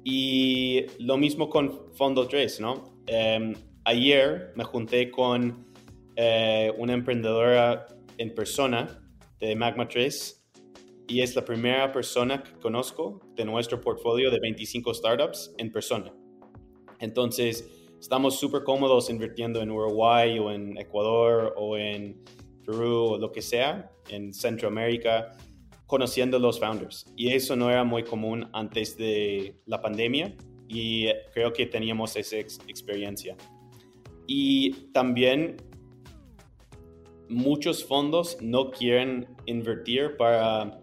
y 0.05 0.87
lo 0.99 1.17
mismo 1.17 1.49
con 1.49 1.93
Fondo 1.93 2.27
3, 2.27 2.61
¿no? 2.61 3.01
Em, 3.07 3.55
ayer 3.85 4.53
me 4.57 4.65
junté 4.65 5.11
con 5.11 5.67
eh, 6.17 6.73
una 6.79 6.93
emprendedora 6.93 7.87
en 8.19 8.35
persona 8.35 9.03
de 9.39 9.57
Magma 9.57 9.89
3 9.89 10.41
y 11.09 11.23
es 11.23 11.35
la 11.35 11.45
primera 11.45 11.91
persona 11.93 12.43
que 12.43 12.53
conozco 12.61 13.21
de 13.35 13.45
nuestro 13.45 13.81
portfolio 13.81 14.31
de 14.31 14.39
25 14.39 14.95
startups 14.95 15.55
en 15.59 15.73
persona. 15.73 16.13
Entonces, 17.01 17.69
estamos 17.99 18.39
súper 18.39 18.63
cómodos 18.63 19.11
invirtiendo 19.11 19.61
en 19.61 19.71
Uruguay 19.71 20.39
o 20.39 20.53
en 20.53 20.77
Ecuador 20.79 21.55
o 21.57 21.77
en 21.77 22.23
Perú 22.65 23.15
o 23.15 23.19
lo 23.19 23.33
que 23.33 23.43
sea, 23.43 23.91
en 24.09 24.33
Centroamérica, 24.33 25.33
conociendo 25.91 26.39
los 26.39 26.61
founders. 26.61 27.05
Y 27.17 27.33
eso 27.33 27.57
no 27.57 27.69
era 27.69 27.83
muy 27.83 28.05
común 28.05 28.49
antes 28.53 28.97
de 28.97 29.57
la 29.67 29.83
pandemia 29.83 30.37
y 30.69 31.09
creo 31.35 31.53
que 31.53 31.67
teníamos 31.67 32.15
esa 32.15 32.37
experiencia. 32.37 33.37
Y 34.29 34.71
también 34.93 35.57
muchos 37.29 37.85
fondos 37.85 38.39
no 38.41 38.71
quieren 38.71 39.27
invertir 39.47 40.17
para 40.17 40.81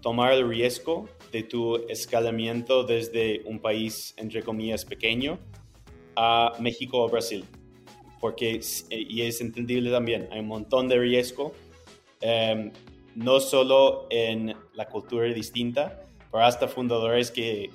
tomar 0.00 0.32
el 0.34 0.48
riesgo 0.48 1.08
de 1.32 1.42
tu 1.42 1.76
escalamiento 1.88 2.84
desde 2.84 3.42
un 3.44 3.58
país, 3.58 4.14
entre 4.16 4.44
comillas, 4.44 4.84
pequeño 4.84 5.40
a 6.14 6.52
México 6.60 7.02
o 7.02 7.08
Brasil 7.08 7.44
porque, 8.20 8.60
eh, 8.90 9.06
y 9.08 9.22
es 9.22 9.40
entendible 9.40 9.90
también, 9.90 10.28
hay 10.30 10.40
un 10.40 10.48
montón 10.48 10.88
de 10.88 10.98
riesgo, 10.98 11.52
em, 12.20 12.72
no 13.18 13.40
solo 13.40 14.06
en 14.10 14.54
la 14.74 14.86
cultura 14.86 15.26
distinta, 15.26 16.04
pero 16.30 16.44
hasta 16.44 16.68
fundadores 16.68 17.30
que, 17.30 17.70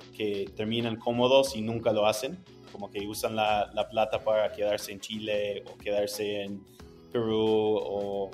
terminan 0.56 0.96
cómodos 0.96 1.54
y 1.54 1.60
nunca 1.60 1.92
lo 1.92 2.06
hacen, 2.06 2.42
como 2.72 2.90
que 2.90 3.06
usan 3.06 3.36
la, 3.36 3.70
la 3.74 3.88
plata 3.88 4.24
para 4.24 4.50
quedarse 4.52 4.92
en 4.92 5.00
Chile 5.00 5.62
o 5.70 5.76
quedarse 5.76 6.42
en 6.42 6.64
Perú 7.12 7.78
o, 7.78 8.30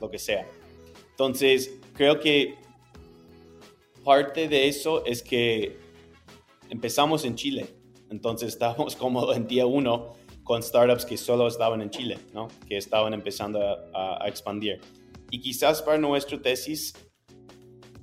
lo 0.00 0.10
que 0.10 0.18
sea. 0.18 0.46
Entonces, 1.10 1.78
creo 1.94 2.18
que 2.20 2.56
parte 4.04 4.48
de 4.48 4.68
eso 4.68 5.06
es 5.06 5.22
que 5.22 5.78
empezamos 6.68 7.24
en 7.24 7.36
Chile, 7.36 7.66
entonces 8.10 8.48
estábamos 8.48 8.96
cómodos 9.02 9.36
en 9.36 9.46
día 9.46 9.64
uno 9.64 10.14
con 10.42 10.62
startups 10.62 11.06
que 11.06 11.16
solo 11.16 11.46
estaban 11.46 11.80
en 11.80 11.90
Chile, 11.90 12.18
¿no? 12.34 12.48
que 12.68 12.76
estaban 12.76 13.14
empezando 13.14 13.60
a 13.94 14.22
expandir. 14.26 14.80
Y 15.30 15.40
quizás 15.40 15.82
para 15.82 15.98
nuestra 15.98 16.40
tesis 16.40 16.94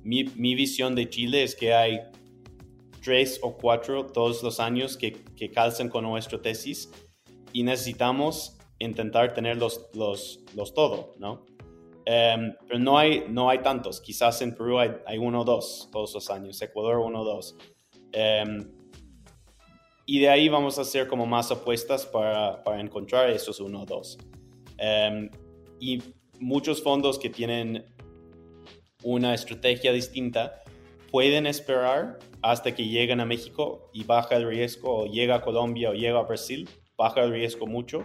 mi, 0.04 0.24
mi, 0.36 0.54
visión 0.54 0.94
de 0.94 1.08
Chile 1.08 1.42
es 1.42 1.56
que 1.56 1.72
hay 1.72 2.00
tres 3.02 3.40
o 3.42 3.56
cuatro 3.56 4.06
todos 4.06 4.42
los 4.42 4.60
años 4.60 4.96
que, 4.96 5.12
que 5.12 5.50
calzan 5.50 5.88
con 5.88 6.04
nuestra 6.04 6.40
tesis 6.40 6.90
y 7.52 7.62
necesitamos 7.62 8.58
intentar 8.78 9.32
tener 9.32 9.56
los, 9.56 9.88
los, 9.94 10.40
los 10.54 10.74
todo, 10.74 11.14
¿no? 11.18 11.46
Um, 12.06 12.52
pero 12.68 12.78
no 12.78 12.98
hay, 12.98 13.24
no 13.30 13.48
hay 13.48 13.60
tantos. 13.60 13.98
Quizás 14.00 14.42
en 14.42 14.54
Perú 14.54 14.78
hay, 14.78 14.90
hay 15.06 15.16
uno 15.16 15.40
o 15.40 15.44
dos 15.44 15.88
todos 15.90 16.12
los 16.12 16.28
años, 16.28 16.60
Ecuador 16.60 16.98
uno 16.98 17.22
o 17.22 17.24
dos. 17.24 17.56
Um, 18.14 18.58
y 20.04 20.18
de 20.20 20.28
ahí 20.28 20.50
vamos 20.50 20.78
a 20.78 20.82
hacer 20.82 21.08
como 21.08 21.24
más 21.24 21.50
apuestas 21.50 22.04
para, 22.04 22.62
para 22.62 22.78
encontrar 22.80 23.30
esos 23.30 23.58
uno 23.58 23.82
o 23.82 23.86
dos. 23.86 24.18
Um, 24.78 25.30
y 25.80 26.02
muchos 26.40 26.82
fondos 26.82 27.18
que 27.18 27.30
tienen 27.30 27.84
una 29.02 29.34
estrategia 29.34 29.92
distinta 29.92 30.62
pueden 31.10 31.46
esperar 31.46 32.18
hasta 32.42 32.74
que 32.74 32.86
lleguen 32.86 33.20
a 33.20 33.24
México 33.24 33.88
y 33.92 34.04
baja 34.04 34.36
el 34.36 34.48
riesgo, 34.48 35.02
o 35.02 35.06
llega 35.06 35.36
a 35.36 35.40
Colombia 35.42 35.90
o 35.90 35.94
llega 35.94 36.18
a 36.18 36.22
Brasil, 36.22 36.68
baja 36.96 37.22
el 37.22 37.30
riesgo 37.30 37.66
mucho 37.66 38.04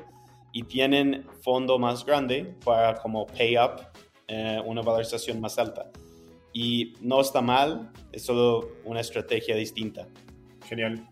y 0.53 0.63
tienen 0.63 1.25
fondo 1.41 1.79
más 1.79 2.05
grande 2.05 2.55
para 2.63 2.95
como 2.95 3.25
pay 3.27 3.57
up 3.57 3.81
eh, 4.27 4.61
una 4.65 4.81
valorización 4.81 5.41
más 5.41 5.57
alta. 5.57 5.89
Y 6.53 6.93
no 7.01 7.21
está 7.21 7.41
mal, 7.41 7.91
es 8.11 8.23
solo 8.23 8.69
una 8.85 9.01
estrategia 9.01 9.55
distinta. 9.55 10.07
Genial, 10.67 11.07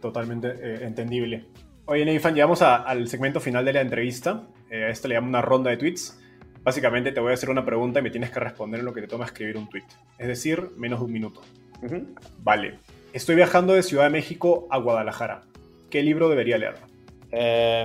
totalmente 0.00 0.48
eh, 0.48 0.86
entendible. 0.86 1.46
Oye, 1.86 2.04
Nathan, 2.04 2.34
llegamos 2.34 2.62
a, 2.62 2.76
al 2.76 3.08
segmento 3.08 3.40
final 3.40 3.64
de 3.64 3.72
la 3.72 3.80
entrevista. 3.80 4.48
Eh, 4.70 4.84
a 4.84 4.88
esto 4.88 5.06
le 5.06 5.14
llamo 5.14 5.28
una 5.28 5.42
ronda 5.42 5.70
de 5.70 5.76
tweets. 5.76 6.18
Básicamente 6.66 7.12
te 7.12 7.20
voy 7.20 7.30
a 7.30 7.34
hacer 7.34 7.48
una 7.48 7.64
pregunta 7.64 8.00
y 8.00 8.02
me 8.02 8.10
tienes 8.10 8.32
que 8.32 8.40
responder 8.40 8.80
en 8.80 8.86
lo 8.86 8.92
que 8.92 9.00
te 9.00 9.06
toma 9.06 9.24
escribir 9.24 9.56
un 9.56 9.68
tweet. 9.68 9.84
Es 10.18 10.26
decir, 10.26 10.70
menos 10.76 10.98
de 10.98 11.04
un 11.04 11.12
minuto. 11.12 11.40
Uh 11.80 11.86
-huh. 11.86 12.04
Vale. 12.42 12.80
Estoy 13.12 13.36
viajando 13.36 13.72
de 13.72 13.84
Ciudad 13.84 14.02
de 14.02 14.10
México 14.10 14.66
a 14.68 14.78
Guadalajara. 14.78 15.42
¿Qué 15.90 16.02
libro 16.02 16.28
debería 16.28 16.58
leer? 16.58 16.74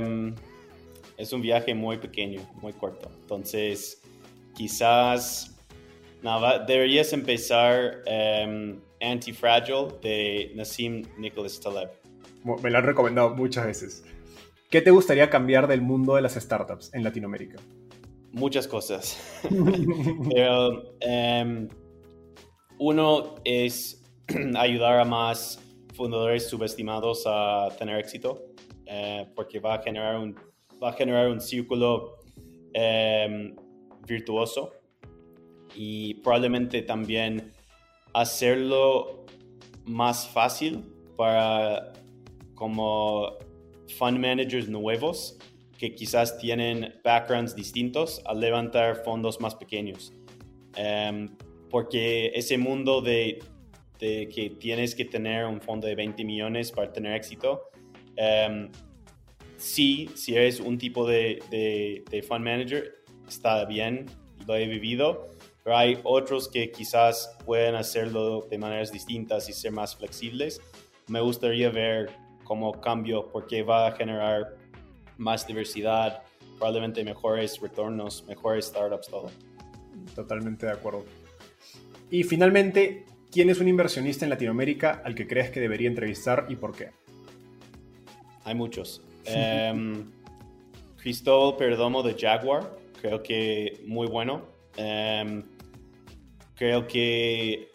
Um, 0.02 0.34
es 1.16 1.32
un 1.32 1.44
viaje 1.44 1.76
muy 1.76 2.00
pequeño, 2.00 2.42
muy 2.60 2.74
corto. 2.74 3.12
Entonces, 3.22 4.02
quizás 4.56 5.56
nada, 6.24 6.58
deberías 6.66 7.14
empezar 7.14 8.02
um, 8.08 8.80
Antifragile 9.00 9.90
de 10.02 10.54
Nassim 10.56 11.04
Nicholas 11.20 11.60
Taleb. 11.60 11.92
Me 12.64 12.72
lo 12.72 12.80
han 12.80 12.86
recomendado 12.86 13.36
muchas 13.36 13.68
veces. 13.68 14.04
¿Qué 14.72 14.82
te 14.82 14.90
gustaría 14.90 15.30
cambiar 15.30 15.68
del 15.68 15.82
mundo 15.84 16.16
de 16.16 16.24
las 16.24 16.34
startups 16.34 16.92
en 16.96 17.04
Latinoamérica? 17.04 17.60
Muchas 18.32 18.68
cosas. 18.68 19.18
Pero 20.34 20.96
um, 21.06 21.68
uno 22.80 23.36
es 23.44 24.04
ayudar 24.56 25.00
a 25.00 25.06
más 25.06 25.60
fundadores 25.94 26.50
subestimados 26.50 27.24
a 27.26 27.68
tener 27.78 28.00
éxito, 28.00 28.42
uh, 28.88 29.26
porque 29.36 29.60
va 29.60 29.76
a 29.76 29.82
generar 29.82 30.18
un, 30.18 30.36
va 30.82 30.90
a 30.90 30.94
generar 30.94 31.30
un 31.30 31.42
círculo 31.42 32.18
um, 32.74 33.56
virtuoso 34.08 34.72
y 35.76 36.16
probablemente 36.16 36.82
también 36.82 37.52
hacerlo 38.14 39.26
más 39.86 40.28
fácil 40.28 40.84
para 41.18 41.94
como 42.56 43.38
fund 43.98 44.20
managers 44.20 44.70
nuevos 44.70 45.38
que 45.82 45.96
quizás 45.96 46.38
tienen 46.38 46.94
backgrounds 47.04 47.56
distintos 47.56 48.22
a 48.26 48.36
levantar 48.36 48.98
fondos 49.04 49.42
más 49.42 49.56
pequeños. 49.56 50.14
Um, 50.78 51.36
porque 51.72 52.28
ese 52.36 52.56
mundo 52.60 53.02
de, 53.02 53.40
de, 53.98 54.30
que 54.30 54.52
tienes 54.52 54.94
que 54.94 55.06
tener 55.06 55.48
un 55.48 55.60
fondo 55.60 55.88
de 55.88 55.96
20 55.96 56.24
millones 56.24 56.72
para 56.72 56.94
tener 56.94 57.16
éxito, 57.16 57.72
um, 58.16 58.70
sí, 59.58 60.08
si 60.14 60.36
eres 60.36 60.60
un 60.60 60.78
tipo 60.78 61.08
de, 61.08 61.42
de, 61.50 62.04
de 62.12 62.22
fund 62.22 62.46
manager, 62.46 63.04
está 63.28 63.66
bien, 63.66 64.06
lo 64.46 64.56
he 64.56 64.68
vivido, 64.68 65.32
pero 65.64 65.78
hay 65.78 65.98
otros 66.04 66.48
que 66.48 66.70
quizás 66.70 67.36
pueden 67.44 67.74
hacerlo 67.74 68.46
de 68.48 68.60
maneras 68.60 68.92
distintas 68.92 69.50
y 69.50 69.54
ser 69.54 69.72
más 69.72 69.96
flexibles. 69.96 70.62
Me 71.08 71.22
gustaría 71.22 71.72
ver 71.72 72.12
cómo 72.44 72.80
cambio 72.80 73.30
porque 73.32 73.64
va 73.64 73.88
a 73.88 73.92
generar 73.94 74.61
más 75.22 75.48
diversidad, 75.48 76.24
probablemente 76.58 77.04
mejores 77.04 77.60
retornos, 77.62 78.26
mejores 78.28 78.66
startups, 78.66 79.08
todo. 79.08 79.32
Totalmente 80.16 80.66
de 80.66 80.72
acuerdo. 80.72 81.06
Y 82.10 82.24
finalmente, 82.24 83.06
¿quién 83.32 83.50
es 83.50 83.60
un 83.60 83.68
inversionista 83.68 84.26
en 84.26 84.30
Latinoamérica 84.32 85.02
al 85.06 85.16
que 85.16 85.28
crees 85.28 85.52
que 85.52 85.60
debería 85.60 85.88
entrevistar 85.88 86.48
y 86.50 86.56
por 86.56 86.76
qué? 86.76 86.90
Hay 88.44 88.56
muchos. 88.56 89.02
um, 89.74 90.12
Cristóbal 90.98 91.58
Perdomo 91.58 92.04
de 92.04 92.16
Jaguar, 92.20 92.78
creo 93.00 93.24
que 93.24 93.82
muy 93.86 94.08
bueno. 94.08 94.44
Um, 94.78 95.44
creo 96.56 96.88
que 96.88 97.72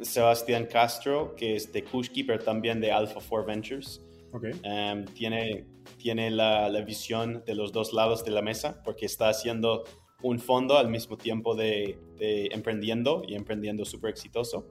Sebastián 0.00 0.66
Castro, 0.66 1.34
que 1.34 1.56
es 1.56 1.72
de 1.72 1.82
Kushki, 1.84 2.24
pero 2.24 2.42
también 2.42 2.80
de 2.80 2.90
Alpha 2.90 3.20
4 3.26 3.46
Ventures. 3.46 4.00
Okay. 4.32 4.52
Um, 4.64 5.04
tiene 5.06 5.66
tiene 6.00 6.30
la, 6.30 6.68
la, 6.70 6.80
visión 6.80 7.44
de 7.46 7.54
los 7.54 7.72
dos 7.72 7.92
lados 7.92 8.24
de 8.24 8.30
la 8.30 8.40
mesa 8.40 8.82
porque 8.82 9.04
está 9.04 9.28
haciendo 9.28 9.84
un 10.22 10.38
fondo 10.38 10.78
al 10.78 10.88
mismo 10.88 11.16
tiempo 11.16 11.54
de, 11.54 11.98
de 12.16 12.48
emprendiendo 12.52 13.22
y 13.28 13.34
emprendiendo 13.34 13.84
súper 13.84 14.10
exitoso. 14.10 14.66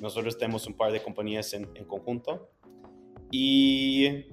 Nosotros 0.00 0.36
tenemos 0.36 0.66
un 0.66 0.74
par 0.74 0.92
de 0.92 1.02
compañías 1.02 1.54
en, 1.54 1.68
en, 1.74 1.84
conjunto 1.84 2.50
y 3.30 4.26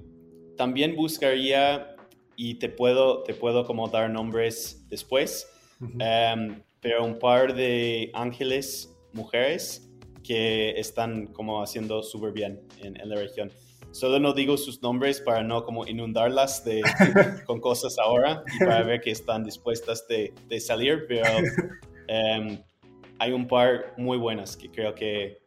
también 0.56 0.94
buscaría 0.94 1.96
y 2.36 2.56
te 2.56 2.68
puedo, 2.68 3.22
te 3.22 3.32
puedo 3.34 3.64
como 3.64 3.88
dar 3.88 4.10
nombres 4.10 4.86
después, 4.88 5.48
uh 5.80 5.84
-huh. 5.84 6.34
um, 6.34 6.62
pero 6.80 7.04
un 7.04 7.18
par 7.18 7.54
de 7.54 8.10
ángeles 8.12 8.94
mujeres 9.12 9.88
que 10.22 10.78
están 10.78 11.26
como 11.28 11.62
haciendo 11.62 12.02
súper 12.02 12.32
bien 12.32 12.60
en, 12.82 13.00
en 13.00 13.08
la 13.08 13.16
región. 13.16 13.50
Solo 13.92 14.18
no 14.18 14.32
digo 14.32 14.56
sus 14.56 14.82
nombres 14.82 15.20
para 15.20 15.42
no 15.42 15.64
como 15.64 15.86
inundarlas 15.86 16.64
de, 16.64 16.82
con 17.46 17.60
cosas 17.60 17.98
ahora 17.98 18.42
y 18.54 18.64
para 18.64 18.82
ver 18.82 19.00
que 19.00 19.10
están 19.10 19.44
dispuestas 19.44 20.06
de, 20.08 20.32
de 20.48 20.60
salir, 20.60 21.04
pero 21.06 21.28
um, 22.08 22.58
hay 23.18 23.32
un 23.32 23.46
par 23.46 23.94
muy 23.98 24.16
buenas 24.16 24.56
que 24.56 24.70
creo 24.70 24.94
que 24.94 25.42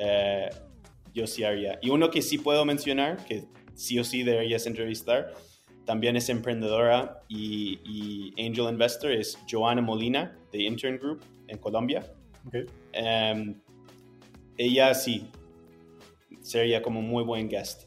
uh, 0.00 0.54
yo 1.14 1.26
sí 1.26 1.44
haría. 1.44 1.78
Y 1.80 1.90
uno 1.90 2.10
que 2.10 2.20
sí 2.20 2.38
puedo 2.38 2.64
mencionar, 2.64 3.24
que 3.24 3.44
sí 3.74 3.98
o 3.98 4.04
sí 4.04 4.24
deberías 4.24 4.66
entrevistar, 4.66 5.32
también 5.84 6.16
es 6.16 6.28
emprendedora 6.28 7.22
y, 7.28 7.78
y 7.84 8.44
angel 8.44 8.68
investor, 8.68 9.12
es 9.12 9.38
Joana 9.48 9.82
Molina 9.82 10.36
de 10.50 10.62
Intern 10.64 10.98
Group 10.98 11.22
en 11.46 11.58
Colombia. 11.58 12.04
Okay. 12.46 12.66
Um, 13.00 13.54
ella 14.56 14.94
sí, 14.94 15.30
sería 16.44 16.82
como 16.82 17.02
muy 17.02 17.24
buen 17.24 17.48
guest. 17.48 17.84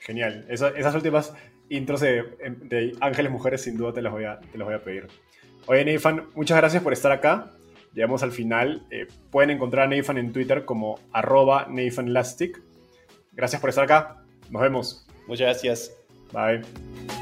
Genial. 0.00 0.44
Esa, 0.48 0.70
esas 0.70 0.94
últimas 0.94 1.32
intros 1.68 2.00
de, 2.00 2.24
de, 2.62 2.96
Ángeles 3.00 3.30
Mujeres 3.30 3.62
sin 3.62 3.76
duda 3.76 3.92
te 3.92 4.02
las 4.02 4.12
voy 4.12 4.24
a, 4.24 4.40
te 4.40 4.58
las 4.58 4.66
voy 4.66 4.74
a 4.74 4.82
pedir. 4.82 5.06
Oye, 5.66 5.84
Nathan, 5.84 6.26
muchas 6.34 6.58
gracias 6.58 6.82
por 6.82 6.92
estar 6.92 7.12
acá. 7.12 7.52
Llegamos 7.94 8.22
al 8.22 8.32
final. 8.32 8.86
Eh, 8.90 9.06
pueden 9.30 9.50
encontrar 9.50 9.86
a 9.86 9.94
Nathan 9.94 10.18
en 10.18 10.32
Twitter 10.32 10.64
como 10.64 10.98
arroba 11.12 11.66
NathanLastic. 11.68 12.60
Gracias 13.32 13.60
por 13.60 13.70
estar 13.70 13.84
acá. 13.84 14.24
Nos 14.50 14.62
vemos. 14.62 15.06
Muchas 15.28 15.46
gracias. 15.46 15.96
Bye. 16.32 17.21